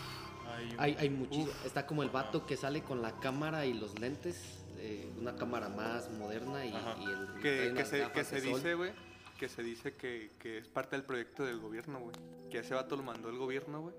Hay, 0.78 0.96
hay 0.98 1.10
muchísimo. 1.10 1.52
Está 1.64 1.86
como 1.86 2.02
el 2.02 2.10
vato 2.10 2.44
que 2.44 2.56
sale 2.56 2.82
con 2.82 3.00
la 3.02 3.12
cámara 3.20 3.64
y 3.66 3.72
los 3.74 3.98
lentes. 3.98 4.64
Eh, 4.80 5.12
una 5.18 5.36
cámara 5.36 5.68
más 5.68 6.10
moderna 6.10 6.64
y, 6.64 6.72
el. 6.72 7.40
que, 7.42 7.72
que 7.76 7.84
se, 7.84 8.10
que 8.10 8.24
se 8.24 8.40
dice, 8.40 8.74
güey, 8.74 8.92
que 9.38 9.48
se 9.48 9.62
dice 9.62 9.94
que, 9.94 10.32
que 10.38 10.58
es 10.58 10.68
parte 10.68 10.96
del 10.96 11.04
proyecto 11.04 11.44
del 11.44 11.58
gobierno, 11.60 12.00
güey. 12.00 12.14
Que 12.50 12.58
ese 12.60 12.74
vato 12.74 12.96
lo 12.96 13.02
mandó 13.02 13.28
el 13.28 13.36
gobierno, 13.38 13.80
güey, 13.82 13.94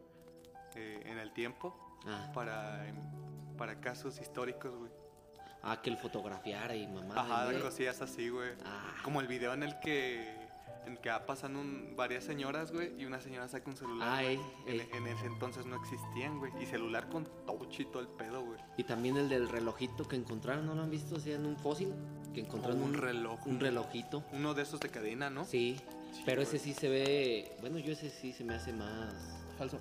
eh, 0.75 1.03
en 1.05 1.17
el 1.17 1.31
tiempo 1.33 1.87
Ah, 2.07 2.31
para, 2.33 2.87
em, 2.87 2.95
para 3.57 3.79
casos 3.79 4.19
históricos, 4.19 4.75
güey. 4.75 4.91
ah, 5.61 5.79
que 5.81 5.91
el 5.91 5.97
fotografiara 5.97 6.75
y 6.75 6.87
mamá. 6.87 7.13
Ajá, 7.15 7.59
cosillas 7.61 8.01
así, 8.01 8.29
güey. 8.29 8.51
Ah. 8.65 8.95
Como 9.03 9.21
el 9.21 9.27
video 9.27 9.53
en 9.53 9.63
el 9.63 9.79
que 9.79 10.40
en 10.85 10.97
que 10.97 11.09
va 11.09 11.25
pasando 11.25 11.59
un- 11.59 11.93
varias 11.95 12.23
señoras, 12.23 12.71
güey, 12.71 12.99
y 12.99 13.05
una 13.05 13.19
señora 13.21 13.47
saca 13.47 13.69
un 13.69 13.77
celular. 13.77 14.07
Ah, 14.09 14.21
güey. 14.23 14.39
ey, 14.67 14.87
en, 14.93 15.07
ese 15.07 15.25
entonces 15.27 15.65
no 15.65 15.75
existían, 15.75 16.39
güey. 16.39 16.51
Y 16.61 16.65
celular 16.65 17.09
con 17.09 17.25
touch 17.45 17.79
y 17.79 17.85
todo 17.85 18.01
el 18.01 18.07
pedo, 18.07 18.43
güey. 18.43 18.59
Y 18.77 18.83
también 18.83 19.17
el 19.17 19.29
del 19.29 19.47
relojito 19.49 20.07
que 20.07 20.15
encontraron, 20.15 20.65
¿no 20.65 20.75
lo 20.75 20.83
han 20.83 20.89
visto? 20.89 21.15
O 21.15 21.19
sea, 21.19 21.35
en 21.35 21.45
un 21.45 21.57
fósil. 21.57 21.93
Que 22.33 22.39
encontraron 22.41 22.79
Como 22.79 22.89
un 22.91 22.95
un, 22.95 23.01
reloj. 23.01 23.45
Un 23.45 23.59
relojito. 23.59 24.23
Uno 24.31 24.53
de 24.53 24.61
esos 24.63 24.79
de 24.79 24.89
cadena, 24.89 25.29
¿no? 25.29 25.43
Sí, 25.45 25.77
pero 26.25 26.41
ese 26.41 26.59
sí 26.59 26.73
se 26.73 26.87
ve. 26.89 27.51
Bueno, 27.59 27.77
yo 27.77 27.91
ese 27.93 28.09
sí 28.09 28.31
se 28.31 28.43
me 28.43 28.55
hace 28.55 28.71
más. 28.71 29.13
Falso. 29.57 29.79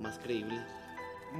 Más 0.00 0.18
creíble. 0.18 0.58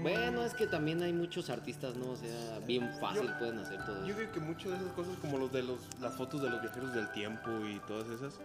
Bueno, 0.03 0.43
es 0.45 0.55
que 0.55 0.67
también 0.67 1.03
hay 1.03 1.13
muchos 1.13 1.51
artistas, 1.51 1.97
¿no? 1.97 2.11
O 2.13 2.17
sea, 2.17 2.59
bien 2.67 2.91
fácil 3.01 3.27
Yo- 3.29 3.39
pueden 3.39 3.59
hacer 3.59 3.85
todo 3.85 4.05
Yo 4.07 4.13
eso. 4.13 4.21
digo 4.21 4.33
que 4.33 4.41
muchas 4.41 4.71
de 4.73 4.77
esas 4.77 4.93
cosas, 4.93 5.17
como 5.19 5.39
los 5.39 5.53
de 5.53 5.63
los, 5.63 5.79
las 6.01 6.15
fotos 6.17 6.43
de 6.43 6.51
los 6.51 6.61
viajeros 6.63 6.95
del 6.95 7.11
tiempo 7.13 7.51
y 7.67 7.79
todas 7.87 8.09
esas, 8.09 8.39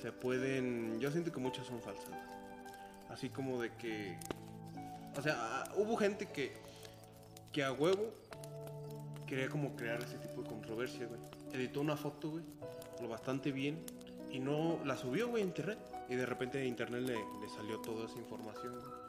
se 0.00 0.12
pueden. 0.12 0.98
Yo 1.00 1.10
siento 1.10 1.32
que 1.32 1.40
muchas 1.40 1.66
son 1.66 1.80
falsas. 1.80 2.12
Así 3.08 3.28
como 3.28 3.60
de 3.60 3.72
que. 3.76 4.16
O 5.16 5.22
sea, 5.22 5.36
ah, 5.38 5.72
hubo 5.76 5.96
gente 5.96 6.26
que. 6.30 6.52
que 7.52 7.62
a 7.64 7.72
huevo 7.72 8.12
quería 9.26 9.48
como 9.48 9.74
crear 9.76 10.02
ese 10.02 10.18
tipo 10.18 10.42
de 10.42 10.48
controversia, 10.48 11.06
güey. 11.06 11.20
Editó 11.52 11.80
una 11.80 11.96
foto, 11.96 12.30
güey, 12.30 12.44
lo 13.00 13.08
bastante 13.08 13.52
bien 13.52 13.84
y 14.30 14.38
no 14.40 14.78
la 14.84 14.96
subió, 14.96 15.28
güey, 15.28 15.42
a 15.42 15.46
internet. 15.46 15.78
Y 16.08 16.14
de 16.16 16.26
repente 16.26 16.58
de 16.58 16.66
internet 16.66 17.02
le, 17.02 17.14
le 17.14 17.48
salió 17.54 17.78
toda 17.80 18.06
esa 18.06 18.18
información, 18.18 18.74
güey. 18.78 19.01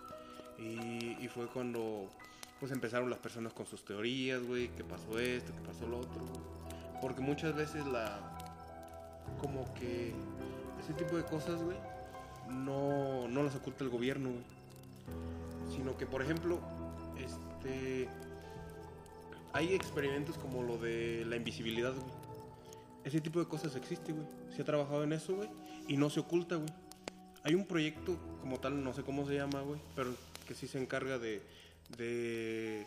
Y, 0.64 1.18
y 1.24 1.28
fue 1.28 1.47
cuando 1.47 2.07
pues 2.59 2.72
empezaron 2.72 3.09
las 3.09 3.20
personas 3.20 3.51
con 3.51 3.66
sus 3.66 3.84
teorías, 3.84 4.41
güey, 4.41 4.70
que 4.70 4.86
pasó 4.86 5.20
esto, 5.20 5.53
que 5.53 5.59
pasó 5.68 5.86
lo 5.86 5.99
otro. 5.99 6.24
Porque 7.01 7.20
muchas 7.20 7.53
veces 7.53 7.86
la... 7.86 8.20
como 9.41 9.74
que 9.74 10.14
ese 10.82 10.93
tipo 10.93 11.18
de 11.18 11.24
cosas, 11.24 11.61
güey, 11.61 11.76
no, 12.49 13.28
no 13.28 13.43
las 13.43 13.55
oculta 13.55 13.84
el 13.84 13.89
gobierno, 13.89 14.30
güey. 14.30 14.43
Sino 15.76 15.97
que, 15.97 16.05
por 16.05 16.22
ejemplo, 16.22 16.59
este... 17.18 18.07
Hay 19.51 19.74
experimentos 19.74 20.38
como 20.38 20.64
lo 20.64 20.78
de 20.78 21.26
la 21.28 21.36
invisibilidad, 21.36 21.93
güey. 21.93 22.14
Ese 23.03 23.20
tipo 23.20 23.39
de 23.39 23.45
cosas 23.45 23.76
existe, 23.76 24.14
güey. 24.14 24.26
Se 24.55 24.61
ha 24.61 24.66
trabajado 24.66 25.03
en 25.03 25.11
eso, 25.11 25.36
güey. 25.36 25.49
Y 25.89 25.97
no 25.97 26.09
se 26.09 26.22
oculta, 26.22 26.55
güey. 26.55 26.70
Hay 27.43 27.55
un 27.55 27.66
proyecto 27.66 28.18
como 28.39 28.57
tal, 28.61 28.82
no 28.82 28.93
sé 28.93 29.03
cómo 29.03 29.26
se 29.26 29.36
llama, 29.36 29.59
güey, 29.61 29.82
pero 29.97 30.16
que 30.44 30.56
sí 30.56 30.68
se 30.68 30.80
encarga 30.80 31.18
de. 31.18 31.41
de. 31.98 32.86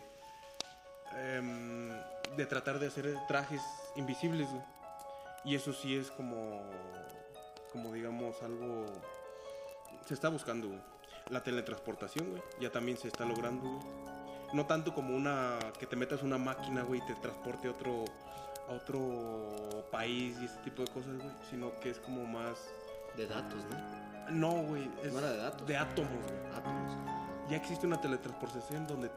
em, 1.15 1.89
de 2.35 2.45
tratar 2.45 2.79
de 2.79 2.87
hacer 2.87 3.17
trajes 3.27 3.61
invisibles, 3.95 4.49
güey. 4.49 4.63
Y 5.45 5.55
eso 5.55 5.73
sí 5.73 5.95
es 5.95 6.11
como. 6.11 6.61
como 7.71 7.93
digamos 7.93 8.41
algo. 8.41 8.85
Se 10.05 10.13
está 10.13 10.29
buscando, 10.29 10.67
güey. 10.67 10.81
La 11.29 11.43
teletransportación, 11.43 12.31
güey. 12.31 12.41
Ya 12.59 12.71
también 12.71 12.97
se 12.97 13.07
está 13.07 13.25
logrando, 13.25 13.67
güey. 13.67 14.07
No 14.53 14.65
tanto 14.65 14.93
como 14.93 15.15
una. 15.15 15.59
que 15.79 15.85
te 15.85 15.95
metas 15.95 16.23
una 16.23 16.37
máquina, 16.37 16.83
güey, 16.83 17.01
y 17.01 17.05
te 17.05 17.15
transporte 17.15 17.67
a 17.67 17.71
otro. 17.71 18.05
a 18.67 18.73
otro 18.73 19.85
país 19.91 20.37
y 20.41 20.45
ese 20.45 20.57
tipo 20.59 20.83
de 20.83 20.91
cosas, 20.91 21.17
güey. 21.17 21.31
Sino 21.49 21.77
que 21.79 21.89
es 21.89 21.99
como 21.99 22.25
más. 22.25 22.57
De 23.15 23.25
datos, 23.25 23.63
¿no? 23.69 24.07
No, 24.29 24.51
güey. 24.63 24.89
es 25.03 25.11
¿No 25.13 25.19
era 25.19 25.31
de 25.31 25.37
datos? 25.37 25.67
De 25.67 25.77
átomos, 25.77 26.11
güey. 26.11 26.55
Átomos. 26.55 27.06
Ya 27.49 27.57
existe 27.57 27.85
una 27.87 27.99
teletransportación 28.01 28.87
donde 28.87 29.09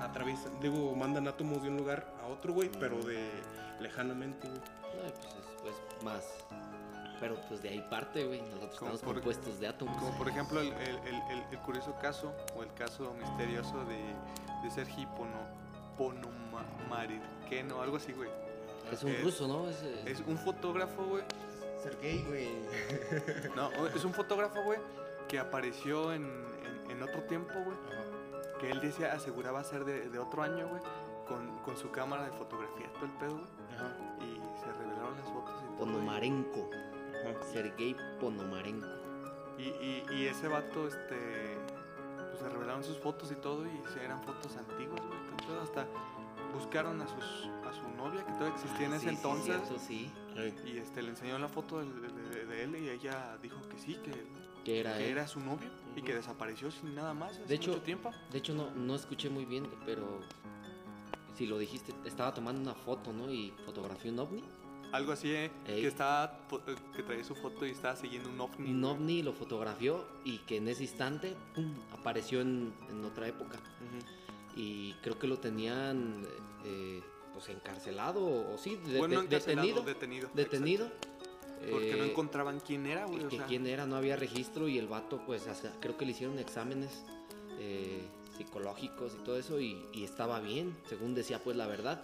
atraviesan, 0.00 0.58
digo, 0.60 0.94
mandan 0.94 1.26
átomos 1.28 1.62
de 1.62 1.68
un 1.68 1.76
lugar 1.78 2.06
a 2.22 2.26
otro, 2.26 2.52
güey, 2.52 2.70
pero 2.78 3.02
de 3.02 3.28
lejanamente, 3.80 4.48
güey. 4.48 4.60
No, 4.60 5.02
pues 5.02 5.34
es 5.34 5.44
pues, 5.62 6.04
más. 6.04 6.24
Pero 7.18 7.36
pues 7.48 7.62
de 7.62 7.70
ahí 7.70 7.86
parte, 7.90 8.24
güey. 8.26 8.40
Nosotros 8.42 8.78
Como 8.78 8.94
estamos 8.94 9.00
por- 9.02 9.14
compuestos 9.14 9.58
de 9.58 9.68
átomos. 9.68 9.96
Como 9.96 10.16
por 10.18 10.28
ejemplo 10.28 10.60
el, 10.60 10.68
el- 10.72 11.44
el- 11.50 11.58
curioso 11.60 11.94
caso 12.00 12.32
o 12.56 12.62
el 12.62 12.72
caso 12.74 13.12
misterioso 13.18 13.84
de, 13.86 13.98
de 14.62 14.70
Sergi 14.70 15.06
Pono, 15.06 15.40
Ponomarirkeno, 15.96 17.80
algo 17.80 17.96
así, 17.96 18.12
güey. 18.12 18.28
Es 18.92 19.02
un 19.02 19.10
es- 19.10 19.22
ruso, 19.24 19.48
¿no? 19.48 19.68
Es, 19.68 19.82
eh, 19.82 20.02
Es 20.06 20.20
un 20.26 20.38
fotógrafo, 20.38 21.02
güey. 21.04 21.24
Ser 21.82 21.98
gay, 22.00 22.22
güey. 22.28 22.48
No, 23.56 23.70
es 23.88 24.04
un 24.04 24.12
fotógrafo, 24.12 24.62
güey, 24.62 24.78
que 25.28 25.38
apareció 25.38 26.12
en, 26.12 26.24
en- 26.96 27.02
otro 27.02 27.22
tiempo, 27.24 27.52
güey. 27.64 27.76
Que 28.60 28.70
él 28.70 28.80
decía, 28.80 29.12
aseguraba 29.12 29.62
ser 29.64 29.84
de, 29.84 30.08
de 30.08 30.18
otro 30.18 30.42
año, 30.42 30.66
güey. 30.68 30.80
Con, 31.28 31.58
con 31.58 31.76
su 31.76 31.90
cámara 31.90 32.24
de 32.24 32.30
fotografía, 32.32 32.90
todo 32.94 33.06
el 33.06 33.10
pedo, 33.12 33.32
güey. 33.34 33.46
Ajá. 33.74 33.96
Y 34.20 34.40
se 34.60 34.72
revelaron 34.72 35.16
las 35.18 35.28
fotos 35.28 35.54
y 35.62 35.66
todo. 35.66 35.76
Ponomarenko. 35.78 36.70
Ajá. 36.70 37.44
Sergei 37.52 37.96
Ponomarenko. 38.20 38.86
Y, 39.58 39.62
y, 39.62 40.04
y 40.12 40.26
ese 40.26 40.48
vato, 40.48 40.86
este. 40.86 41.58
Pues 42.16 42.38
se 42.40 42.48
revelaron 42.48 42.84
sus 42.84 42.98
fotos 42.98 43.30
y 43.32 43.34
todo. 43.36 43.66
Y 43.66 43.82
se- 43.92 44.04
eran 44.04 44.22
fotos 44.22 44.56
antiguas, 44.56 45.00
güey. 45.00 45.46
pedo, 45.46 45.60
Hasta 45.62 45.86
buscaron 46.54 47.00
a, 47.02 47.06
sus, 47.08 47.50
a 47.68 47.72
su 47.72 47.86
novia, 47.96 48.24
que 48.24 48.32
todavía 48.32 48.54
existía 48.54 48.86
en 48.86 48.92
Ah, 48.92 48.96
ese 48.96 49.04
sí, 49.04 49.10
sí, 49.10 49.16
entonces. 49.16 49.44
cierto, 49.44 49.78
sí. 49.78 50.12
Y 50.64 50.78
este, 50.78 51.02
le 51.02 51.10
enseñó 51.10 51.38
la 51.38 51.48
foto 51.48 51.80
de, 51.80 51.86
de- 51.86 52.28
de- 52.30 52.46
de 52.46 52.62
él 52.64 52.76
y 52.76 52.88
ella 52.88 53.36
dijo 53.42 53.56
que 53.68 53.78
sí, 53.78 53.94
que, 53.96 54.12
Que 54.66 54.80
era 54.80 54.98
que 54.98 55.08
era 55.10 55.28
su 55.28 55.38
novio 55.38 55.70
y 55.94 56.02
que 56.02 56.12
desapareció 56.14 56.70
sin 56.72 56.94
nada 56.94 57.14
más 57.14 57.32
hace 57.32 57.44
De 57.46 57.54
hecho- 57.54 57.70
mucho 57.70 57.82
tiempo. 57.82 58.10
De 58.32 58.38
hecho, 58.38 58.52
no, 58.52 58.70
no 58.72 58.94
escuché 58.96 59.30
muy 59.30 59.44
bien, 59.44 59.66
pero 59.86 60.20
si 61.36 61.46
lo 61.46 61.56
dijiste, 61.58 61.94
estaba 62.04 62.34
tomando 62.34 62.60
una 62.60 62.74
foto, 62.74 63.12
¿no? 63.12 63.30
Y 63.30 63.52
fotografió 63.64 64.10
un 64.10 64.18
ovni. 64.18 64.42
Algo 64.92 65.12
así, 65.12 65.30
eh, 65.30 65.50
Ey. 65.66 65.82
que 65.82 65.86
estaba, 65.88 66.40
eh, 66.66 66.74
que 66.96 67.02
traía 67.02 67.22
su 67.24 67.34
foto 67.36 67.64
y 67.66 67.70
estaba 67.70 67.94
siguiendo 67.96 68.28
un 68.28 68.40
ovni. 68.40 68.70
Un 68.70 68.84
ovni 68.84 69.22
lo 69.22 69.32
fotografió 69.32 70.04
y 70.24 70.38
que 70.38 70.56
en 70.56 70.68
ese 70.68 70.82
instante 70.82 71.36
¡pum! 71.54 71.74
apareció 71.92 72.40
en, 72.40 72.72
en 72.90 73.04
otra 73.04 73.28
época. 73.28 73.58
Y 74.56 74.94
creo 75.02 75.18
que 75.18 75.26
lo 75.26 75.38
tenían 75.38 76.26
eh, 76.64 77.02
pues 77.34 77.48
encarcelado 77.50 78.24
o, 78.24 78.54
o 78.54 78.58
sí, 78.58 78.76
de- 78.76 78.98
Bueno, 78.98 79.20
de- 79.20 79.26
encarcelado, 79.26 79.66
detenido. 79.82 79.82
detenido. 79.84 80.30
Detenido. 80.34 80.86
exacto. 80.86 81.15
Porque 81.70 81.96
no 81.96 82.04
Eh, 82.04 82.10
encontraban 82.10 82.60
quién 82.60 82.86
era, 82.86 83.06
güey. 83.06 83.18
que, 83.20 83.26
o 83.26 83.28
que 83.28 83.36
sea, 83.38 83.46
quién 83.46 83.66
era, 83.66 83.86
no 83.86 83.96
había 83.96 84.16
registro 84.16 84.68
y 84.68 84.78
el 84.78 84.86
vato, 84.86 85.20
pues, 85.26 85.46
hasta- 85.46 85.72
creo 85.80 85.96
que 85.96 86.04
le 86.04 86.12
hicieron 86.12 86.38
exámenes 86.38 87.02
eh, 87.58 88.06
psicológicos 88.36 89.14
y 89.18 89.24
todo 89.24 89.38
eso 89.38 89.58
y, 89.60 89.82
y 89.94 90.04
estaba 90.04 90.40
bien, 90.40 90.76
según 90.88 91.14
decía, 91.14 91.40
pues, 91.42 91.56
la 91.56 91.66
verdad. 91.66 92.02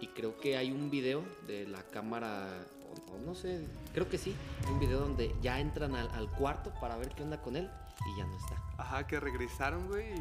Y 0.00 0.08
creo 0.08 0.38
que 0.38 0.56
hay 0.56 0.70
un 0.72 0.90
video 0.90 1.22
de 1.46 1.66
la 1.66 1.82
cámara, 1.84 2.66
o, 3.14 3.18
no 3.26 3.34
sé, 3.34 3.66
creo 3.94 4.08
que 4.08 4.18
sí, 4.18 4.34
un 4.70 4.78
video 4.78 5.00
donde 5.00 5.34
ya 5.42 5.58
entran 5.60 5.94
al, 5.94 6.08
al 6.10 6.30
cuarto 6.30 6.72
para 6.80 6.96
ver 6.96 7.10
qué 7.14 7.22
onda 7.22 7.40
con 7.42 7.56
él 7.56 7.68
y 8.14 8.18
ya 8.18 8.26
no 8.26 8.36
está. 8.36 8.62
Ajá, 8.78 9.06
que 9.06 9.18
regresaron, 9.20 9.88
güey, 9.88 10.14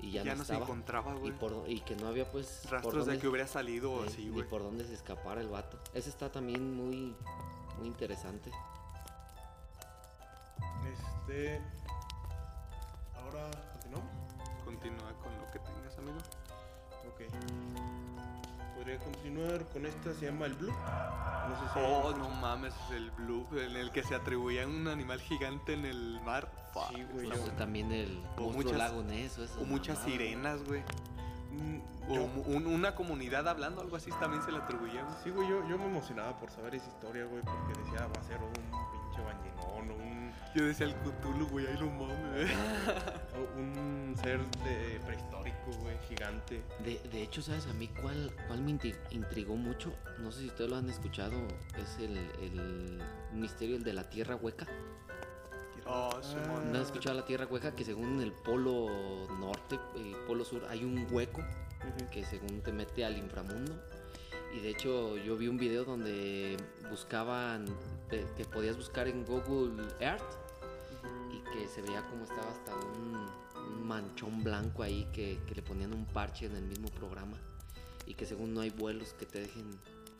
y, 0.00 0.06
Y 0.08 0.10
ya, 0.12 0.24
no, 0.24 0.36
se 0.36 0.42
estaba. 0.42 0.64
encontraba, 0.64 1.14
y, 1.16 1.18
güey. 1.18 1.32
por, 1.32 1.64
y 1.68 1.80
que 1.80 1.96
no 1.96 2.06
había, 2.08 2.30
pues, 2.30 2.60
por 2.64 2.72
Rastros 2.72 3.06
de 3.06 3.18
que 3.18 3.26
hubiera 3.28 3.46
salido 3.48 4.04
eh, 4.04 4.08
así, 4.08 4.28
güey. 4.28 4.46
por 4.48 4.62
dónde 4.62 4.84
se 4.84 4.94
escapara 4.94 5.40
el 5.40 5.48
vato. 5.48 5.78
Ese 5.94 6.10
está 6.10 6.30
también 6.30 6.74
muy, 6.76 7.14
muy 7.78 7.88
interesante. 7.88 8.50
Este. 10.92 11.60
Ahora 13.16 13.48
continuamos. 13.72 14.10
Continúa 14.64 15.12
con 15.22 15.32
lo 15.38 15.50
que 15.52 15.58
tengas, 15.60 15.98
amigo. 15.98 16.18
Ok. 17.08 17.22
Podría 18.76 18.98
continuar 19.00 19.64
con 19.70 19.86
esta, 19.86 20.14
se 20.14 20.26
llama 20.26 20.46
el 20.46 20.54
Blue. 20.54 20.70
No 20.72 21.56
sé 21.60 21.72
si. 21.74 21.78
Oh, 21.80 22.14
no 22.16 22.28
mames, 22.30 22.74
el 22.92 23.10
blue, 23.12 23.46
en 23.52 23.76
el 23.76 23.90
que 23.90 24.02
se 24.02 24.14
atribuía 24.14 24.66
un 24.66 24.86
animal 24.88 25.20
gigante 25.20 25.72
en 25.74 25.84
el 25.84 26.20
mar. 26.22 26.50
Fuck, 26.72 26.94
Sí, 26.94 27.04
güey, 27.12 27.28
yo- 27.28 27.52
también 27.52 27.90
el 27.92 28.22
O 28.36 28.50
muchas- 28.50 28.76
lago 28.78 29.02
Ness 29.02 29.38
o 29.58 29.64
muchas 29.64 29.98
sirenas, 30.00 30.62
güey. 30.64 30.82
Mm, 31.50 31.78
O 32.10 32.22
una 32.68 32.94
comunidad 32.94 33.48
hablando, 33.48 33.80
algo 33.80 33.96
así 33.96 34.10
también 34.20 34.42
se 34.42 34.52
le 34.52 34.58
atribuía. 34.58 35.02
güey. 35.02 35.16
Sí, 35.24 35.30
güey, 35.30 35.48
yo, 35.48 35.66
yo 35.68 35.78
me 35.78 35.84
emocionaba 35.86 36.38
por 36.38 36.50
saber 36.50 36.74
esa 36.74 36.86
historia, 36.88 37.24
güey, 37.24 37.42
porque 37.42 37.80
decía, 37.80 38.06
va 38.06 38.20
a 38.20 38.22
ser 38.24 38.38
un 38.38 38.52
pinche 38.52 39.22
bañenón 39.22 39.90
o 39.90 39.94
un, 39.94 40.32
Yo 40.54 40.64
decía 40.64 40.86
el 40.86 40.94
Cthulhu, 40.96 41.46
güey, 41.48 41.66
ahí 41.66 41.78
no 41.80 41.86
mames. 41.90 42.50
o 43.36 43.58
un 43.58 44.14
ser 44.22 44.40
de 44.64 45.00
prehistórico, 45.06 45.70
güey, 45.80 45.96
gigante. 46.08 46.62
De, 46.84 46.98
de 47.10 47.22
hecho, 47.22 47.40
¿sabes 47.42 47.66
a 47.66 47.72
mí 47.74 47.88
cuál, 48.00 48.30
cuál 48.46 48.60
me 48.62 48.72
intri- 48.72 48.96
intrigó 49.10 49.56
mucho? 49.56 49.92
No 50.20 50.30
sé 50.32 50.40
si 50.40 50.46
ustedes 50.48 50.70
lo 50.70 50.76
han 50.76 50.88
escuchado. 50.88 51.32
Es 51.78 51.98
el, 51.98 52.16
el 52.42 53.02
misterio 53.32 53.76
el 53.76 53.84
de 53.84 53.92
la 53.94 54.04
tierra 54.08 54.36
hueca. 54.36 54.66
Oh, 55.88 56.10
Simón. 56.22 56.70
¿No 56.72 56.78
has 56.78 56.86
escuchado 56.86 57.16
la 57.16 57.24
tierra 57.24 57.46
hueca? 57.46 57.74
Que 57.74 57.84
según 57.84 58.20
el 58.20 58.32
polo 58.32 58.88
norte 59.40 59.78
y 59.96 60.14
polo 60.26 60.44
sur 60.44 60.64
hay 60.68 60.84
un 60.84 61.06
hueco 61.10 61.42
que 62.12 62.24
según 62.24 62.60
te 62.60 62.72
mete 62.72 63.04
al 63.04 63.16
inframundo. 63.16 63.72
Y 64.54 64.60
de 64.60 64.70
hecho 64.70 65.16
yo 65.18 65.36
vi 65.36 65.48
un 65.48 65.56
video 65.56 65.84
donde 65.84 66.56
buscaban, 66.90 67.64
te- 68.08 68.26
que 68.36 68.44
podías 68.44 68.76
buscar 68.76 69.08
en 69.08 69.24
Google 69.24 69.82
Earth 70.00 70.22
y 71.32 71.38
que 71.52 71.66
se 71.68 71.82
veía 71.82 72.02
como 72.08 72.24
estaba 72.24 72.50
hasta 72.50 72.74
un, 72.74 73.26
un 73.56 73.86
manchón 73.86 74.42
blanco 74.42 74.82
ahí 74.82 75.06
que, 75.12 75.38
que 75.46 75.54
le 75.54 75.62
ponían 75.62 75.92
un 75.94 76.04
parche 76.06 76.46
en 76.46 76.56
el 76.56 76.64
mismo 76.64 76.88
programa 76.90 77.36
y 78.06 78.14
que 78.14 78.24
según 78.26 78.54
no 78.54 78.60
hay 78.62 78.70
vuelos 78.70 79.14
que 79.14 79.26
te 79.26 79.40
dejen 79.40 79.70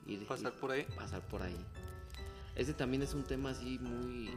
ir 0.07 0.27
Pasar 0.27 0.53
ir- 0.53 0.57
por 0.61 0.71
ahí. 0.73 0.87
pasar 0.97 1.21
por 1.23 1.43
ahí. 1.43 1.57
Ese 2.59 2.75
también 2.75 3.03
es 3.03 3.15
un 3.15 3.23
tema 3.25 3.51
así 3.51 3.79
muy 3.79 4.31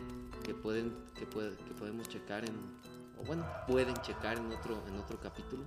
que 0.45 0.53
pueden 0.53 0.93
que, 1.15 1.25
puede- 1.25 1.57
que 1.57 1.73
podemos 1.73 2.07
checar 2.07 2.45
en 2.47 2.55
o 3.19 3.23
bueno 3.25 3.45
pueden 3.67 3.95
checar 3.97 4.37
en 4.37 4.51
otro 4.51 4.81
en 4.87 4.95
otro 4.97 5.19
capítulo 5.19 5.63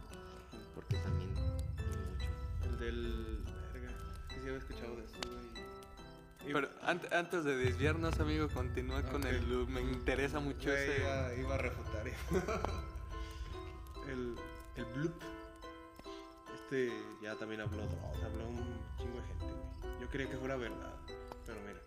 porque 0.74 0.96
también 0.96 1.30
hay 1.36 1.44
mucho. 1.44 2.28
El 2.64 2.78
del. 2.78 3.44
Verga, 3.72 3.88
que 4.28 4.34
sí 4.36 4.40
había 4.42 4.56
escuchado 4.58 4.96
de 4.96 5.04
eso, 5.04 5.14
güey. 5.28 6.48
Y- 6.48 6.52
Pero 6.52 6.68
ant- 6.82 7.12
antes 7.12 7.44
de 7.44 7.56
desviarnos, 7.56 8.18
amigo, 8.20 8.48
continúa 8.48 9.02
con 9.02 9.24
el 9.24 9.40
blue. 9.40 9.66
Me 9.66 9.80
interesa 9.80 10.40
mucho 10.40 10.70
Güey, 10.70 10.90
ese. 10.90 11.00
iba, 11.02 11.34
iba 11.34 11.54
a 11.54 11.58
refutar 11.58 12.06
eso. 12.08 12.18
el, 14.08 14.34
el 14.76 14.84
bloop. 14.94 15.14
Este 16.54 16.92
ya 17.22 17.34
también 17.36 17.60
habló 17.62 17.82
habló 17.82 18.48
un 18.48 18.78
chingo 18.98 19.18
de 19.20 19.26
gente, 19.26 19.44
güey. 19.44 20.00
Yo 20.00 20.08
quería 20.10 20.30
que 20.30 20.36
fuera 20.38 20.56
verdad, 20.56 20.94
pero 21.46 21.58
mira. 21.66 21.80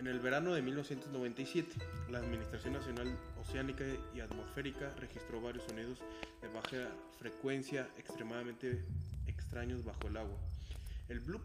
En 0.00 0.06
el 0.06 0.18
verano 0.18 0.54
de 0.54 0.62
1997, 0.62 1.76
la 2.10 2.20
Administración 2.20 2.72
Nacional 2.72 3.18
Oceánica 3.38 3.84
y 4.14 4.20
Atmosférica 4.20 4.94
registró 4.98 5.42
varios 5.42 5.64
sonidos 5.64 5.98
de 6.40 6.48
baja 6.48 6.88
frecuencia 7.18 7.86
extremadamente 7.98 8.82
extraños 9.26 9.84
bajo 9.84 10.08
el 10.08 10.16
agua. 10.16 10.38
El 11.10 11.20
bloop, 11.20 11.42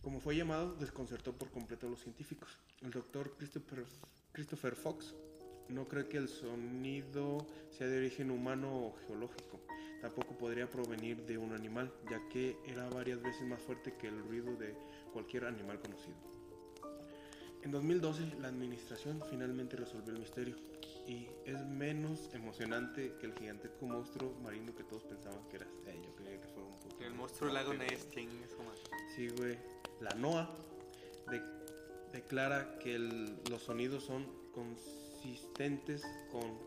como 0.00 0.20
fue 0.20 0.36
llamado, 0.36 0.76
desconcertó 0.76 1.32
por 1.32 1.50
completo 1.50 1.88
a 1.88 1.90
los 1.90 1.98
científicos. 1.98 2.56
El 2.82 2.92
doctor 2.92 3.34
Christopher, 3.36 3.84
Christopher 4.30 4.76
Fox 4.76 5.16
no 5.68 5.88
cree 5.88 6.06
que 6.06 6.18
el 6.18 6.28
sonido 6.28 7.44
sea 7.76 7.88
de 7.88 7.98
origen 7.98 8.30
humano 8.30 8.72
o 8.72 8.96
geológico. 9.08 9.60
Tampoco 10.00 10.38
podría 10.38 10.70
provenir 10.70 11.26
de 11.26 11.36
un 11.36 11.52
animal, 11.52 11.92
ya 12.08 12.20
que 12.28 12.56
era 12.64 12.88
varias 12.90 13.20
veces 13.20 13.42
más 13.42 13.60
fuerte 13.60 13.94
que 13.94 14.06
el 14.06 14.22
ruido 14.22 14.54
de 14.54 14.72
cualquier 15.12 15.46
animal 15.46 15.80
conocido. 15.80 16.41
En 17.62 17.70
2012, 17.70 18.22
la 18.40 18.48
administración 18.48 19.22
finalmente 19.30 19.76
resolvió 19.76 20.12
el 20.12 20.18
misterio 20.18 20.56
y 21.06 21.28
es 21.46 21.64
menos 21.66 22.28
emocionante 22.32 23.14
que 23.20 23.26
el 23.26 23.34
gigantesco 23.34 23.86
monstruo 23.86 24.34
marino 24.42 24.74
que 24.74 24.84
todos 24.84 25.02
pensaban 25.04 25.48
que 25.48 25.56
era. 25.56 25.66
Eh, 25.86 26.00
yo 26.04 26.14
creía 26.16 26.40
que 26.40 26.48
un 26.60 26.78
puto 26.80 27.04
El 27.04 27.14
monstruo 27.14 27.52
lago 27.52 27.72
chingue 28.10 28.48
su 28.48 28.58
madre. 28.62 28.80
Sí, 29.14 29.28
güey. 29.28 29.58
La 30.00 30.10
NOAA 30.14 30.50
de- 31.30 31.42
declara 32.12 32.78
que 32.78 32.94
el- 32.96 33.36
los 33.50 33.62
sonidos 33.62 34.04
son 34.04 34.26
consistentes 34.52 36.02
con 36.30 36.58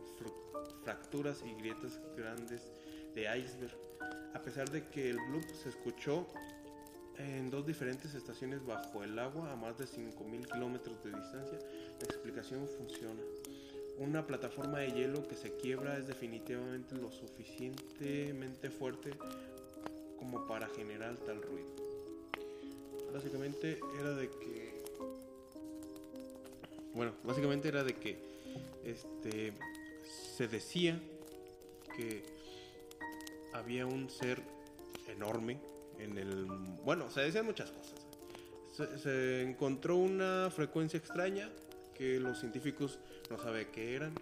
fracturas 0.83 1.43
y 1.45 1.53
grietas 1.55 1.99
grandes 2.15 2.71
de 3.13 3.21
iceberg. 3.37 3.75
A 4.33 4.41
pesar 4.41 4.69
de 4.69 4.87
que 4.89 5.09
el 5.09 5.17
bloop 5.29 5.45
se 5.49 5.69
escuchó 5.69 6.27
en 7.17 7.49
dos 7.49 7.65
diferentes 7.65 8.13
estaciones 8.13 8.65
bajo 8.65 9.03
el 9.03 9.17
agua 9.19 9.51
a 9.51 9.55
más 9.55 9.77
de 9.77 9.85
5.000 9.85 10.51
kilómetros 10.51 11.03
de 11.03 11.11
distancia, 11.11 11.59
la 11.99 12.05
explicación 12.05 12.67
funciona. 12.67 13.21
Una 13.97 14.27
plataforma 14.27 14.79
de 14.79 14.91
hielo 14.91 15.25
que 15.27 15.35
se 15.35 15.55
quiebra 15.55 15.97
es 15.97 16.07
definitivamente 16.07 16.95
lo 16.95 17.11
suficientemente 17.11 18.69
fuerte 18.69 19.11
como 20.19 20.45
para 20.47 20.67
generar 20.67 21.15
tal 21.17 21.41
ruido. 21.41 21.69
Básicamente 23.13 23.79
era 23.97 24.13
de 24.13 24.29
que. 24.29 24.83
Bueno, 26.93 27.13
básicamente 27.23 27.69
era 27.69 27.83
de 27.83 27.93
que. 27.93 28.17
Este. 28.83 29.53
Se 30.35 30.49
decía 30.49 30.99
que 31.95 32.23
había 33.53 33.85
un 33.85 34.09
ser 34.09 34.41
enorme 35.07 35.57
en 35.99 36.17
el. 36.17 36.45
Bueno, 36.83 37.09
se 37.09 37.21
decían 37.21 37.45
muchas 37.45 37.71
cosas. 37.71 38.05
Se, 38.73 38.97
se 38.97 39.41
encontró 39.41 39.95
una 39.95 40.49
frecuencia 40.51 40.97
extraña 40.97 41.49
que 41.93 42.19
los 42.19 42.39
científicos 42.39 42.99
no 43.29 43.37
saben 43.37 43.67
qué 43.71 43.95
eran, 43.95 44.13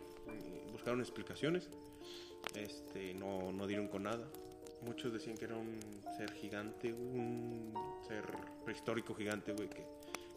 buscaron 0.72 1.00
explicaciones, 1.02 1.70
este, 2.56 3.14
no, 3.16 3.52
no 3.52 3.66
dieron 3.68 3.88
con 3.88 4.04
nada. 4.04 4.28
Muchos 4.86 5.12
decían 5.14 5.38
que 5.38 5.46
era 5.46 5.56
un 5.56 5.80
ser 6.18 6.32
gigante, 6.34 6.94
un 6.94 7.74
ser 8.08 8.24
prehistórico 8.64 9.16
gigante, 9.16 9.54
güey, 9.54 9.70
que, 9.70 9.84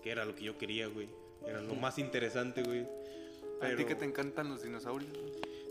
que 0.03 0.11
era 0.11 0.25
lo 0.25 0.35
que 0.35 0.45
yo 0.45 0.57
quería, 0.57 0.87
güey. 0.87 1.09
Era 1.47 1.61
lo 1.61 1.75
más 1.75 1.99
interesante, 1.99 2.63
güey. 2.63 2.81
A 2.81 2.85
ti 2.85 3.75
Pero- 3.77 3.87
que 3.87 3.95
te 3.97 4.05
encantan 4.05 4.49
los 4.49 4.63
dinosaurios. 4.63 5.13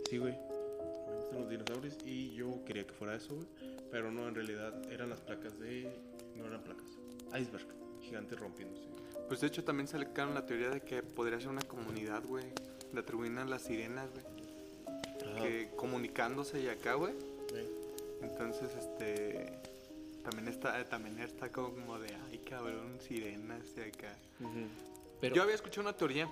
Sí, 0.08 0.18
güey. 0.18 0.34
Me 0.34 1.16
gustan 1.16 1.40
los 1.40 1.50
dinosaurios 1.50 1.96
y 2.04 2.34
yo 2.34 2.64
quería 2.64 2.86
que 2.86 2.92
fuera 2.92 3.16
eso, 3.16 3.34
güey. 3.34 3.46
Pero 3.90 4.10
no, 4.10 4.28
en 4.28 4.34
realidad 4.34 4.74
eran 4.92 5.10
las 5.10 5.20
placas 5.20 5.58
de... 5.58 5.90
No 6.36 6.46
eran 6.46 6.62
placas. 6.62 6.86
Iceberg. 7.38 7.66
Gigantes 8.00 8.38
rompiéndose. 8.38 8.86
Pues 9.28 9.40
de 9.40 9.48
hecho 9.48 9.64
también 9.64 9.88
se 9.88 9.98
le 9.98 10.06
quedaron 10.12 10.34
la 10.34 10.46
teoría 10.46 10.70
de 10.70 10.80
que 10.82 11.02
podría 11.02 11.40
ser 11.40 11.48
una 11.48 11.62
comunidad, 11.62 12.24
güey. 12.24 12.44
Le 12.92 13.00
atribuyen 13.00 13.38
a 13.38 13.44
las 13.44 13.62
sirenas, 13.62 14.08
güey. 14.12 14.24
Que 15.42 15.70
comunicándose 15.76 16.60
y 16.60 16.68
acá, 16.68 16.94
güey. 16.94 17.14
Sí. 17.48 17.68
Entonces, 18.22 18.70
este... 18.76 19.52
También 20.22 20.48
está, 20.48 20.84
también 20.88 21.20
está 21.20 21.52
como 21.52 22.00
de, 22.00 22.12
ay, 22.28 22.38
cabrón, 22.38 22.98
sirenas 23.00 23.62
y 23.76 23.80
acá. 23.80 24.16
Pero, 25.20 25.36
Yo 25.36 25.42
había 25.42 25.54
escuchado 25.54 25.82
una 25.82 25.96
teoría 25.96 26.28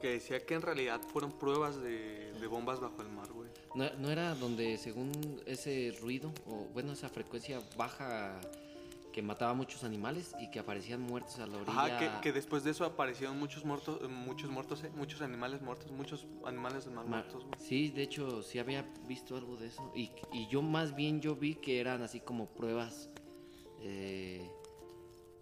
que 0.00 0.12
decía 0.12 0.40
que 0.46 0.54
en 0.54 0.62
realidad 0.62 0.98
fueron 1.12 1.38
pruebas 1.38 1.76
de, 1.76 2.32
de 2.32 2.46
bombas 2.46 2.80
bajo 2.80 3.02
el 3.02 3.10
mar, 3.10 3.28
güey. 3.30 3.50
¿No, 3.74 3.90
no 3.98 4.10
era 4.10 4.34
donde 4.34 4.76
según 4.78 5.40
ese 5.46 5.96
ruido, 6.00 6.32
o 6.46 6.66
bueno, 6.72 6.92
esa 6.92 7.08
frecuencia 7.08 7.60
baja 7.76 8.40
que 9.12 9.20
mataba 9.20 9.52
muchos 9.52 9.84
animales 9.84 10.34
y 10.40 10.50
que 10.50 10.58
aparecían 10.58 11.00
muertos 11.02 11.38
a 11.38 11.46
la 11.46 11.58
orilla? 11.58 11.98
Ajá, 11.98 11.98
que, 11.98 12.20
que 12.22 12.32
después 12.32 12.64
de 12.64 12.70
eso 12.70 12.84
aparecieron 12.86 13.38
muchos 13.38 13.64
muertos, 13.64 14.00
eh, 14.02 14.08
muchos 14.08 14.50
muertos, 14.50 14.82
eh, 14.84 14.90
muchos 14.94 15.20
animales 15.20 15.60
muertos, 15.60 15.90
muchos 15.90 16.26
animales 16.46 16.86
más 16.86 17.06
Ma- 17.06 17.18
muertos. 17.18 17.44
Sí, 17.58 17.90
de 17.90 18.02
hecho, 18.04 18.42
sí 18.42 18.58
había 18.58 18.82
visto 19.06 19.36
algo 19.36 19.56
de 19.56 19.66
eso. 19.68 19.92
Y, 19.94 20.10
y 20.32 20.48
yo 20.48 20.62
más 20.62 20.94
bien 20.94 21.20
yo 21.20 21.36
vi 21.36 21.56
que 21.56 21.78
eran 21.78 22.00
así 22.02 22.20
como 22.20 22.46
pruebas, 22.46 23.10
eh, 23.82 24.50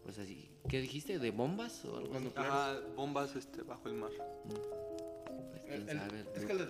pues 0.03 0.19
así, 0.19 0.51
¿qué 0.69 0.81
dijiste? 0.81 1.19
¿De 1.21 1.31
bombas 1.31 1.85
o 1.85 1.97
algo 1.97 2.17
así? 2.17 2.29
Ajá, 2.35 2.81
bombas 2.97 3.37
este, 3.37 3.63
bajo 3.63 3.89
el 3.89 3.95
mar. 3.95 4.11
Pues, 4.49 5.63
quién 5.63 5.89
El- 5.89 5.99
sabe, 5.99 6.07
es 6.09 6.11
que 6.11 6.20
el 6.20 6.20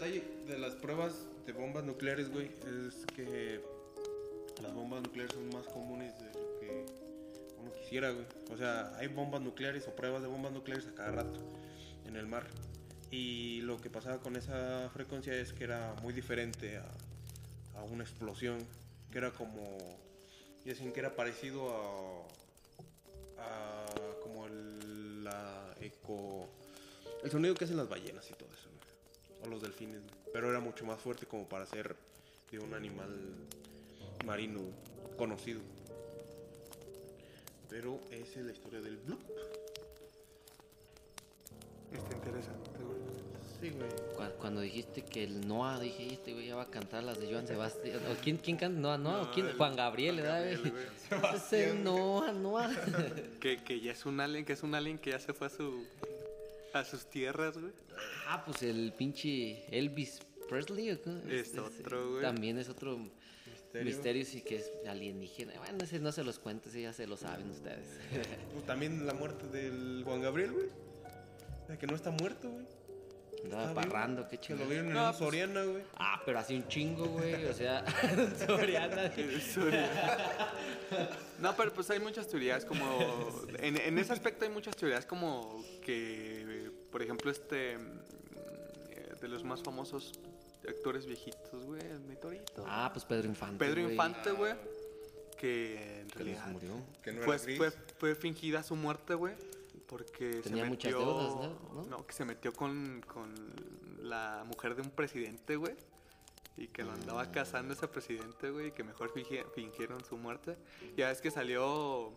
detalle 0.01 0.25
de 0.47 0.59
las 0.59 0.75
pruebas 0.77 1.13
de 1.45 1.53
bombas 1.53 1.85
nucleares, 1.85 2.31
güey, 2.31 2.47
es 2.47 3.05
que 3.15 3.61
las 4.63 4.73
bombas 4.73 5.03
nucleares 5.03 5.35
son 5.35 5.51
más 5.51 5.67
comunes 5.67 6.19
de 6.19 6.25
lo 6.25 6.59
que 6.59 6.87
uno 7.59 7.71
quisiera, 7.73 8.11
güey. 8.11 8.25
O 8.51 8.57
sea, 8.57 8.97
hay 8.97 9.09
bombas 9.09 9.43
nucleares 9.43 9.87
o 9.89 9.95
pruebas 9.95 10.23
de 10.23 10.29
bombas 10.29 10.53
nucleares 10.53 10.87
a 10.87 10.95
cada 10.95 11.11
rato 11.11 11.41
en 12.07 12.17
el 12.17 12.27
mar. 12.27 12.47
Y 13.11 13.61
lo 13.61 13.79
que 13.79 13.91
pasaba 13.91 14.21
con 14.21 14.37
esa 14.37 14.89
frecuencia 14.89 15.35
es 15.35 15.53
que 15.53 15.65
era 15.65 15.95
muy 16.03 16.15
diferente 16.15 16.79
a, 16.79 17.83
una 17.91 18.05
explosión, 18.05 18.59
que 19.11 19.19
era 19.19 19.33
como, 19.33 19.79
decían 20.65 20.93
que 20.93 21.01
era 21.01 21.15
parecido 21.15 22.27
a, 23.39 23.43
a 23.43 23.87
como 24.23 24.47
el, 24.47 25.25
la 25.25 25.75
eco, 25.81 26.49
el 27.23 27.31
sonido 27.31 27.55
que 27.55 27.65
hacen 27.65 27.77
las 27.77 27.89
ballenas 27.89 28.31
y 28.31 28.35
todo 28.35 28.49
eso, 28.55 28.69
güey. 28.69 28.90
O 29.45 29.49
los 29.49 29.63
delfines, 29.63 30.01
güey. 30.03 30.15
pero 30.33 30.51
era 30.51 30.61
mucho 30.61 30.85
más 30.85 31.01
fuerte 31.01 31.27
como 31.27 31.49
para 31.49 31.67
ser 31.67 31.97
de 32.51 32.59
un 32.59 32.75
animal 32.75 33.09
marino 34.25 34.61
conocido. 35.17 35.61
Pero 37.69 38.01
esa 38.11 38.41
es 38.41 38.47
la 38.47 38.53
historia 38.53 38.81
del 38.81 38.97
bloop. 38.97 39.21
Está 41.93 42.17
interesante, 42.17 42.71
güey. 42.81 43.01
Sí, 43.61 43.71
güey. 43.71 43.91
Cu- 44.17 44.39
Cuando 44.39 44.61
dijiste 44.61 45.03
que 45.05 45.25
el 45.25 45.47
Noah, 45.47 45.79
dije, 45.81 46.15
este 46.15 46.33
güey 46.33 46.47
ya 46.47 46.57
va 46.57 46.63
a 46.63 46.71
cantar 46.71 47.05
las 47.05 47.21
de 47.21 47.31
Joan 47.31 47.47
Sebastián. 47.47 48.01
¿O 48.11 48.15
quién, 48.23 48.39
quién 48.39 48.57
canta? 48.57 48.79
Noah, 48.81 48.99
Noah. 48.99 49.23
¿O 49.23 49.33
quién? 49.33 49.47
el- 49.49 49.57
Juan 49.57 49.77
Gabriel, 49.77 50.17
¿verdad, 50.17 50.45
güey? 50.61 50.73
Ese 51.35 51.65
es 51.67 51.71
el 51.73 51.85
Noah, 51.85 52.33
Noah. 52.33 52.71
Que, 53.41 53.57
que 53.63 53.81
ya 53.81 53.93
es 53.93 54.05
un 54.07 54.21
alien, 54.21 54.45
que 54.45 54.53
es 54.55 54.63
un 54.63 54.75
alien 54.75 54.99
que 54.99 55.11
ya 55.11 55.19
se 55.19 55.33
fue 55.33 55.47
a 55.49 55.51
su 55.51 55.85
a 56.73 56.85
sus 56.85 57.07
tierras, 57.11 57.59
güey. 57.59 57.73
Ah, 58.29 58.43
pues 58.45 58.63
el 58.63 58.93
pinche 58.97 59.65
Elvis 59.77 60.21
Presley, 60.49 60.91
¿o 60.93 61.03
cómo? 61.03 61.21
Es 61.29 61.57
otro, 61.59 62.11
güey. 62.13 62.23
También 62.23 62.59
es 62.59 62.69
otro 62.69 62.97
Misterio. 63.47 63.85
misterio, 63.85 64.25
sí 64.25 64.43
que 64.43 64.57
es 64.57 64.71
alienígena. 64.89 65.53
Bueno, 65.59 65.85
ese 65.85 65.99
no 66.01 66.13
se 66.13 66.25
los 66.25 66.39
cuento, 66.39 66.69
ese 66.69 66.83
ya 66.83 66.93
se 66.93 67.07
lo 67.07 67.17
saben 67.17 67.51
ustedes. 67.51 67.87
Pues 68.53 68.67
también 68.67 69.07
la 69.07 69.15
muerte 69.15 69.47
del 69.49 70.03
Juan 70.05 70.21
Gabriel, 70.23 70.53
güey. 70.53 70.67
De 71.69 71.79
que 71.79 71.87
no 71.87 71.95
está 71.95 72.11
muerto, 72.11 72.51
güey. 72.51 72.67
Andaba 73.45 73.73
parrando, 73.73 74.29
qué 74.29 74.39
chido. 74.39 74.59
lo 74.59 74.67
vieron 74.67 74.89
en 74.89 74.93
No, 74.93 75.01
un 75.05 75.07
pues- 75.13 75.19
Soriana, 75.19 75.63
güey. 75.65 75.83
Ah, 75.97 76.21
pero 76.27 76.41
así 76.41 76.57
un 76.57 76.69
chingo, 76.69 77.07
güey. 77.07 77.47
O 77.47 77.55
sea, 77.55 77.85
Soriana. 78.47 79.11
No, 81.41 81.57
pero 81.57 81.73
pues 81.73 81.89
hay 81.91 82.01
muchas 82.01 82.29
teorías 82.29 82.65
como... 82.67 82.99
En, 83.61 83.81
en 83.81 83.99
ese 83.99 84.13
aspecto 84.13 84.45
hay 84.45 84.51
muchas 84.51 84.77
teorías 84.77 85.07
como 85.07 85.65
que, 85.83 86.45
por 86.91 87.03
ejemplo, 87.03 87.31
este... 87.31 87.79
mm, 87.79 89.21
De 89.21 89.29
los 89.29 89.45
más 89.45 89.63
famosos 89.63 90.13
actores 90.69 91.07
viejitos, 91.07 91.65
güey, 91.65 91.81
el 91.83 92.01
mi 92.01 92.17
torito. 92.17 92.65
Ah, 92.67 92.91
pues 92.93 93.05
Pedro 93.05 93.27
Infante. 93.29 93.59
Pedro 93.65 93.83
güey, 93.83 93.93
Infante, 93.93 94.31
güey, 94.33 94.55
que 95.37 96.01
en 96.01 96.09
Que 96.09 96.25
les 96.25 96.37
realidad 96.39 96.47
murió. 96.53 96.87
Que 97.03 97.13
no 97.13 97.21
gris. 97.27 97.57
fue, 97.59 97.71
fue 97.99 98.15
fingida 98.15 98.63
su 98.63 98.77
muerte, 98.77 99.15
güey, 99.15 99.35
porque 99.87 100.41
Tenía 100.43 100.65
se 100.65 100.71
muchas 100.71 100.93
metió... 100.93 101.07
deudas, 101.07 101.35
¿no? 101.75 101.83
¿No? 101.85 102.07
que 102.07 102.13
se 102.13 102.25
metió 102.25 102.53
con, 102.53 103.03
con 103.07 103.35
la 104.03 104.45
mujer 104.47 104.75
de 104.75 104.83
un 104.83 104.91
presidente, 104.91 105.57
güey. 105.57 105.75
Y 106.57 106.69
que 106.69 106.83
lo 106.85 106.93
andaba 106.93 107.25
Mm. 107.25 107.31
casando 107.33 107.73
ese 107.75 107.89
presidente, 107.89 108.51
güey, 108.51 108.69
y 108.69 108.73
que 108.73 108.85
mejor 108.85 109.13
fingi- 109.15 109.47
fingieron 109.55 110.05
su 110.05 110.17
muerte. 110.19 110.57
Ya 110.97 111.11
es 111.11 111.21
que 111.23 111.31
salió 111.31 112.13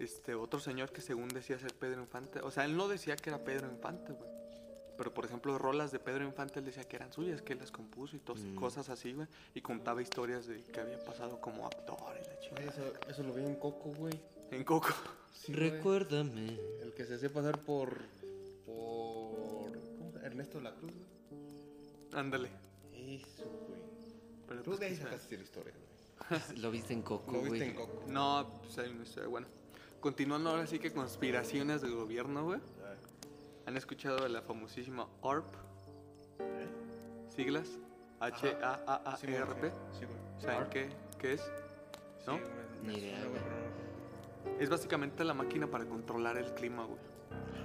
este 0.00 0.34
otro 0.34 0.58
señor 0.60 0.90
que 0.92 1.00
según 1.00 1.28
decía 1.28 1.58
ser 1.58 1.74
Pedro 1.74 2.00
Infante. 2.00 2.40
O 2.40 2.50
sea, 2.50 2.64
él 2.64 2.76
no 2.76 2.88
decía 2.88 3.16
que 3.16 3.30
era 3.30 3.38
Pedro 3.44 3.68
Infante, 3.70 4.12
güey. 4.12 4.30
Pero 4.96 5.14
por 5.14 5.24
ejemplo, 5.24 5.56
rolas 5.56 5.92
de 5.92 5.98
Pedro 5.98 6.24
Infante 6.24 6.58
él 6.58 6.66
decía 6.66 6.84
que 6.84 6.96
eran 6.96 7.10
suyas, 7.12 7.40
que 7.40 7.54
él 7.54 7.58
las 7.58 7.70
compuso 7.70 8.16
y 8.16 8.18
todas 8.18 8.42
Mm. 8.42 8.54
cosas 8.54 8.88
así, 8.90 9.12
güey. 9.14 9.26
Y 9.54 9.60
contaba 9.62 10.02
historias 10.02 10.46
de 10.46 10.62
que 10.64 10.80
había 10.80 10.98
pasado 11.04 11.40
como 11.40 11.66
actor 11.66 11.96
y 12.20 12.26
la 12.26 12.38
chingada. 12.40 12.70
Eso, 12.70 12.92
eso 13.08 13.22
lo 13.22 13.32
vi 13.32 13.44
en 13.44 13.54
Coco, 13.56 13.90
güey. 13.94 14.20
En 14.50 14.62
Coco. 14.64 14.88
Sí, 15.32 15.52
güey. 15.54 15.70
Recuérdame. 15.70 16.58
El 16.82 16.92
que 16.94 17.04
se 17.06 17.14
hacía 17.14 17.32
pasar 17.32 17.58
por. 17.60 17.96
por. 18.66 19.72
¿Cómo 19.96 20.10
se 20.12 20.16
llama? 20.18 20.26
Ernesto 20.26 20.60
La 20.60 20.74
Cruz, 20.74 20.92
güey. 20.92 21.40
Ándale. 22.12 22.50
Eso, 22.92 23.44
güey. 23.68 23.80
Pero 24.48 24.62
Tú 24.62 24.70
pues, 24.70 24.80
de 24.80 24.86
ahí 24.86 24.96
sacaste 24.96 25.36
la 25.36 25.42
historia, 25.44 25.72
güey. 25.72 26.40
Lo 26.60 26.70
viste 26.70 26.92
en 26.92 27.02
Coco, 27.02 27.32
Lo 27.32 27.38
güey. 27.40 27.52
viste 27.52 27.66
en 27.68 27.74
Coco. 27.74 28.04
No, 28.06 28.60
pues 28.62 28.76
hay 28.78 28.90
una 28.90 29.02
historia. 29.04 29.28
Bueno, 29.28 29.46
continuando 30.00 30.50
ahora 30.50 30.66
sí 30.66 30.78
que 30.78 30.92
conspiraciones 30.92 31.82
del 31.82 31.94
gobierno, 31.94 32.44
güey. 32.44 32.60
¿Han 33.66 33.76
escuchado 33.76 34.22
de 34.22 34.28
la 34.28 34.42
famosísima 34.42 35.06
ARP? 35.22 35.46
Siglas. 37.28 37.78
H-A-A-A-R-P. 38.18 39.72
Sí, 39.92 40.04
güey. 40.04 40.18
¿Saben 40.38 40.68
qué, 40.70 40.88
qué 41.18 41.34
es? 41.34 41.52
¿No? 42.26 42.36
Sí, 42.36 42.40
güey. 42.40 42.86
Ni 42.86 42.98
idea, 42.98 43.18
güey. 43.26 43.40
Es 44.58 44.68
básicamente 44.68 45.24
la 45.24 45.34
máquina 45.34 45.66
para 45.66 45.84
controlar 45.84 46.36
el 46.38 46.52
clima, 46.54 46.84
güey. 46.84 46.98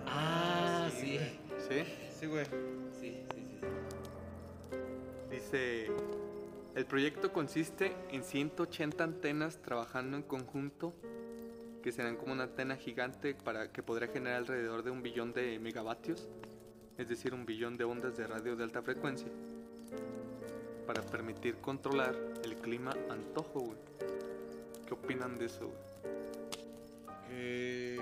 Ah, 0.06 0.90
sí. 0.94 1.20
¿Sí? 1.58 1.84
Sí, 2.12 2.26
güey. 2.28 2.46
Sí, 2.46 3.26
sí, 3.34 3.48
sí. 3.50 3.60
sí. 3.62 3.68
Dice, 5.30 5.92
el 6.76 6.86
proyecto 6.86 7.34
consiste 7.34 7.96
en 8.12 8.24
180 8.24 9.04
antenas 9.04 9.62
trabajando 9.62 10.18
en 10.18 10.24
conjunto, 10.24 10.94
que 11.86 11.92
serán 11.92 12.16
como 12.18 12.34
una 12.34 12.46
antena 12.46 12.78
gigante 12.78 13.36
para 13.36 13.72
que 13.72 13.84
podrá 13.84 14.08
generar 14.08 14.38
alrededor 14.38 14.82
de 14.82 14.90
un 14.90 15.04
billón 15.04 15.34
de 15.34 15.60
megavatios, 15.60 16.28
es 16.98 17.08
decir, 17.08 17.32
un 17.32 17.46
billón 17.46 17.78
de 17.78 17.84
ondas 17.84 18.18
de 18.18 18.26
radio 18.26 18.56
de 18.56 18.64
alta 18.64 18.82
frecuencia, 18.82 19.28
para 20.88 21.04
permitir 21.04 21.58
controlar 21.58 22.16
el 22.44 22.56
clima 22.56 22.92
antojo, 23.12 23.60
güey. 23.60 23.78
¿Qué 24.88 24.96
opinan 24.96 25.38
de 25.38 25.46
eso, 25.46 25.68
güey? 25.68 25.78
Que. 27.30 28.02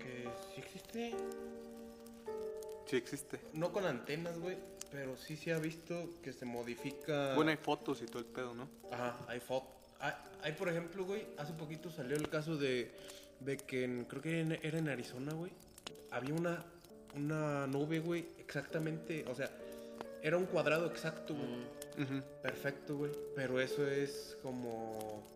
que 0.00 0.28
sí 0.52 0.60
existe. 0.60 1.14
Sí 2.86 2.96
existe. 2.96 3.38
No 3.52 3.70
con 3.70 3.86
antenas, 3.86 4.36
güey. 4.40 4.58
Pero 4.90 5.16
sí 5.16 5.36
se 5.36 5.52
ha 5.52 5.60
visto 5.60 6.10
que 6.24 6.32
se 6.32 6.44
modifica. 6.44 7.36
Bueno, 7.36 7.52
hay 7.52 7.56
fotos 7.56 8.02
y 8.02 8.06
todo 8.06 8.18
el 8.18 8.26
pedo, 8.26 8.52
¿no? 8.52 8.68
Ajá, 8.90 9.16
hay 9.28 9.38
fotos. 9.38 9.75
Hay, 10.00 10.12
hay, 10.42 10.52
por 10.52 10.68
ejemplo, 10.68 11.04
güey, 11.04 11.26
hace 11.38 11.52
poquito 11.54 11.90
salió 11.90 12.16
el 12.16 12.28
caso 12.28 12.56
de, 12.56 12.90
de 13.40 13.56
que 13.56 13.84
en- 13.84 14.04
creo 14.04 14.22
que 14.22 14.40
en- 14.40 14.58
era 14.62 14.78
en 14.78 14.88
Arizona, 14.88 15.32
güey. 15.34 15.52
Había 16.10 16.34
una, 16.34 16.64
una 17.14 17.66
nube, 17.66 18.00
güey, 18.00 18.26
exactamente, 18.38 19.24
o 19.28 19.34
sea, 19.34 19.50
era 20.22 20.36
un 20.36 20.46
cuadrado 20.46 20.86
exacto, 20.86 21.34
güey. 21.34 22.04
Ujú. 22.04 22.22
Perfecto, 22.42 22.96
güey. 22.96 23.12
Pero 23.34 23.60
eso 23.60 23.86
es 23.88 24.36
como... 24.42 25.26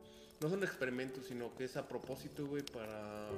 No 0.41 0.49
son 0.49 0.63
experimentos, 0.65 1.27
sino 1.27 1.55
que 1.55 1.65
es 1.65 1.77
a 1.77 1.87
propósito, 1.87 2.47
güey, 2.47 2.63
para 2.63 3.29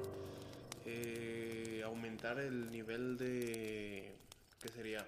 eh, 0.87 1.83
aumentar 1.85 2.39
el 2.39 2.71
nivel 2.71 3.17
de. 3.19 4.15
¿Qué 4.61 4.69
sería? 4.69 5.05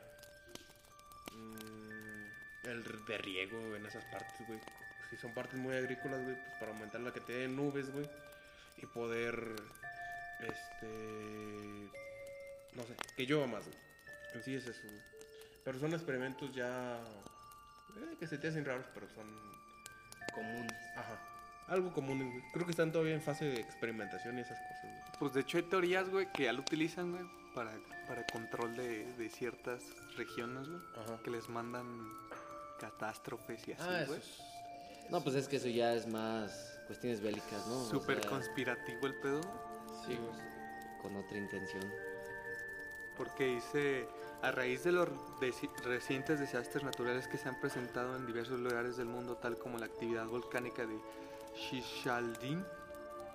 Mm, 1.32 2.66
el 2.68 2.82
de 3.06 3.18
riego 3.18 3.76
en 3.76 3.86
esas 3.86 4.04
partes, 4.06 4.46
güey. 4.46 4.58
Si 5.10 5.16
son 5.16 5.32
partes 5.32 5.58
muy 5.58 5.74
agrícolas, 5.74 6.22
güey, 6.22 6.34
pues 6.36 6.52
para 6.58 6.72
aumentar 6.72 7.00
la 7.00 7.12
cantidad 7.12 7.38
de 7.38 7.48
nubes, 7.48 7.90
güey. 7.92 8.08
Y 8.78 8.86
poder. 8.86 9.54
Este. 10.40 11.90
No 12.74 12.82
sé, 12.82 12.94
que 13.16 13.26
llueva 13.26 13.46
más, 13.46 13.64
güey. 13.66 13.78
En 14.34 14.42
sí 14.42 14.54
es 14.56 14.66
eso, 14.66 14.80
güey. 14.84 15.00
Pero 15.64 15.78
son 15.78 15.92
experimentos 15.94 16.52
ya. 16.54 16.98
eh, 17.96 18.16
que 18.18 18.26
se 18.26 18.38
te 18.38 18.48
hacen 18.48 18.64
raros, 18.64 18.86
pero 18.94 19.08
son. 19.10 19.26
Comunes. 20.34 20.72
Ajá. 20.96 21.18
Algo 21.68 21.92
común, 21.92 22.30
güey. 22.30 22.42
Creo 22.52 22.64
que 22.66 22.72
están 22.72 22.90
todavía 22.92 23.14
en 23.14 23.22
fase 23.22 23.44
de 23.46 23.60
experimentación 23.60 24.36
y 24.36 24.40
esas 24.42 24.58
cosas, 24.58 24.82
güey. 24.82 25.18
Pues 25.20 25.32
de 25.34 25.40
hecho 25.42 25.56
hay 25.58 25.62
teorías, 25.64 26.08
güey, 26.10 26.30
que 26.32 26.44
ya 26.44 26.52
lo 26.52 26.60
utilizan, 26.60 27.12
güey, 27.12 27.24
para, 27.54 27.70
para 28.08 28.26
control 28.26 28.76
de, 28.76 29.06
de 29.14 29.30
ciertas 29.30 29.82
regiones, 30.16 30.68
güey. 30.68 30.80
Ajá. 30.96 31.18
Que 31.22 31.30
les 31.30 31.48
mandan 31.48 31.86
catástrofes 32.80 33.66
y 33.68 33.72
así, 33.72 33.82
Ah, 33.88 34.00
eso 34.00 34.08
güey. 34.08 34.18
es. 34.18 34.40
No, 35.10 35.22
pues 35.22 35.36
es 35.36 35.48
que 35.48 35.56
eso 35.56 35.68
ya 35.68 35.94
es 35.94 36.06
más 36.06 36.78
cuestiones 36.86 37.20
bélicas, 37.20 37.66
¿no? 37.66 37.78
O 37.78 37.84
Súper 37.84 38.20
sea, 38.20 38.30
conspirativo 38.30 39.06
el 39.06 39.14
pedo. 39.14 39.40
Sí, 40.06 40.18
con 41.00 41.16
otra 41.16 41.38
intención. 41.38 41.82
Porque 43.16 43.46
dice, 43.46 44.08
a 44.42 44.50
raíz 44.50 44.84
de 44.84 44.92
los 44.92 45.08
recientes 45.84 46.40
desastres 46.40 46.82
naturales 46.84 47.28
que 47.28 47.38
se 47.38 47.48
han 47.48 47.60
presentado 47.60 48.16
en 48.16 48.26
diversos 48.26 48.58
lugares 48.58 48.96
del 48.96 49.06
mundo, 49.06 49.36
tal 49.36 49.56
como 49.58 49.78
la 49.78 49.86
actividad 49.86 50.26
volcánica 50.26 50.84
de 50.84 50.98
Shishaldin 51.54 52.64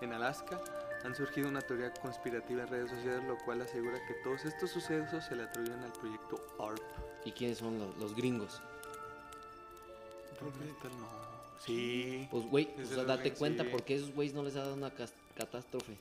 en 0.01 0.13
Alaska, 0.13 0.59
han 1.03 1.15
surgido 1.15 1.47
una 1.47 1.61
teoría 1.61 1.93
conspirativa 1.93 2.63
en 2.63 2.67
redes 2.67 2.89
sociales, 2.91 3.23
lo 3.23 3.37
cual 3.37 3.61
asegura 3.61 4.05
que 4.05 4.15
todos 4.15 4.43
estos 4.43 4.69
sucesos 4.69 5.23
se 5.25 5.35
le 5.35 5.43
atribuyen 5.43 5.81
al 5.81 5.93
proyecto 5.93 6.41
ARP. 6.59 6.81
¿Y 7.25 7.31
quiénes 7.31 7.59
son 7.59 7.79
los, 7.79 7.95
los 7.97 8.15
gringos? 8.15 8.61
¿Dónde 10.41 10.69
está 10.69 10.87
el 10.87 10.97
no? 10.99 11.28
Sí. 11.59 12.27
Pues, 12.31 12.45
güey, 12.49 12.69
o 12.81 12.85
sea, 12.85 13.03
date 13.03 13.33
cuenta 13.33 13.63
sí. 13.63 13.69
porque 13.71 13.95
esos 13.95 14.13
güeyes 14.13 14.33
no 14.33 14.43
les 14.43 14.55
ha 14.55 14.61
dado 14.61 14.75
una 14.75 14.91
catástrofe. 15.35 15.97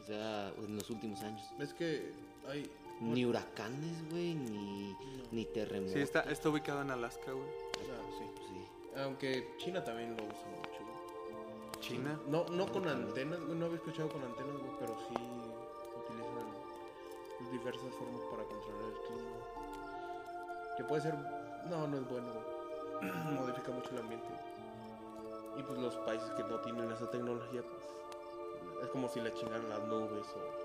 O 0.00 0.06
sea, 0.06 0.52
en 0.56 0.76
los 0.76 0.88
últimos 0.90 1.20
años. 1.22 1.42
Es 1.58 1.74
que 1.74 2.12
hay. 2.48 2.70
Ni 3.00 3.24
huracanes, 3.24 4.10
güey, 4.10 4.34
ni, 4.34 4.94
ni 5.32 5.46
terremotos. 5.46 5.94
Sí, 5.94 6.00
está, 6.00 6.20
está 6.22 6.50
ubicado 6.50 6.82
en 6.82 6.90
Alaska, 6.90 7.32
güey. 7.32 7.48
Ah, 7.78 8.10
sí. 8.18 8.24
Sí. 8.48 9.00
Aunque 9.00 9.54
China 9.56 9.82
también 9.82 10.10
lo 10.10 10.22
usa 10.24 10.46
mucho, 10.58 10.84
güey. 10.84 11.80
China. 11.80 12.20
No, 12.28 12.44
no 12.48 12.70
con 12.70 12.86
antenas, 12.86 13.40
güey, 13.40 13.58
no 13.58 13.64
había 13.66 13.78
escuchado 13.78 14.10
con 14.10 14.22
antenas, 14.22 14.52
güey, 14.52 14.72
pero 14.78 14.98
sí 15.08 15.14
utilizan 15.98 17.50
diversas 17.50 17.94
formas 17.94 18.20
para 18.30 18.44
controlar 18.44 18.92
el 18.92 19.00
clima. 19.06 19.36
Que 20.76 20.84
puede 20.84 21.02
ser. 21.02 21.14
No, 21.70 21.86
no 21.88 21.96
es 21.96 22.08
bueno, 22.08 22.26
güey. 22.32 23.12
Modifica 23.40 23.72
mucho 23.72 23.90
el 23.92 23.98
ambiente. 23.98 24.28
Y 25.60 25.62
pues 25.62 25.78
los 25.78 25.94
países 25.98 26.30
que 26.30 26.42
no 26.44 26.58
tienen 26.60 26.90
esa 26.90 27.10
tecnología, 27.10 27.62
pues. 27.62 27.84
Es 28.82 28.88
como 28.88 29.08
si 29.08 29.20
le 29.20 29.30
chingaran 29.34 29.68
las 29.68 29.84
nubes 29.86 30.26
o. 30.34 30.60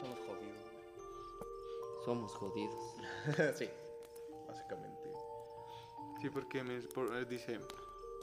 Somos 0.00 0.18
jodidos, 0.26 2.04
Somos 2.04 2.32
jodidos. 2.36 2.94
sí, 3.58 3.68
básicamente. 4.46 5.10
Sí, 6.22 6.30
porque 6.30 6.62
me- 6.62 6.80
por- 6.82 7.12
eh, 7.16 7.24
dice, 7.24 7.58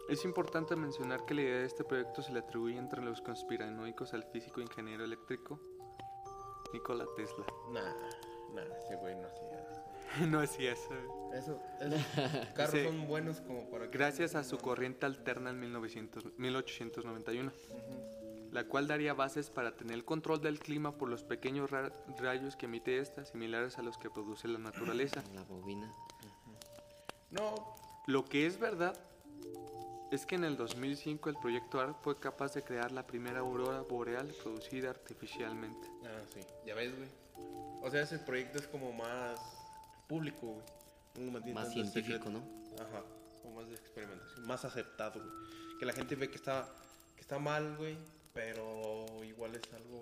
es 0.07 0.23
importante 0.23 0.75
mencionar 0.77 1.25
que 1.25 1.33
la 1.33 1.41
idea 1.41 1.57
de 1.59 1.65
este 1.65 1.83
proyecto 1.83 2.21
se 2.21 2.31
le 2.31 2.39
atribuye 2.39 2.77
entre 2.77 3.01
los 3.03 3.19
conspiranoicos 3.21 4.13
al 4.13 4.23
físico 4.23 4.61
ingeniero 4.61 5.03
eléctrico 5.03 5.59
Nikola 6.71 7.05
Tesla. 7.17 7.45
Nah, 7.71 7.93
nah, 8.53 8.63
ese 8.77 8.95
güey 8.95 9.15
no 9.15 9.27
hacía. 9.27 9.67
no 10.27 10.39
hacía 10.39 10.73
eso. 10.73 11.31
Eso, 11.33 11.61
esos 11.79 12.01
carros 12.55 12.83
son 12.83 13.07
buenos 13.07 13.39
como 13.41 13.69
para 13.69 13.89
que... 13.89 13.97
Gracias 13.97 14.35
a 14.35 14.43
su 14.43 14.57
corriente 14.57 15.05
alterna 15.05 15.49
en 15.51 15.59
1900 15.59 16.37
1891, 16.37 17.51
la 18.51 18.65
cual 18.65 18.87
daría 18.87 19.13
bases 19.13 19.49
para 19.49 19.75
tener 19.77 19.93
el 19.95 20.03
control 20.05 20.41
del 20.41 20.59
clima 20.59 20.97
por 20.97 21.07
los 21.09 21.23
pequeños 21.23 21.71
ra- 21.71 21.93
rayos 22.19 22.55
que 22.57 22.65
emite 22.65 22.97
esta, 22.99 23.23
similares 23.25 23.77
a 23.77 23.81
los 23.81 23.97
que 23.97 24.09
produce 24.09 24.47
la 24.49 24.59
naturaleza. 24.59 25.23
La 25.33 25.43
bobina. 25.43 25.93
No, 27.29 27.55
Lo 28.07 28.25
que 28.25 28.45
es 28.45 28.59
verdad 28.59 28.93
es 30.11 30.25
que 30.25 30.35
en 30.35 30.43
el 30.43 30.57
2005 30.57 31.29
el 31.29 31.37
proyecto 31.37 31.79
ARC 31.79 31.95
fue 32.01 32.19
capaz 32.19 32.53
de 32.53 32.61
crear 32.63 32.91
la 32.91 33.07
primera 33.07 33.39
aurora 33.39 33.79
boreal 33.81 34.27
producida 34.43 34.89
artificialmente. 34.89 35.87
Ah, 36.03 36.19
sí. 36.33 36.41
Ya 36.65 36.75
ves, 36.75 36.91
güey. 36.97 37.07
O 37.81 37.89
sea, 37.89 38.01
ese 38.01 38.19
proyecto 38.19 38.57
es 38.59 38.67
como 38.67 38.91
más 38.91 39.39
público, 40.11 40.47
güey. 40.47 40.65
No 41.17 41.25
lo 41.25 41.31
mantiene 41.31 41.55
Más 41.59 41.69
tanto 41.73 41.81
científico, 41.91 42.25
secreto. 42.25 42.29
¿no? 42.31 42.83
Ajá. 42.83 43.01
O 43.45 43.49
más 43.51 43.67
de 43.67 43.75
experimentación. 43.75 44.45
Más 44.47 44.65
aceptado, 44.65 45.19
güey. 45.21 45.77
Que 45.79 45.85
la 45.85 45.93
gente 45.93 46.15
ve 46.15 46.29
que 46.29 46.35
está, 46.35 46.67
que 47.15 47.21
está 47.21 47.39
mal, 47.39 47.75
güey. 47.77 47.97
Pero 48.33 49.05
igual 49.23 49.55
es 49.55 49.61
algo... 49.73 50.01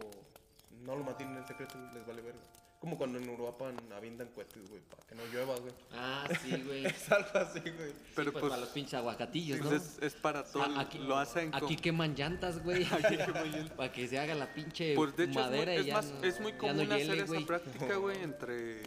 No 0.84 0.96
lo 0.96 1.04
mantienen 1.04 1.38
en 1.38 1.48
secreto 1.48 1.76
les 1.94 2.06
vale 2.08 2.22
verga. 2.22 2.40
Como 2.80 2.98
cuando 2.98 3.18
en 3.20 3.28
Europa 3.28 3.70
avientan 3.94 4.30
cohetes, 4.30 4.70
güey, 4.70 4.82
para 4.84 5.04
que 5.06 5.14
no 5.16 5.26
llueva, 5.34 5.58
güey. 5.60 5.74
Ah, 5.92 6.26
sí, 6.42 6.64
güey. 6.66 6.86
Es 6.86 7.12
algo 7.12 7.30
así, 7.34 7.60
güey. 7.60 7.94
Pero 8.16 8.32
pues, 8.32 8.42
pues, 8.42 8.50
para 8.52 8.58
los 8.62 8.70
pinches 8.70 8.94
aguacatillos, 8.94 9.60
¿no? 9.60 9.72
es, 9.74 9.98
es 10.02 10.14
para 10.16 10.46
todo. 10.46 10.64
Ah, 10.64 10.80
aquí, 10.82 10.98
lo 11.00 11.18
hacen 11.18 11.52
con- 11.52 11.62
aquí 11.66 11.76
queman 11.76 12.16
llantas, 12.16 12.64
güey. 12.64 12.86
Aquí 12.92 13.18
queman 13.18 13.52
llantas. 13.52 13.72
para 13.78 13.92
que 13.92 14.08
se 14.08 14.18
haga 14.18 14.34
la 14.36 14.54
pinche 14.54 14.96
Pues 14.96 15.14
de 15.18 15.26
hecho 15.26 15.40
es 15.42 15.46
muy, 15.46 15.58
madera 15.58 15.76
y 15.76 15.80
es 15.80 15.86
ya 15.88 15.94
más- 15.96 16.06
no- 16.12 16.24
es 16.24 16.40
muy 16.40 16.54
común 16.54 16.78
no 16.78 16.84
hiele, 16.98 17.12
hacer 17.14 17.26
güey. 17.28 17.40
esa 17.40 17.48
práctica, 17.48 17.96
güey, 17.98 18.24
entre 18.24 18.84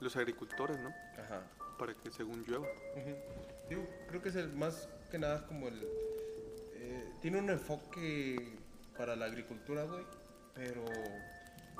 los 0.00 0.16
agricultores, 0.16 0.78
¿no? 0.80 0.88
Ajá. 1.22 1.42
Para 1.78 1.94
que 1.94 2.10
según 2.10 2.44
llueva. 2.44 2.66
Digo, 3.68 3.86
creo 4.08 4.22
que 4.22 4.28
es 4.30 4.36
el 4.36 4.52
más 4.52 4.88
que 5.10 5.18
nada 5.18 5.46
como 5.46 5.68
el... 5.68 5.82
eh, 6.74 7.12
tiene 7.20 7.38
un 7.38 7.50
enfoque 7.50 8.56
para 8.96 9.14
la 9.16 9.26
agricultura, 9.26 9.84
güey, 9.84 10.04
pero 10.54 10.84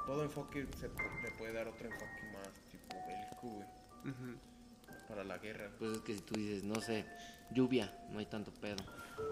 todo 0.07 0.23
enfoque 0.23 0.67
se 0.79 0.89
le 0.89 1.31
puede 1.37 1.53
dar 1.53 1.69
otro 1.69 1.87
enfoque 1.87 2.23
más 2.33 2.49
tipo 2.71 2.95
bélico, 3.07 3.49
güey, 3.49 3.69
Ujú. 4.15 4.39
para 5.09 5.25
la 5.25 5.39
guerra. 5.39 5.71
Pues 5.79 5.93
es 5.93 6.01
que 6.01 6.15
si 6.15 6.21
tú 6.21 6.35
dices, 6.35 6.63
no 6.65 6.81
sé, 6.81 7.05
lluvia, 7.51 7.93
no 8.11 8.19
hay 8.19 8.27
tanto 8.27 8.51
pedo. 8.53 8.77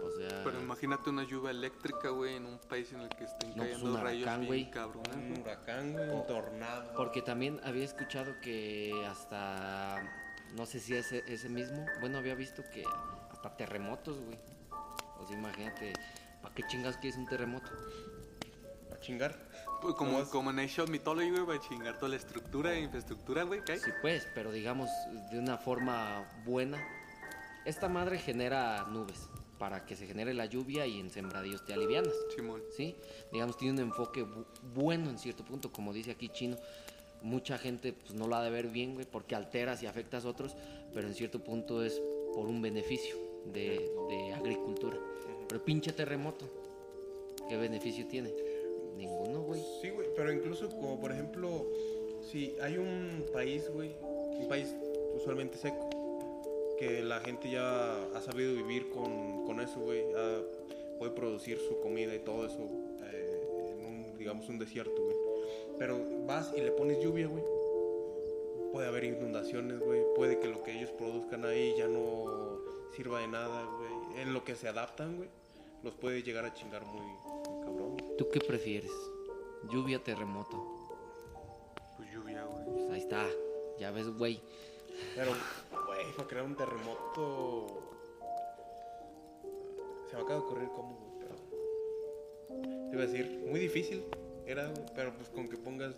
O 0.05 0.11
sea, 0.19 0.43
Pero 0.43 0.61
imagínate 0.61 1.11
una 1.11 1.23
lluvia 1.25 1.51
eléctrica, 1.53 2.09
güey, 2.09 2.35
en 2.37 2.47
un 2.47 2.59
país 2.59 2.93
en 2.93 3.01
el 3.03 3.09
que 3.11 3.25
estén 3.25 3.51
No, 3.51 3.57
pues, 3.59 3.69
cayendo 3.73 3.95
un 3.95 4.01
rayos 4.03 4.23
huracán, 4.23 4.49
bien 4.49 4.71
cabrones, 4.71 5.15
Un 5.17 5.43
huracán, 5.43 5.93
güey, 5.93 6.11
un 6.11 6.27
tornado. 6.27 6.93
porque 6.97 7.23
también 7.23 7.61
había 7.63 7.85
escuchado 7.85 8.35
que 8.43 9.07
hasta, 9.09 10.03
no 10.57 10.67
sé 10.67 10.81
si 10.81 10.95
ese, 10.97 11.23
ese 11.29 11.49
mismo, 11.49 11.87
bueno, 12.01 12.19
había 12.19 12.35
visto 12.35 12.65
que 12.73 12.85
hasta 13.31 13.57
terremotos, 13.57 14.19
güey. 14.21 14.39
O 15.21 15.27
sea, 15.27 15.37
imagínate, 15.39 15.93
¿para 16.43 16.53
qué 16.55 16.63
chingas 16.67 16.97
quieres 16.97 17.17
un 17.19 17.27
terremoto? 17.27 17.71
A 18.93 18.99
chingar. 19.01 19.39
Pues 19.81 19.95
como, 19.95 20.25
como 20.31 20.51
en 20.51 20.59
Ancient 20.59 20.89
Mythology, 20.89 21.31
güey, 21.31 21.47
para 21.47 21.61
chingar 21.61 21.97
toda 21.99 22.09
la 22.11 22.17
estructura 22.17 22.73
e 22.75 22.81
infraestructura, 22.81 23.45
güey, 23.45 23.63
¿qué 23.65 23.73
hay? 23.73 23.79
Sí, 23.79 23.91
pues, 24.01 24.27
pero 24.35 24.51
digamos 24.51 24.89
de 25.31 25.39
una 25.39 25.59
forma 25.59 26.25
buena. 26.45 26.83
Esta 27.67 27.89
madre 27.89 28.19
genera 28.19 28.87
nubes 28.91 29.29
para 29.59 29.85
que 29.87 29.97
se 29.97 30.07
genere 30.07 30.35
la 30.35 30.47
lluvia 30.47 30.87
y 30.87 31.01
en 31.01 31.11
sembradíos 31.11 31.65
te 31.65 31.73
alivianas. 31.75 32.13
Simón. 32.35 32.63
¿sí? 32.77 32.95
Digamos, 33.33 33.57
tiene 33.57 33.75
un 33.83 33.89
enfoque 33.89 34.25
bu- 34.25 34.45
bueno 34.75 35.11
en 35.11 35.19
cierto 35.19 35.45
punto, 35.45 35.73
como 35.73 35.93
dice 35.93 36.13
aquí 36.13 36.29
Chino. 36.29 36.57
Mucha 37.23 37.59
gente 37.59 37.93
pues, 37.93 38.15
no 38.15 38.29
la 38.29 38.39
ha 38.41 38.45
de 38.45 38.51
ver 38.51 38.69
bien, 38.69 38.95
güey, 38.95 39.07
porque 39.11 39.35
alteras 39.35 39.83
y 39.83 39.87
afectas 39.87 40.25
a 40.25 40.29
otros, 40.29 40.55
pero 40.95 41.09
en 41.09 41.15
cierto 41.15 41.41
punto 41.43 41.83
es 41.83 42.01
por 42.35 42.47
un 42.47 42.61
beneficio 42.63 43.17
de, 43.53 43.91
de 44.11 44.35
agricultura. 44.35 44.99
Pero 45.49 45.65
pinche 45.65 45.93
terremoto, 45.93 46.47
¿qué 47.49 47.57
beneficio 47.57 48.07
tiene? 48.07 48.33
Ninguno, 48.97 49.41
güey. 49.43 49.61
Sí, 49.81 49.91
güey, 49.91 50.09
pero 50.15 50.33
incluso 50.33 50.69
como 50.69 51.01
por 51.01 51.11
ejemplo, 51.11 51.67
si 52.31 52.55
hay 52.63 52.77
un 52.77 53.25
país, 53.33 53.69
güey, 53.73 53.93
un 54.03 54.47
país 54.49 54.75
usualmente 55.17 55.57
seco, 55.57 55.89
que 56.79 57.03
la 57.03 57.21
gente 57.21 57.51
ya 57.51 58.05
ha 58.15 58.21
sabido 58.21 58.55
vivir 58.55 58.91
con, 58.91 59.45
con 59.45 59.61
eso, 59.61 59.81
güey, 59.81 60.05
puede 60.99 61.13
producir 61.13 61.59
su 61.59 61.81
comida 61.81 62.15
y 62.15 62.21
todo 62.21 62.47
eso 62.47 62.59
eh, 63.03 63.71
en 63.71 63.87
un, 63.87 64.19
digamos, 64.19 64.49
un 64.49 64.59
desierto, 64.59 65.03
güey. 65.03 65.17
Pero 65.79 65.99
vas 66.27 66.53
y 66.57 66.61
le 66.61 66.71
pones 66.73 67.03
lluvia, 67.03 67.27
güey. 67.29 67.43
Puede 68.73 68.89
haber 68.89 69.05
inundaciones, 69.05 69.79
güey. 69.81 70.03
Puede 70.15 70.39
que 70.39 70.49
lo 70.49 70.63
que 70.63 70.73
ellos 70.73 70.91
produzcan 70.91 71.45
ahí 71.45 71.75
ya 71.77 71.87
no 71.87 72.61
sirva 72.95 73.21
de 73.21 73.29
nada, 73.29 73.65
güey. 73.65 74.23
En 74.23 74.33
lo 74.33 74.45
que 74.45 74.55
se 74.55 74.69
adaptan, 74.69 75.17
güey, 75.17 75.29
los 75.83 75.95
puede 75.95 76.23
llegar 76.23 76.45
a 76.45 76.55
chingar 76.55 76.85
muy, 76.87 77.01
muy 77.01 77.65
cabrón. 77.65 77.97
¿Tú 78.19 78.29
qué 78.31 78.41
prefieres? 78.41 78.93
¿Lluvia, 79.71 80.03
terremoto? 80.03 80.89
Pues 81.97 82.11
lluvia, 82.13 82.45
güey. 82.45 82.65
Pues 82.65 82.91
ahí 82.91 83.01
está, 83.01 83.27
ya 83.79 83.91
ves, 83.91 84.09
güey. 84.09 84.41
Pero, 85.15 85.33
güey, 86.03 86.13
para 86.17 86.29
crear 86.29 86.45
un 86.45 86.57
terremoto. 86.57 87.67
Se 90.09 90.17
me 90.17 90.23
acaba 90.23 90.41
de 90.41 90.47
ocurrir 90.47 90.69
cómo, 90.75 90.97
güey, 90.97 91.13
pero. 91.21 92.91
Te 92.91 92.95
iba 92.95 93.03
a 93.03 93.07
decir, 93.07 93.45
muy 93.49 93.61
difícil. 93.61 94.05
era, 94.47 94.69
güey. 94.69 94.87
Pero 94.95 95.15
pues 95.17 95.29
con 95.31 95.49
que 95.49 95.57
pongas 95.57 95.95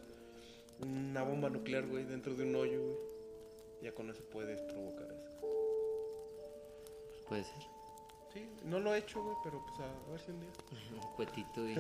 una 0.81 1.23
bomba 1.23 1.51
nuclear, 1.51 1.87
güey, 1.87 2.05
dentro 2.05 2.35
de 2.35 2.45
un 2.45 2.55
hoyo, 2.55 2.83
güey. 2.83 3.09
Ya 3.83 3.93
con 3.93 4.11
eso 4.11 4.23
puedes 4.31 4.61
provocar 4.63 5.07
eso. 5.13 5.29
Pues 7.11 7.25
puede 7.29 7.45
ser. 7.45 7.79
Sí, 8.33 8.47
no 8.65 8.79
lo 8.79 8.95
he 8.95 8.99
hecho, 8.99 9.23
güey, 9.23 9.37
pero 9.43 9.65
pues 9.65 9.81
a 9.81 10.11
ver 10.11 10.21
si 10.21 10.31
un 10.31 10.41
día. 10.41 10.51
Un 10.93 11.15
cuetito 11.15 11.67
y... 11.67 11.77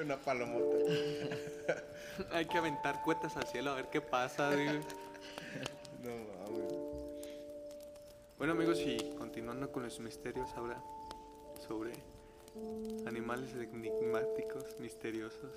una 0.02 0.20
palomota. 0.20 0.76
Hay 2.32 2.46
que 2.46 2.58
aventar 2.58 3.02
cuetas 3.02 3.36
al 3.36 3.46
cielo 3.46 3.72
a 3.72 3.74
ver 3.74 3.88
qué 3.90 4.00
pasa, 4.00 4.52
güey. 4.52 4.80
Bueno 8.40 8.54
amigos, 8.54 8.78
y 8.80 8.96
continuando 9.18 9.70
con 9.70 9.82
los 9.82 10.00
misterios 10.00 10.48
ahora 10.56 10.82
sobre 11.68 11.92
animales 13.06 13.50
enigmáticos, 13.54 14.64
misteriosos, 14.80 15.50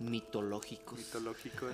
mitológicos. 0.00 0.98
mitológicos. 0.98 1.72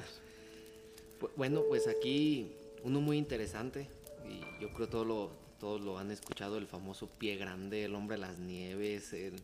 Bu- 1.20 1.30
Bueno, 1.36 1.62
pues 1.68 1.86
aquí 1.86 2.52
uno 2.82 3.00
muy 3.00 3.18
interesante 3.18 3.88
y 4.28 4.40
yo 4.60 4.72
creo 4.74 4.88
todo 4.88 5.04
lo, 5.04 5.30
todos 5.60 5.80
lo 5.80 5.96
han 5.98 6.10
escuchado, 6.10 6.58
el 6.58 6.66
famoso 6.66 7.06
pie 7.08 7.36
grande, 7.36 7.84
el 7.84 7.94
hombre 7.94 8.16
de 8.16 8.22
las 8.22 8.38
nieves, 8.38 9.12
el... 9.12 9.36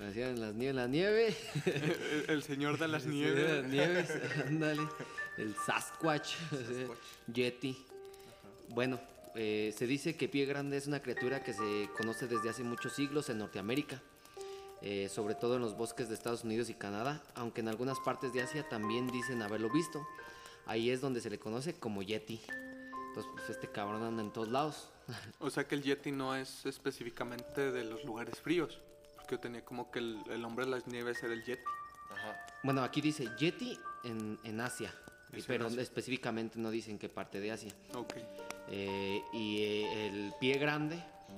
Decían, 0.00 0.40
las 0.40 0.54
nieves, 0.56 0.74
la 0.74 0.88
nieve. 0.88 1.36
El, 1.66 2.24
el 2.28 2.42
señor 2.42 2.78
de 2.80 2.88
las 2.88 3.06
El 3.06 3.12
señor 3.12 3.34
de 3.36 3.62
las 3.62 3.64
nieves. 3.70 4.08
nieves, 4.10 4.44
ándale. 4.44 4.82
El 5.38 5.54
Sasquatch, 5.54 6.34
sea, 6.50 6.88
Yeti. 7.32 7.76
Bueno, 8.70 8.98
eh, 9.34 9.74
se 9.76 9.86
dice 9.86 10.16
que 10.16 10.28
Pie 10.28 10.46
Grande 10.46 10.76
es 10.76 10.86
una 10.86 11.00
criatura 11.00 11.42
que 11.42 11.52
se 11.52 11.88
conoce 11.96 12.26
desde 12.26 12.50
hace 12.50 12.62
muchos 12.62 12.92
siglos 12.92 13.28
en 13.30 13.38
Norteamérica, 13.38 14.00
eh, 14.82 15.08
sobre 15.08 15.34
todo 15.34 15.56
en 15.56 15.62
los 15.62 15.76
bosques 15.76 16.08
de 16.08 16.14
Estados 16.14 16.44
Unidos 16.44 16.68
y 16.70 16.74
Canadá, 16.74 17.22
aunque 17.34 17.60
en 17.60 17.68
algunas 17.68 17.98
partes 18.00 18.32
de 18.32 18.42
Asia 18.42 18.68
también 18.68 19.06
dicen 19.08 19.42
haberlo 19.42 19.70
visto. 19.70 20.06
Ahí 20.66 20.90
es 20.90 21.00
donde 21.00 21.20
se 21.20 21.30
le 21.30 21.38
conoce 21.38 21.74
como 21.74 22.02
Yeti. 22.02 22.40
Entonces, 23.08 23.30
pues 23.34 23.50
este 23.50 23.68
cabrón 23.68 24.02
anda 24.02 24.22
en 24.22 24.32
todos 24.32 24.48
lados. 24.48 24.90
O 25.38 25.50
sea 25.50 25.68
que 25.68 25.74
el 25.74 25.82
Yeti 25.82 26.10
no 26.12 26.34
es 26.34 26.64
específicamente 26.64 27.70
de 27.70 27.84
los 27.84 28.04
lugares 28.04 28.38
fríos. 28.40 28.80
Porque 29.16 29.34
yo 29.36 29.40
tenía 29.40 29.64
como 29.64 29.90
que 29.90 29.98
el, 29.98 30.18
el 30.30 30.44
hombre 30.44 30.64
de 30.64 30.70
las 30.70 30.86
nieves 30.86 31.22
era 31.22 31.34
el 31.34 31.44
Yeti. 31.44 31.62
Ajá. 32.10 32.46
Bueno, 32.62 32.82
aquí 32.82 33.00
dice 33.00 33.28
Yeti 33.38 33.78
en, 34.04 34.38
en 34.44 34.60
Asia, 34.60 34.94
en 35.32 35.42
pero 35.46 35.66
Asia. 35.66 35.82
específicamente 35.82 36.58
no 36.58 36.70
dicen 36.70 36.98
qué 36.98 37.08
parte 37.08 37.40
de 37.40 37.50
Asia. 37.52 37.72
Ok. 37.94 38.14
Eh, 38.68 39.22
y 39.32 39.58
eh, 39.62 40.06
el 40.06 40.34
pie 40.40 40.58
grande, 40.58 40.96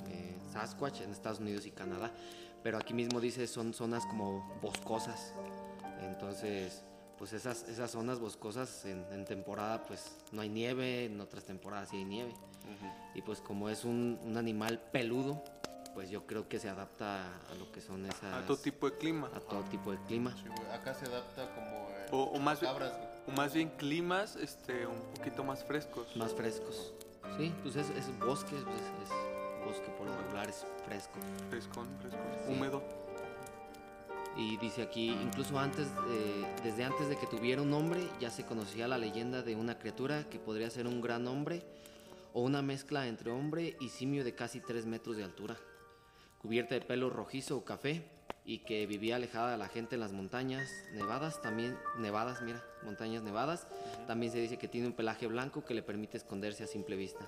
eh, 0.09 0.37
Sasquatch, 0.53 1.01
en 1.01 1.11
Estados 1.13 1.41
Unidos 1.41 1.67
y 1.67 1.71
Canadá. 1.71 2.11
Pero 2.63 2.79
aquí 2.79 2.95
mismo 2.95 3.21
dice 3.21 3.47
son 3.47 3.73
zonas 3.75 4.05
como 4.07 4.59
boscosas. 4.61 5.35
Entonces, 6.01 6.83
pues 7.19 7.33
esas, 7.33 7.69
esas 7.69 7.91
zonas 7.91 8.19
boscosas 8.21 8.85
en, 8.85 9.05
en 9.13 9.25
temporada 9.25 9.83
pues 9.85 10.17
no 10.33 10.43
hay 10.43 10.49
nieve, 10.49 11.05
en 11.07 11.21
otras 11.21 11.45
temporadas 11.45 11.89
sí 11.91 11.99
hay 11.99 12.05
nieve. 12.05 12.35
Y 13.15 13.23
pues 13.23 13.41
como 13.41 13.69
es 13.71 13.85
un, 13.85 14.19
un 14.25 14.37
animal 14.37 14.81
peludo, 14.93 15.43
pues 15.95 16.11
yo 16.11 16.27
creo 16.27 16.49
que 16.49 16.59
se 16.59 16.69
adapta 16.69 17.25
a 17.51 17.55
lo 17.59 17.71
que 17.73 17.81
son 17.81 18.05
esas... 18.05 18.25
A 18.43 18.47
todo 18.47 18.57
tipo 18.59 18.91
de 18.91 18.99
clima. 18.99 19.31
a 19.35 19.41
todo 19.41 19.63
tipo 19.65 19.93
de 19.93 19.99
clima. 20.03 20.35
Sí. 20.37 20.51
Acá 20.73 20.93
se 20.93 21.07
adapta 21.07 21.55
como. 21.55 21.89
eh, 21.91 22.09
O, 22.11 22.23
o 22.25 22.39
más, 22.41 22.61
bien- 22.61 22.73
cabras, 22.73 22.93
o 23.27 23.31
más 23.31 23.55
bien 23.55 23.71
climas 23.79 24.37
este, 24.37 24.87
un 24.87 25.01
poquito 25.17 25.45
más 25.45 25.65
frescos. 25.65 26.15
Más 26.17 26.35
frescos. 26.35 26.93
Sí, 27.37 27.53
pues 27.63 27.77
es, 27.77 27.91
es 27.91 28.19
bosque, 28.19 28.57
pues 28.65 28.81
es, 28.81 29.11
es 29.11 29.65
bosque 29.65 29.91
por 29.99 30.07
lo 30.07 30.17
regular, 30.17 30.49
es 30.49 30.65
fresco. 30.85 31.19
Frescón, 31.51 31.89
fresco. 32.01 32.19
Sí. 32.47 32.53
Húmedo. 32.53 32.83
Y 34.37 34.59
dice 34.59 34.83
aquí, 34.83 35.09
incluso 35.09 35.59
antes, 35.59 35.89
eh, 36.11 36.45
desde 36.63 36.85
antes 36.85 37.09
de 37.09 37.17
que 37.17 37.27
tuviera 37.27 37.63
un 37.63 37.71
nombre, 37.71 38.07
ya 38.21 38.31
se 38.31 38.45
conocía 38.45 38.87
la 38.87 38.99
leyenda 38.99 39.43
de 39.43 39.57
una 39.57 39.79
criatura 39.79 40.29
que 40.29 40.39
podría 40.39 40.69
ser 40.69 40.87
un 40.87 41.01
gran 41.01 41.27
hombre 41.27 41.63
o 42.35 42.43
una 42.43 42.61
mezcla 42.61 43.07
entre 43.07 43.31
hombre 43.31 43.77
y 43.81 43.89
simio 43.89 44.25
de 44.25 44.35
casi 44.35 44.61
3 44.61 44.85
metros 44.85 45.17
de 45.17 45.25
altura, 45.25 45.57
cubierta 46.39 46.75
de 46.75 46.83
pelo 46.83 47.09
rojizo 47.09 47.57
o 47.57 47.65
café 47.65 48.16
y 48.47 48.61
que 48.61 48.87
vivía 48.87 49.17
alejada 49.17 49.51
de 49.51 49.57
la 49.59 49.69
gente 49.69 49.97
en 49.97 50.01
las 50.01 50.13
montañas 50.13 50.71
nevadas, 50.93 51.43
también 51.43 51.77
nevadas, 51.99 52.43
mira, 52.43 52.65
montañas 52.85 53.25
nevadas. 53.25 53.67
También 54.07 54.31
se 54.31 54.39
dice 54.39 54.57
que 54.57 54.69
tiene 54.69 54.87
un 54.87 54.93
pelaje 54.93 55.27
blanco 55.27 55.65
que 55.65 55.75
le 55.75 55.83
permite 55.83 56.17
esconderse 56.17 56.63
a 56.63 56.69
simple 56.69 56.95
vista. 56.95 57.27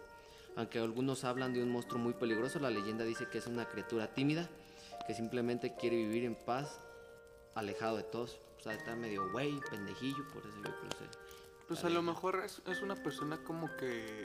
Aunque 0.56 0.78
algunos 0.78 1.24
hablan 1.24 1.52
de 1.52 1.62
un 1.62 1.70
monstruo 1.70 2.00
muy 2.00 2.14
peligroso, 2.14 2.60
la 2.60 2.70
leyenda 2.70 3.04
dice 3.04 3.26
que 3.28 3.38
es 3.38 3.48
una 3.48 3.68
criatura 3.68 4.14
tímida 4.14 4.48
que 5.08 5.14
simplemente 5.14 5.74
quiere 5.74 5.96
vivir 5.96 6.24
en 6.24 6.36
paz 6.36 6.80
alejado 7.56 7.96
de 7.96 8.04
todos. 8.04 8.40
O 8.56 8.60
sea, 8.60 8.74
está 8.74 8.94
medio 8.94 9.30
güey, 9.32 9.58
pendejillo, 9.70 10.26
por 10.32 10.46
eso 10.46 10.56
yo 10.56 10.62
creo 10.62 10.90
que... 10.90 11.18
Pues 11.66 11.84
a 11.84 11.90
lo 11.90 12.00
mejor 12.00 12.42
es, 12.44 12.62
es 12.66 12.80
una 12.80 12.94
persona 12.94 13.44
como 13.44 13.68
que. 13.76 14.22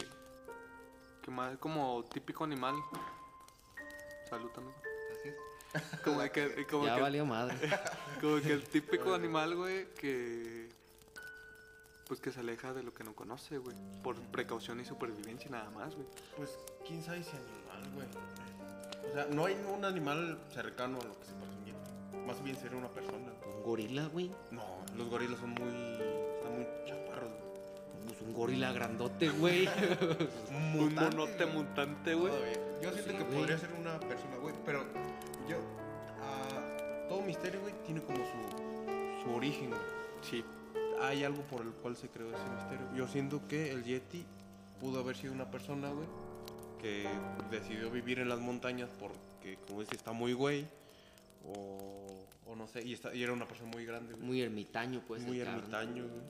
que 1.21 1.29
más 1.29 1.57
como 1.57 2.05
típico 2.05 2.45
animal. 2.45 2.75
Salud 4.29 4.49
amigo. 4.55 4.92
Como 6.03 6.21
que, 6.31 6.65
como 6.69 6.85
Ya 6.85 6.95
que, 6.95 7.01
valió 7.01 7.25
madre. 7.25 7.55
como 8.21 8.39
que 8.41 8.51
el 8.53 8.63
típico 8.63 9.13
animal, 9.13 9.55
güey, 9.55 9.87
que. 9.93 10.69
Pues 12.07 12.19
que 12.19 12.31
se 12.31 12.41
aleja 12.41 12.73
de 12.73 12.83
lo 12.83 12.93
que 12.93 13.03
no 13.03 13.13
conoce, 13.15 13.57
güey. 13.57 13.75
Por 14.03 14.15
precaución 14.31 14.79
y 14.79 14.85
supervivencia 14.85 15.49
nada 15.49 15.69
más, 15.71 15.95
güey. 15.95 16.05
Pues 16.37 16.57
quién 16.85 17.01
sabe 17.01 17.23
si 17.23 17.31
animal, 17.31 17.91
güey. 17.95 18.07
O 19.09 19.13
sea, 19.13 19.25
no 19.31 19.45
hay 19.45 19.55
un 19.75 19.83
animal 19.85 20.37
cercano 20.53 20.99
a 20.99 21.03
lo 21.05 21.19
que 21.19 21.25
se 21.25 21.31
yeti. 21.65 22.17
Más 22.27 22.43
bien 22.43 22.55
sería 22.57 22.77
una 22.77 22.89
persona. 22.89 23.17
güey. 23.41 23.55
Un 23.57 23.63
gorila, 23.63 24.07
güey. 24.07 24.31
No, 24.51 24.63
los 24.95 25.09
gorilas 25.09 25.39
son 25.39 25.51
muy. 25.51 25.69
están 26.37 26.53
muy 26.55 26.67
chaparros, 26.85 27.29
güey. 27.31 28.07
Pues 28.07 28.21
un 28.21 28.33
gorila 28.33 28.71
grandote, 28.73 29.29
güey. 29.29 29.67
Un 30.49 30.71
Mutante, 30.73 31.15
monote 31.17 31.45
mutante, 31.45 32.13
güey. 32.15 32.33
Todavía. 32.33 32.53
Yo 32.81 32.91
siento 32.91 33.11
Sí, 33.11 33.17
que 33.17 33.23
podría 33.23 33.57
ser 33.57 33.69
una 33.79 33.97
persona, 33.99 34.35
güey. 34.41 34.53
Pero 34.65 34.83
misterio, 37.23 37.61
güey, 37.61 37.73
tiene 37.85 38.01
como 38.01 38.17
su, 38.17 39.23
su 39.23 39.35
origen, 39.35 39.69
güey. 39.69 39.81
Sí. 40.21 40.43
Hay 41.01 41.23
algo 41.23 41.41
por 41.43 41.61
el 41.61 41.71
cual 41.73 41.95
se 41.95 42.07
creó 42.09 42.29
ese 42.29 42.49
misterio. 42.55 42.87
Yo 42.95 43.07
siento 43.07 43.47
que 43.47 43.71
el 43.71 43.83
Yeti 43.83 44.25
pudo 44.79 44.99
haber 44.99 45.15
sido 45.15 45.33
una 45.33 45.49
persona, 45.49 45.91
güey, 45.91 46.07
que 46.81 47.07
decidió 47.51 47.89
vivir 47.89 48.19
en 48.19 48.29
las 48.29 48.39
montañas 48.39 48.89
porque, 48.99 49.57
como 49.67 49.81
dice, 49.81 49.95
está 49.95 50.11
muy 50.11 50.33
güey. 50.33 50.65
O, 51.45 52.25
o 52.47 52.55
no 52.55 52.67
sé, 52.67 52.83
y, 52.85 52.93
está, 52.93 53.13
y 53.13 53.21
era 53.21 53.33
una 53.33 53.47
persona 53.47 53.71
muy 53.71 53.85
grande, 53.85 54.13
güey. 54.13 54.25
Muy 54.25 54.41
ermitaño, 54.41 55.01
pues. 55.05 55.23
muy 55.23 55.39
ermitaño, 55.39 56.03
güey. 56.07 56.23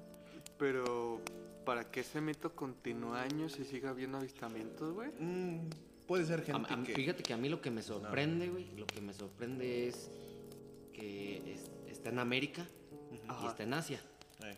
Pero. 0.57 1.21
¿Para 1.65 1.89
que 1.89 2.01
ese 2.01 2.19
mito 2.19 2.53
continúe 2.53 3.13
años 3.13 3.57
y 3.57 3.63
siga 3.63 3.91
habiendo 3.91 4.17
avistamientos, 4.17 4.93
güey? 4.93 5.11
Mm, 5.17 5.69
puede 6.05 6.25
ser 6.25 6.43
gente 6.43 6.73
a 6.73 6.83
que... 6.83 6.93
Fíjate 6.93 7.23
que 7.23 7.33
a 7.33 7.37
mí 7.37 7.47
lo 7.47 7.61
que 7.61 7.71
me 7.71 7.81
sorprende, 7.81 8.49
güey, 8.49 8.69
lo 8.75 8.85
que 8.85 8.99
me 8.99 9.13
sorprende 9.13 9.87
es 9.87 10.11
que 10.93 11.53
es- 11.53 11.71
está 11.87 12.09
en 12.09 12.19
América 12.19 12.65
y 13.11 13.47
está 13.47 13.63
en 13.63 13.73
Asia. 13.73 14.01
Eh, 14.43 14.57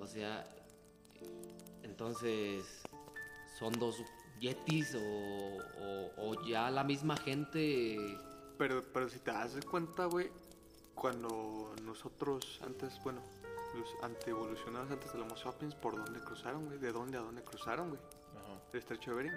O 0.00 0.06
sea, 0.06 0.44
entonces 1.82 2.82
son 3.58 3.72
dos 3.74 4.02
yetis 4.40 4.94
o, 4.94 5.00
o- 5.00 6.10
o 6.30 6.44
ya 6.46 6.70
la 6.70 6.84
misma 6.84 7.16
gente. 7.16 8.18
Pero, 8.58 8.82
pero 8.92 9.08
si 9.08 9.18
te 9.18 9.30
das 9.32 9.54
de 9.54 9.62
cuenta, 9.62 10.06
güey, 10.06 10.30
cuando 10.94 11.74
nosotros 11.82 12.60
antes, 12.64 13.00
bueno, 13.02 13.20
los 13.74 13.88
antievolucionados 14.02 14.90
antes 14.90 15.12
del 15.12 15.22
Homo 15.22 15.36
sapiens, 15.36 15.74
¿por 15.74 15.96
dónde 15.96 16.20
cruzaron, 16.20 16.66
güey? 16.66 16.78
¿De 16.78 16.92
dónde 16.92 17.18
a 17.18 17.20
dónde 17.22 17.42
cruzaron, 17.42 17.88
güey? 17.90 18.00
¿El 18.74 18.78
estrecho 18.80 19.10
de 19.12 19.16
Bering? 19.18 19.32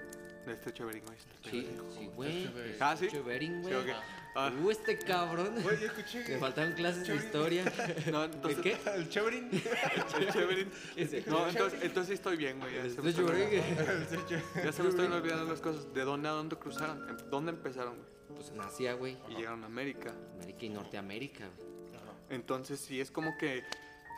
El 0.47 0.51
estrecho 0.53 0.83
de 0.83 0.88
Bering, 0.88 1.05
güey. 1.05 1.17
estrecho 1.17 1.43
de 1.43 1.51
Sí, 1.51 1.67
Bering. 1.67 1.91
sí, 1.93 2.11
güey. 2.15 2.75
Ah, 2.79 2.97
¿sí? 2.97 3.07
Chévering, 3.07 3.63
Sí, 3.63 3.71
güey. 3.71 3.75
ok. 3.91 3.95
Ah, 4.35 4.51
Uh, 4.63 4.71
este 4.71 4.97
cabrón. 4.97 5.61
Güey, 5.61 5.79
yo 5.79 5.85
escuché... 5.85 6.23
Me 6.29 6.38
faltaron 6.39 6.73
clases 6.73 7.01
de 7.01 7.05
Chévering. 7.05 7.25
historia. 7.27 7.63
no, 8.11 8.19
¿De 8.27 8.33
entonces, 8.35 8.59
qué? 8.63 8.77
¿El 8.95 9.09
Cheverin? 9.09 9.49
El 9.51 9.99
estrecho 10.01 10.39
de 10.39 10.45
Bering. 10.47 10.71
Ese. 10.95 11.23
No, 11.27 11.47
entonces, 11.47 11.79
entonces 11.83 12.07
sí 12.07 12.13
estoy 12.15 12.35
bien, 12.38 12.59
güey. 12.59 12.73
Ya, 12.73 12.81
El 12.81 12.91
se 12.95 13.01
me 13.03 13.09
estrecho 13.11 13.31
están- 13.31 13.49
Bering. 13.49 14.63
ya 14.65 14.71
se 14.71 14.83
me 14.83 14.89
están 14.89 15.13
olvidando 15.13 15.45
las 15.51 15.61
cosas. 15.61 15.93
¿De 15.93 16.01
dónde 16.03 16.29
a 16.29 16.31
dónde 16.31 16.55
cruzaron? 16.55 17.07
¿En- 17.07 17.29
¿Dónde 17.29 17.51
empezaron, 17.51 17.93
güey? 17.95 18.07
Pues 18.35 18.49
en 18.49 18.61
Asia, 18.61 18.93
güey. 18.93 19.17
Y 19.29 19.35
llegaron 19.35 19.63
a 19.63 19.67
América. 19.67 20.13
América 20.33 20.65
y 20.65 20.69
Norteamérica, 20.69 21.45
güey. 21.57 21.67
Entonces 22.31 22.79
sí 22.79 22.99
es 22.99 23.11
como 23.11 23.38
que 23.38 23.63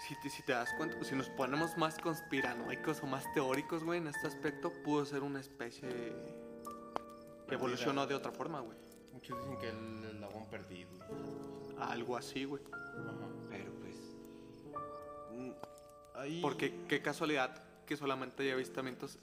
si 0.07 0.15
te, 0.21 0.29
si 0.29 0.43
te 0.43 0.53
das 0.53 0.73
cuenta, 0.73 1.01
si 1.03 1.15
nos 1.15 1.29
ponemos 1.29 1.77
más 1.77 1.97
conspiranoicos 1.99 3.01
o 3.03 3.07
más 3.07 3.31
teóricos, 3.33 3.83
güey, 3.83 3.99
en 3.99 4.07
este 4.07 4.27
aspecto, 4.27 4.71
pudo 4.83 5.05
ser 5.05 5.23
una 5.23 5.39
especie 5.39 5.89
que 7.47 7.55
evolucionó 7.55 8.05
de 8.07 8.15
otra 8.15 8.31
forma, 8.31 8.59
güey. 8.61 8.77
Muchos 9.13 9.37
dicen 9.39 9.57
que 9.59 9.69
el, 9.69 10.05
el 10.11 10.21
labón 10.21 10.47
perdido. 10.49 10.89
Algo 11.79 12.15
así, 12.15 12.45
güey. 12.45 12.61
Pero 13.49 13.71
pues. 13.79 13.95
Mm, 15.31 15.51
Ahí... 16.15 16.41
Porque 16.41 16.85
qué 16.87 17.01
casualidad 17.01 17.63
que 17.85 17.97
solamente 17.97 18.43
hay 18.43 18.51
avistamientos 18.51 19.17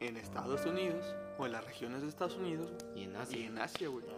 en 0.00 0.16
Estados 0.16 0.66
Unidos 0.66 1.14
o 1.38 1.46
en 1.46 1.52
las 1.52 1.64
regiones 1.64 2.02
de 2.02 2.08
Estados 2.08 2.36
Unidos 2.36 2.72
Y 2.94 3.04
en 3.04 3.12
y 3.12 3.16
Asia. 3.16 3.46
en 3.46 3.58
Asia, 3.58 3.88
güey. 3.88 4.04
Ajá. 4.06 4.14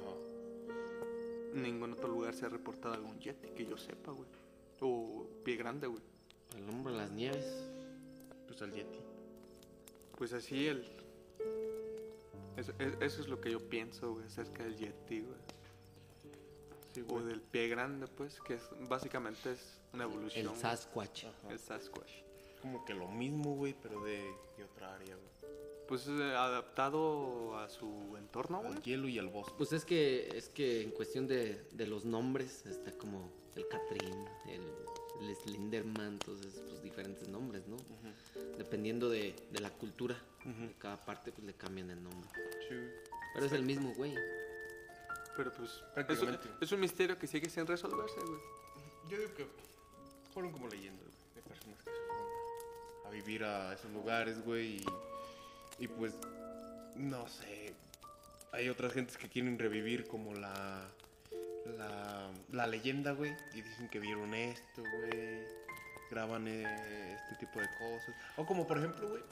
En 1.54 1.62
ningún 1.62 1.92
otro 1.92 2.08
lugar 2.08 2.34
se 2.34 2.44
ha 2.46 2.48
reportado 2.48 2.94
algún 2.94 3.18
yeti 3.20 3.48
que 3.50 3.64
yo 3.64 3.76
sepa, 3.78 4.10
güey. 4.12 4.28
O 4.80 5.15
pie 5.46 5.56
grande, 5.56 5.86
güey. 5.86 6.02
El 6.56 6.68
hombre 6.68 6.92
de 6.92 6.98
las 6.98 7.10
nieves. 7.12 7.46
Pues 8.48 8.60
al 8.62 8.72
Yeti. 8.72 8.98
Pues 10.18 10.32
así 10.32 10.66
el... 10.66 10.84
Eso, 12.56 12.72
es- 12.78 12.96
eso 13.00 13.20
es 13.22 13.28
lo 13.28 13.40
que 13.40 13.50
yo 13.52 13.60
pienso, 13.60 14.14
güey, 14.14 14.24
acerca 14.26 14.64
del 14.64 14.76
Yeti, 14.76 15.20
güey. 15.20 15.36
Sí, 16.92 17.02
O 17.02 17.12
güey. 17.14 17.26
del 17.26 17.40
pie 17.42 17.68
grande, 17.68 18.06
pues, 18.08 18.40
que 18.40 18.54
es, 18.54 18.62
básicamente 18.88 19.52
es 19.52 19.78
una 19.92 20.04
evolución. 20.04 20.48
El 20.48 20.56
Sasquatch. 20.56 21.24
El 21.48 21.58
Sasquatch. 21.58 22.10
Como 22.62 22.84
que 22.84 22.94
lo 22.94 23.06
mismo, 23.08 23.54
güey, 23.54 23.74
pero 23.80 24.02
de, 24.02 24.22
de 24.56 24.64
otra 24.64 24.94
área, 24.94 25.14
güey. 25.14 25.52
Pues 25.86 26.08
eh, 26.08 26.34
adaptado 26.34 27.56
a 27.58 27.68
su 27.68 28.16
entorno, 28.18 28.60
güey. 28.62 28.72
Al 28.72 28.82
hielo 28.82 29.06
y 29.08 29.18
al 29.20 29.28
bosque. 29.28 29.52
Pues 29.56 29.72
es 29.72 29.84
que 29.84 30.28
es 30.36 30.48
que 30.48 30.82
en 30.82 30.90
cuestión 30.90 31.28
de, 31.28 31.62
de 31.70 31.86
los 31.86 32.04
nombres 32.04 32.66
está 32.66 32.90
como 32.98 33.30
el 33.54 33.68
Catrín, 33.68 34.26
el, 34.48 34.62
el 35.20 35.34
Slenderman, 35.34 36.14
entonces 36.14 36.60
pues 36.68 36.82
diferentes 36.82 37.28
nombres, 37.28 37.66
¿no? 37.66 37.76
Dependiendo 38.58 39.08
de, 39.08 39.34
de 39.50 39.60
la 39.60 39.70
cultura 39.70 40.16
de 40.44 40.74
cada 40.78 40.96
parte 41.04 41.32
pues 41.32 41.46
le 41.46 41.54
cambian 41.54 41.90
el 41.90 42.02
nombre. 42.02 42.28
Sí. 42.68 42.74
Pero 43.34 43.46
es 43.46 43.52
el 43.52 43.62
mismo 43.62 43.92
güey. 43.94 44.14
Pero 45.36 45.52
pues 45.52 45.70
es 45.70 45.76
un, 45.82 45.92
Prácticamente. 45.94 46.48
es 46.60 46.72
un 46.72 46.80
misterio 46.80 47.18
que 47.18 47.26
sigue 47.26 47.50
sin 47.50 47.66
resolverse, 47.66 48.18
güey. 48.20 48.40
Yo 49.10 49.18
digo 49.18 49.34
que 49.34 49.46
fueron 50.32 50.52
como 50.52 50.68
leyendas, 50.68 51.04
güey, 51.04 51.34
de 51.34 51.42
personas 51.42 51.78
que 51.82 51.90
se 51.90 51.96
fueron 51.96 53.06
a 53.06 53.10
vivir 53.10 53.44
a 53.44 53.74
esos 53.74 53.90
lugares, 53.92 54.42
güey, 54.44 54.76
y, 54.76 54.86
y 55.84 55.88
pues, 55.88 56.14
no 56.96 57.28
sé, 57.28 57.74
hay 58.52 58.68
otras 58.70 58.92
gentes 58.94 59.16
que 59.18 59.28
quieren 59.28 59.58
revivir 59.58 60.06
como 60.06 60.34
la, 60.34 60.88
la, 61.78 62.30
la 62.52 62.66
leyenda, 62.66 63.12
güey, 63.12 63.32
y 63.54 63.62
dicen 63.62 63.88
que 63.88 63.98
vieron 64.00 64.34
esto, 64.34 64.82
güey, 64.82 65.44
graban 66.10 66.46
eh, 66.48 67.16
este 67.22 67.46
tipo 67.46 67.60
de 67.60 67.66
cosas. 67.78 68.14
O 68.36 68.46
como, 68.46 68.66
por 68.66 68.78
ejemplo, 68.78 69.08
güey, 69.08 69.22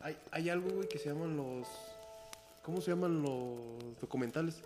hay, 0.00 0.16
hay 0.30 0.48
algo, 0.50 0.70
güey, 0.70 0.88
que 0.88 0.98
se 0.98 1.08
llaman 1.10 1.36
los, 1.36 1.68
¿cómo 2.62 2.80
se 2.80 2.90
llaman 2.90 3.22
los 3.22 3.98
documentales? 4.00 4.62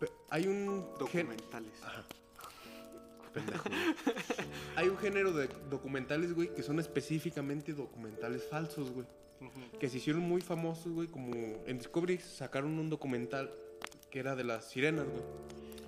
Pe- 0.00 0.10
Hay 0.30 0.46
un 0.46 0.86
gen- 1.08 1.26
Documentales. 1.28 1.82
Ajá. 1.82 2.04
Pendejo, 3.32 3.68
güey. 3.68 3.80
Hay 4.76 4.88
un 4.88 4.96
género 4.98 5.32
de 5.32 5.48
documentales, 5.68 6.32
güey, 6.34 6.54
que 6.54 6.62
son 6.62 6.78
específicamente 6.78 7.72
documentales 7.72 8.44
falsos, 8.44 8.90
güey. 8.90 9.06
Que 9.78 9.88
se 9.90 9.98
hicieron 9.98 10.22
muy 10.22 10.40
famosos, 10.40 10.90
güey, 10.92 11.08
como 11.08 11.34
en 11.66 11.76
Discovery 11.78 12.18
sacaron 12.18 12.78
un 12.78 12.88
documental 12.88 13.52
que 14.10 14.20
era 14.20 14.34
de 14.36 14.44
las 14.44 14.64
sirenas, 14.70 15.06
güey. 15.06 15.22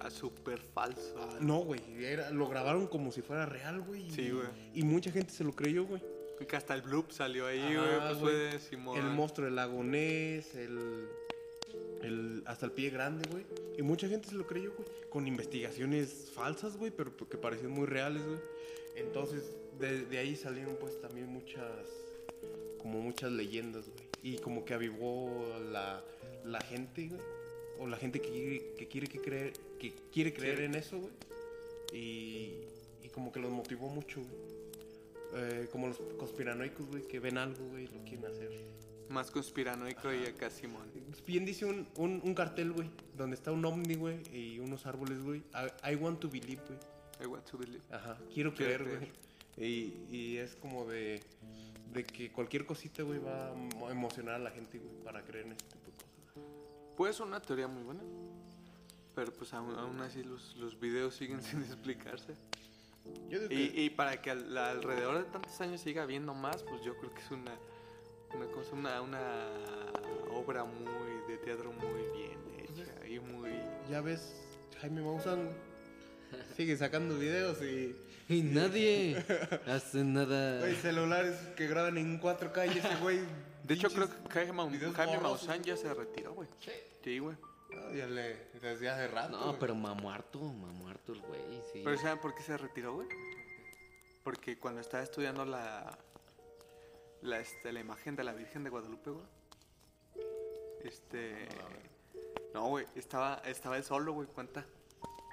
Ah, 0.07 0.11
súper 0.11 0.59
falso. 0.61 1.15
No, 1.41 1.59
güey, 1.61 1.81
era- 2.05 2.31
lo 2.31 2.49
grabaron 2.49 2.87
como 2.87 3.11
si 3.13 3.23
fuera 3.23 3.47
real, 3.47 3.81
güey. 3.83 4.11
Sí, 4.11 4.31
güey. 4.31 4.47
Y 4.75 4.83
mucha 4.85 5.11
gente 5.11 5.33
se 5.33 5.43
lo 5.45 5.53
creyó, 5.53 5.85
güey. 5.87 6.03
Que 6.49 6.57
hasta 6.57 6.75
el 6.75 6.83
bloop 6.83 7.11
salió 7.13 7.47
ahí, 7.47 7.59
güey. 7.75 7.99
Pues 7.99 8.19
güey. 8.19 8.21
fue 8.21 8.33
de 8.35 8.59
Simón. 8.61 8.99
El 8.99 9.05
monstruo 9.07 9.47
del 9.47 9.57
lago 9.57 9.83
Ness, 9.83 10.55
el, 10.55 11.09
el- 12.03 12.43
hasta 12.47 12.67
el 12.67 12.73
pie 12.73 12.91
grande, 12.91 13.29
güey. 13.31 13.45
Y 13.77 13.83
mucha 13.83 14.09
gente 14.09 14.29
se 14.29 14.35
lo 14.35 14.47
creyó, 14.47 14.73
güey. 14.77 14.89
Con 15.11 15.27
investigaciones 15.27 16.31
falsas, 16.35 16.77
güey, 16.77 16.91
pero 16.91 17.17
que 17.17 17.39
parecían 17.39 17.71
muy 17.73 17.87
reales, 17.87 18.25
güey. 18.27 18.39
Entonces, 18.97 19.55
de, 19.79 20.05
de 20.07 20.19
ahí 20.19 20.37
salieron, 20.37 20.77
pues, 20.81 21.01
también 21.01 21.27
muchas, 21.27 21.89
como 22.79 23.01
muchas 23.01 23.33
leyendas, 23.33 23.87
güey. 23.89 24.07
Y 24.23 24.39
como 24.39 24.65
que 24.65 24.75
avivó 24.75 25.31
la, 25.73 26.03
la 26.45 26.61
gente, 26.61 27.09
güey. 27.09 27.21
O 27.79 27.87
la 27.87 27.99
gente 27.99 28.21
que 28.21 28.31
quiere 28.31 28.75
que, 28.79 28.89
quiere 28.89 29.07
que 29.07 29.21
creer, 29.21 29.53
que 29.79 29.95
quiere 30.13 30.33
creer 30.33 30.61
en 30.61 30.75
eso, 30.75 30.99
güey. 30.99 31.13
Y, 31.93 32.55
y 33.03 33.09
como 33.13 33.33
que 33.33 33.41
los 33.41 33.51
motivó 33.51 33.89
mucho, 33.89 34.21
güey. 34.21 34.57
Eh, 35.35 35.69
como 35.71 35.89
los 35.89 35.99
conspiranoicos, 36.19 36.87
güey, 36.89 37.03
que 37.07 37.21
ven 37.21 37.37
algo, 37.39 37.65
güey, 37.69 37.85
y 37.85 37.89
lo 37.89 38.03
quieren 38.05 38.27
hacer. 38.27 38.51
Más 39.09 39.31
conspiranoico 39.31 40.13
y 40.13 40.25
acá 40.25 40.51
Simón. 40.51 40.83
Bien 41.27 41.45
dice 41.45 41.65
un, 41.65 41.87
un, 41.97 42.21
un 42.25 42.35
cartel, 42.35 42.73
güey, 42.73 42.91
donde 43.17 43.37
está 43.37 43.53
un 43.53 43.65
ovni, 43.65 43.95
güey, 43.95 44.19
y 44.33 44.59
unos 44.59 44.87
árboles, 44.87 45.23
güey. 45.23 45.43
I, 45.55 45.93
I 45.93 45.95
want 45.97 46.21
to 46.21 46.29
believe, 46.29 46.63
güey. 46.67 46.79
I 47.23 47.27
want 47.27 47.45
to 47.47 47.59
believe. 47.59 47.83
Ajá, 47.91 48.19
quiero 48.33 48.53
Quiero 48.53 48.85
creer, 48.85 48.85
güey. 48.85 49.11
Y, 49.59 49.95
y 50.11 50.37
es 50.39 50.55
como 50.57 50.87
de, 50.87 51.21
de 51.93 52.05
que 52.05 52.31
cualquier 52.33 52.67
cosita, 52.67 53.03
güey, 53.05 53.19
va 53.21 53.51
a 53.51 53.55
mo- 53.55 53.91
emocionar 53.91 54.35
a 54.35 54.39
la 54.39 54.51
gente, 54.51 54.79
güey, 54.79 54.95
para 55.05 55.23
creer 55.23 55.47
en 55.47 55.53
este 55.53 55.65
tipo 55.79 55.87
de 55.87 56.33
cosas. 56.33 56.51
Puede 56.97 57.13
ser 57.13 57.27
una 57.27 57.41
teoría 57.41 57.69
muy 57.69 57.83
buena. 57.85 58.03
Pero 59.17 59.33
pues 59.33 59.53
aún, 59.55 59.75
aún 59.77 60.01
así 60.03 60.23
los, 60.23 60.55
los 60.57 60.79
videos 60.79 61.17
siguen 61.17 61.43
sin 61.43 61.63
explicarse. 61.63 62.35
Yo 63.29 63.41
digo 63.41 63.53
Y, 63.53 63.69
que 63.71 63.83
y 63.83 63.91
para 63.91 64.21
que 64.23 64.31
al- 64.31 64.57
alrededor 64.59 65.19
de 65.19 65.25
tantos 65.25 65.61
años 65.61 65.81
siga 65.81 66.03
habiendo 66.05 66.35
más, 66.35 66.63
pues 66.63 66.83
yo 66.85 66.97
creo 66.99 67.13
que 67.15 67.21
es 67.23 67.31
una, 67.31 67.53
una 68.35 68.47
cosa, 68.53 68.75
una, 68.75 69.01
una 69.01 69.47
obra 70.33 70.65
muy 70.65 71.27
de 71.29 71.39
teatro 71.39 71.73
muy 71.73 72.03
bien 72.17 72.39
hecha 72.59 73.07
y 73.09 73.19
muy... 73.21 73.53
ya 73.91 74.01
ves, 74.03 74.35
Jaime 74.81 75.01
Maussan, 75.03 75.51
sigue 76.57 76.77
sacando 76.77 77.17
videos 77.19 77.61
y... 77.63 77.97
Y 78.29 78.43
nadie 78.43 79.25
hace 79.67 80.03
nada. 80.05 80.59
Güey, 80.59 80.75
celulares 80.77 81.37
que 81.57 81.69
graban 81.69 81.97
en 81.97 82.21
4K 82.21 82.75
y 82.75 82.79
ese 82.79 82.97
güey... 83.01 83.21
De 83.63 83.75
hecho, 83.75 83.89
creo 83.89 84.09
que 84.09 84.31
Jaime, 84.31 84.93
Jaime. 84.95 85.19
Maussan 85.21 85.63
ya 85.63 85.77
se 85.77 85.93
retiró, 85.95 86.35
güey. 86.35 86.49
Sí, 87.03 87.19
güey. 87.21 87.37
No, 87.77 87.95
ya 87.95 88.07
le... 88.07 88.47
Desde 88.61 88.89
hace 88.89 89.09
rato, 89.09 89.37
No, 89.39 89.47
güey. 89.47 89.59
pero 89.59 89.75
muerto, 89.75 90.39
muerto 90.39 91.13
el 91.13 91.21
güey, 91.21 91.63
sí. 91.73 91.83
Pero 91.85 91.97
¿saben 91.99 92.19
por 92.19 92.35
qué 92.35 92.43
se 92.43 92.57
retiró, 92.57 92.95
güey? 92.95 93.09
Porque 94.25 94.59
cuando 94.59 94.81
estaba 94.81 95.03
estudiando 95.03 95.45
la, 95.45 95.99
la, 97.23 97.39
este, 97.39 97.73
la 97.73 97.81
imagen 97.81 98.17
de 98.17 98.25
la 98.25 98.33
Virgen 98.33 98.65
de 98.65 98.71
Guadalupe, 98.71 99.11
güey. 99.11 99.27
Este... 100.83 101.49
No, 102.55 102.69
güey, 102.69 102.87
estaba, 102.95 103.43
estaba 103.45 103.77
él 103.77 103.85
solo, 103.85 104.13
güey, 104.13 104.27
cuenta. 104.29 104.65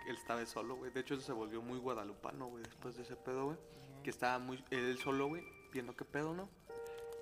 Él 0.08 0.16
estaba 0.18 0.42
él 0.42 0.48
solo, 0.48 0.76
güey. 0.76 0.92
De 0.92 1.00
hecho, 1.00 1.20
se 1.20 1.32
volvió 1.32 1.62
muy 1.62 1.80
guadalupano, 1.80 2.48
güey, 2.48 2.64
después 2.64 2.96
de 2.98 3.04
ese 3.04 3.16
pedo, 3.16 3.46
güey. 3.46 3.58
Que 4.04 4.10
estaba 4.10 4.40
muy 4.40 4.64
él 4.72 4.98
solo, 4.98 5.28
güey, 5.28 5.44
viendo 5.72 5.96
qué 5.96 6.04
pedo, 6.04 6.34
¿no? 6.34 6.50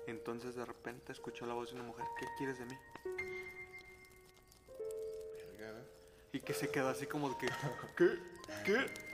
Entonces, 0.08 0.56
de 0.56 0.64
repente, 0.64 1.12
escuchó 1.12 1.46
la 1.46 1.54
voz 1.54 1.70
de 1.70 1.76
una 1.76 1.84
mujer. 1.84 2.04
¿Qué 2.18 2.26
quieres 2.36 2.58
de 2.58 2.64
mí? 2.66 2.74
Y 6.32 6.40
que 6.40 6.54
se 6.54 6.70
quedó 6.70 6.88
así 6.88 7.06
como 7.06 7.28
de 7.30 7.36
que... 7.38 7.46
¿Qué? 7.96 8.08
¿Qué? 8.64 9.12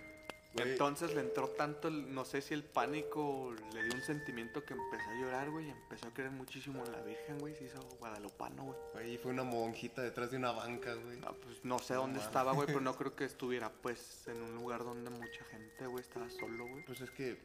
Entonces 0.62 1.14
le 1.14 1.20
entró 1.20 1.48
tanto, 1.50 1.86
el- 1.88 2.12
no 2.12 2.24
sé 2.24 2.40
si 2.40 2.52
el 2.54 2.64
pánico 2.64 3.54
le 3.74 3.82
dio 3.84 3.94
un 3.94 4.00
sentimiento 4.02 4.64
que 4.64 4.74
empezó 4.74 5.08
a 5.10 5.14
llorar, 5.14 5.50
güey. 5.50 5.66
y 5.66 5.70
Empezó 5.70 6.08
a 6.08 6.14
creer 6.14 6.30
muchísimo 6.30 6.84
en 6.84 6.92
la 6.92 7.02
Virgen, 7.02 7.38
güey. 7.38 7.54
Se 7.54 7.64
hizo 7.64 7.80
guadalupano, 8.00 8.64
güey. 8.64 8.78
Ahí 9.06 9.18
fue 9.18 9.30
una 9.30 9.44
monjita 9.44 10.02
detrás 10.02 10.30
de 10.32 10.36
una 10.38 10.50
banca, 10.52 10.94
güey. 10.94 11.18
Ah, 11.24 11.32
pues 11.40 11.64
no 11.64 11.78
sé 11.78 11.94
dónde 11.94 12.18
estaba, 12.20 12.52
güey, 12.52 12.66
pero 12.66 12.80
no 12.80 12.94
creo 12.98 13.14
que 13.14 13.24
estuviera, 13.24 13.70
pues, 13.70 14.26
en 14.26 14.42
un 14.42 14.54
lugar 14.56 14.82
donde 14.84 15.10
mucha 15.10 15.44
gente, 15.44 15.86
güey, 15.86 16.02
estaba 16.02 16.28
solo, 16.30 16.66
güey. 16.66 16.84
Pues 16.84 17.00
es 17.02 17.10
que, 17.10 17.38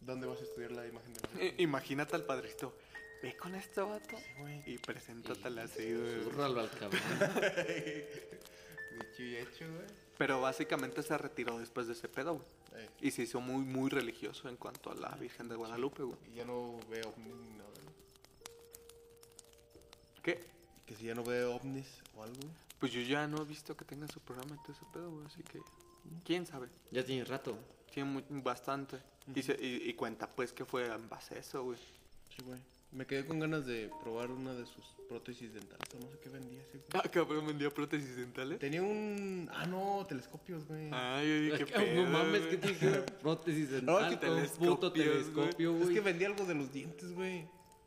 ¿dónde 0.00 0.26
vas 0.26 0.40
a 0.40 0.44
estudiar 0.44 0.72
la 0.72 0.86
imagen 0.86 1.14
de 1.14 1.20
la 1.20 1.28
Eh, 1.44 1.54
imagínate 1.58 2.16
al 2.16 2.24
padrito. 2.24 2.76
Ve 3.22 3.36
con 3.36 3.54
este 3.54 3.80
vato 3.80 4.16
güey. 4.38 4.62
y 4.66 4.78
preséntatela 4.78 5.64
así, 5.64 5.92
güey. 5.94 6.42
Al 6.42 6.70
cabrón. 6.70 7.00
Dicho 8.98 9.22
y 9.22 9.36
hecho, 9.36 9.64
güey. 9.72 9.86
Pero 10.18 10.40
básicamente 10.40 11.02
se 11.02 11.16
retiró 11.18 11.58
después 11.58 11.86
de 11.86 11.92
ese 11.92 12.08
pedo, 12.08 12.34
güey. 12.34 12.46
Eh, 12.84 12.88
Y 13.02 13.10
se 13.10 13.22
hizo 13.22 13.40
muy, 13.40 13.64
muy 13.64 13.90
religioso 13.90 14.48
en 14.48 14.56
cuanto 14.56 14.90
a 14.90 14.94
la 14.94 15.10
Virgen 15.16 15.48
de 15.48 15.56
Guadalupe, 15.56 16.02
güey. 16.02 16.18
y 16.32 16.36
ya 16.36 16.44
no 16.44 16.78
ve 16.90 17.02
ovnis 17.02 17.34
ni 17.36 17.50
nada, 17.58 17.70
¿no? 17.84 17.92
¿Qué? 20.22 20.44
Que 20.86 20.94
si 20.96 21.04
ya 21.04 21.14
no 21.14 21.24
ve 21.24 21.44
ovnis 21.44 21.86
o 22.16 22.22
algo. 22.22 22.40
Pues 22.78 22.92
yo 22.92 23.00
ya 23.00 23.26
no 23.26 23.42
he 23.42 23.44
visto 23.44 23.76
que 23.76 23.84
tenga 23.84 24.06
su 24.08 24.20
programa 24.20 24.54
y 24.54 24.62
todo 24.62 24.72
ese 24.72 24.84
pedo, 24.92 25.10
güey, 25.10 25.26
así 25.26 25.42
que... 25.42 25.60
¿Quién 26.24 26.46
sabe? 26.46 26.68
Ya 26.90 27.04
tiene 27.04 27.24
rato. 27.24 27.58
Tiene 27.92 28.10
mu- 28.10 28.42
bastante. 28.42 28.98
Y, 29.34 29.42
se- 29.42 29.56
y- 29.60 29.88
y 29.88 29.94
cuenta, 29.94 30.28
pues, 30.30 30.52
que 30.52 30.64
fue 30.64 30.86
en 30.86 31.08
base 31.08 31.34
a 31.34 31.38
eso, 31.38 31.64
güey. 31.64 31.78
Sí, 32.36 32.42
güey. 32.44 32.60
Me 32.92 33.06
quedé 33.06 33.26
con 33.26 33.38
ganas 33.40 33.66
de 33.66 33.90
probar 34.02 34.30
una 34.30 34.54
de 34.54 34.64
sus 34.64 34.84
prótesis 35.08 35.52
dentales. 35.52 35.94
o 35.94 35.98
No 36.00 36.10
sé 36.10 36.18
qué 36.22 36.28
vendía 36.30 36.60
ese, 36.62 36.78
güey. 36.78 36.84
Ah, 36.94 37.02
cabrón, 37.10 37.46
vendía 37.46 37.68
prótesis 37.70 38.16
dentales. 38.16 38.58
Tenía 38.58 38.82
un. 38.82 39.50
Ah, 39.52 39.66
no, 39.66 40.04
telescopios, 40.08 40.66
güey. 40.66 40.88
Ah, 40.92 41.22
yo 41.22 41.40
dije, 41.40 41.64
qué 41.66 41.74
Ah, 41.74 41.84
no 41.94 42.06
mames. 42.10 42.42
¿qué 42.46 42.56
tiene 42.56 42.78
que 42.78 42.86
ver 42.86 43.04
prótesis 43.04 43.70
No, 43.82 43.98
dental 44.08 44.18
con 44.18 44.38
un 44.38 44.48
puto 44.48 44.92
telescopios, 44.92 45.30
güey. 45.32 45.50
telescopio, 45.50 45.82
es 45.82 45.90
que 45.90 46.00
vendía 46.00 46.28
algo 46.28 46.44
de 46.44 46.54
los 46.54 46.72
dientes, 46.72 47.12
güey. 47.12 47.46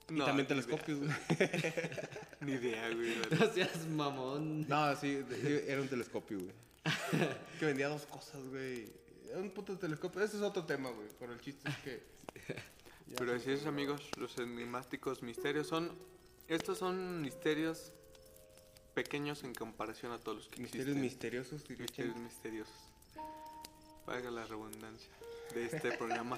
Y 0.10 0.14
No, 0.14 0.26
también 0.26 0.46
ni 0.46 0.48
telescopios, 0.50 1.00
güey. 1.00 1.12
Ni 2.42 2.54
idea, 2.54 2.90
güey. 2.96 3.14
No 3.38 3.54
seas 3.54 3.88
mamón. 3.88 4.68
No, 4.68 4.96
sí, 4.96 5.24
era 5.68 5.82
un 5.82 5.88
telescopio, 5.88 6.38
güey. 6.40 6.52
que 7.60 7.66
vendía 7.66 7.90
dos 7.90 8.06
cosas, 8.06 8.42
güey. 8.48 8.88
Era 9.30 9.40
un 9.40 9.52
puto 9.52 9.78
telescopio. 9.78 10.22
Ese 10.24 10.38
es 10.38 10.44
otro 10.44 10.66
tema, 10.66 10.90
güey. 10.90 11.08
Pero 11.20 11.34
el 11.34 11.40
chiste 11.42 11.70
es 11.70 11.78
que. 11.78 12.04
Pero 13.18 13.36
así 13.36 13.52
es, 13.52 13.66
amigos, 13.66 14.10
los 14.18 14.38
enigmáticos 14.38 15.22
misterios 15.24 15.68
son... 15.68 15.92
Estos 16.48 16.78
son 16.80 17.22
misterios 17.22 17.92
pequeños 18.94 19.44
en 19.44 19.54
comparación 19.54 20.12
a 20.12 20.18
todos 20.18 20.38
los 20.40 20.48
que 20.48 20.62
Misterios 20.62 20.88
existen. 20.88 21.02
misteriosos, 21.02 21.64
diría 21.68 21.84
Misterios 21.84 22.16
misteriosos. 22.18 22.76
Valga 24.06 24.32
la 24.32 24.46
redundancia. 24.46 25.12
de 25.54 25.66
este 25.66 25.92
programa. 25.98 26.38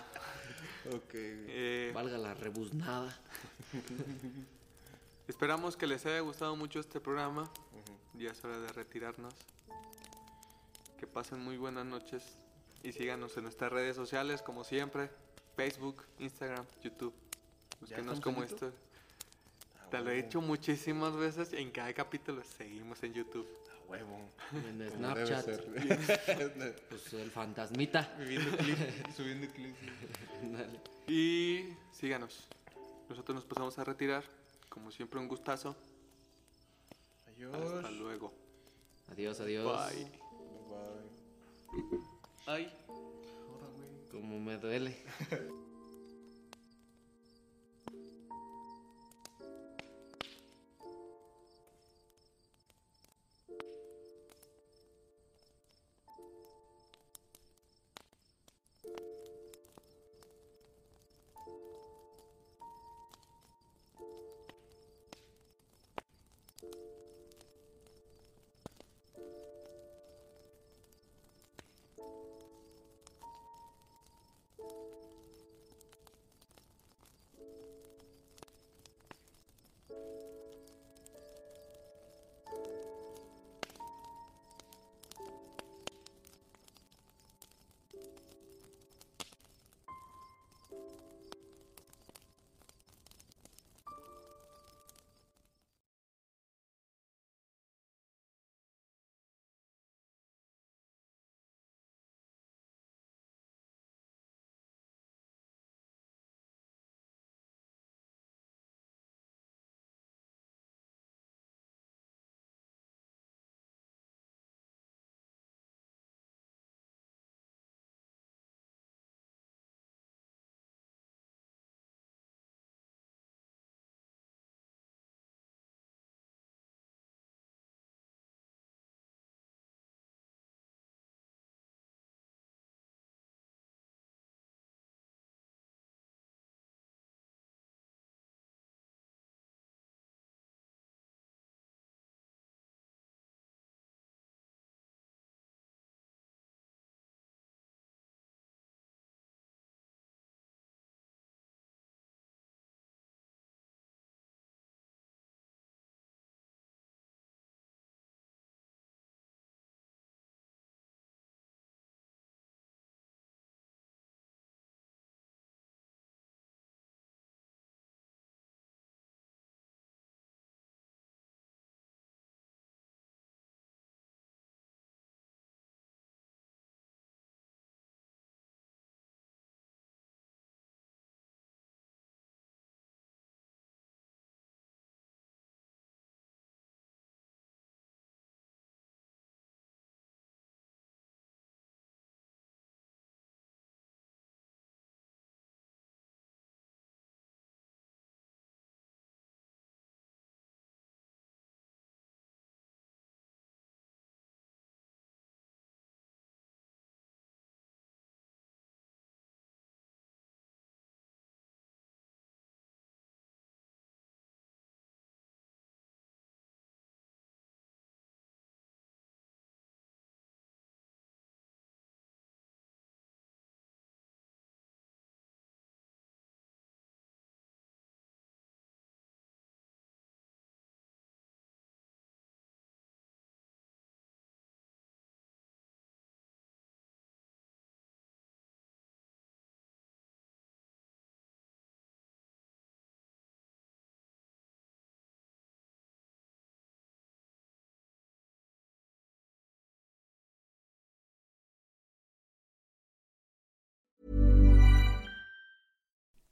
Ok. 0.93 1.11
Eh, 1.13 1.91
Valga 1.93 2.17
la 2.17 2.34
rebuznada. 2.34 3.17
esperamos 5.28 5.78
que 5.78 5.88
les 5.88 6.05
haya 6.05 6.19
gustado 6.19 6.55
mucho 6.57 6.80
este 6.80 6.99
programa. 6.99 7.49
Ya 8.15 8.32
es 8.32 8.43
hora 8.43 8.59
de 8.59 8.67
retirarnos. 8.74 9.34
Que 10.99 11.07
pasen 11.07 11.39
muy 11.39 11.57
buenas 11.57 11.86
noches 11.86 12.24
y 12.84 12.91
síganos 12.91 13.36
en 13.38 13.43
nuestras 13.43 13.72
redes 13.72 13.95
sociales 13.95 14.41
como 14.41 14.63
siempre. 14.65 15.09
Facebook, 15.55 16.03
Instagram, 16.19 16.65
YouTube. 16.83 17.13
Búsquenos 17.79 18.19
como 18.19 18.43
esto. 18.43 18.71
Te 19.89 19.99
lo 19.99 20.09
he 20.11 20.23
dicho 20.23 20.39
muchísimas 20.41 21.15
veces. 21.15 21.51
En 21.53 21.71
cada 21.71 21.93
capítulo 21.93 22.41
seguimos 22.57 23.03
en 23.03 23.13
YouTube. 23.13 23.47
A 23.69 23.91
huevo. 23.91 24.21
En 24.53 24.89
Snapchat, 24.89 25.45
pues 26.89 27.13
el 27.13 27.29
fantasmita. 27.31 28.15
Viviendo 28.17 28.55
clips, 28.57 28.79
subiendo 29.15 29.47
clips. 29.53 29.77
Dale. 30.43 30.79
Y 31.07 31.73
síganos. 31.91 32.47
Nosotros 33.09 33.35
nos 33.35 33.45
pasamos 33.45 33.77
a 33.79 33.83
retirar. 33.83 34.23
Como 34.69 34.91
siempre, 34.91 35.19
un 35.19 35.27
gustazo. 35.27 35.75
Adiós. 37.27 37.53
Hasta 37.53 37.91
luego. 37.91 38.31
Adiós, 39.11 39.41
adiós. 39.41 39.91
Bye. 39.91 40.05
Bye. 40.69 41.99
Ay. 42.45 42.80
Como 44.12 44.39
me 44.39 44.57
duele. 44.57 44.95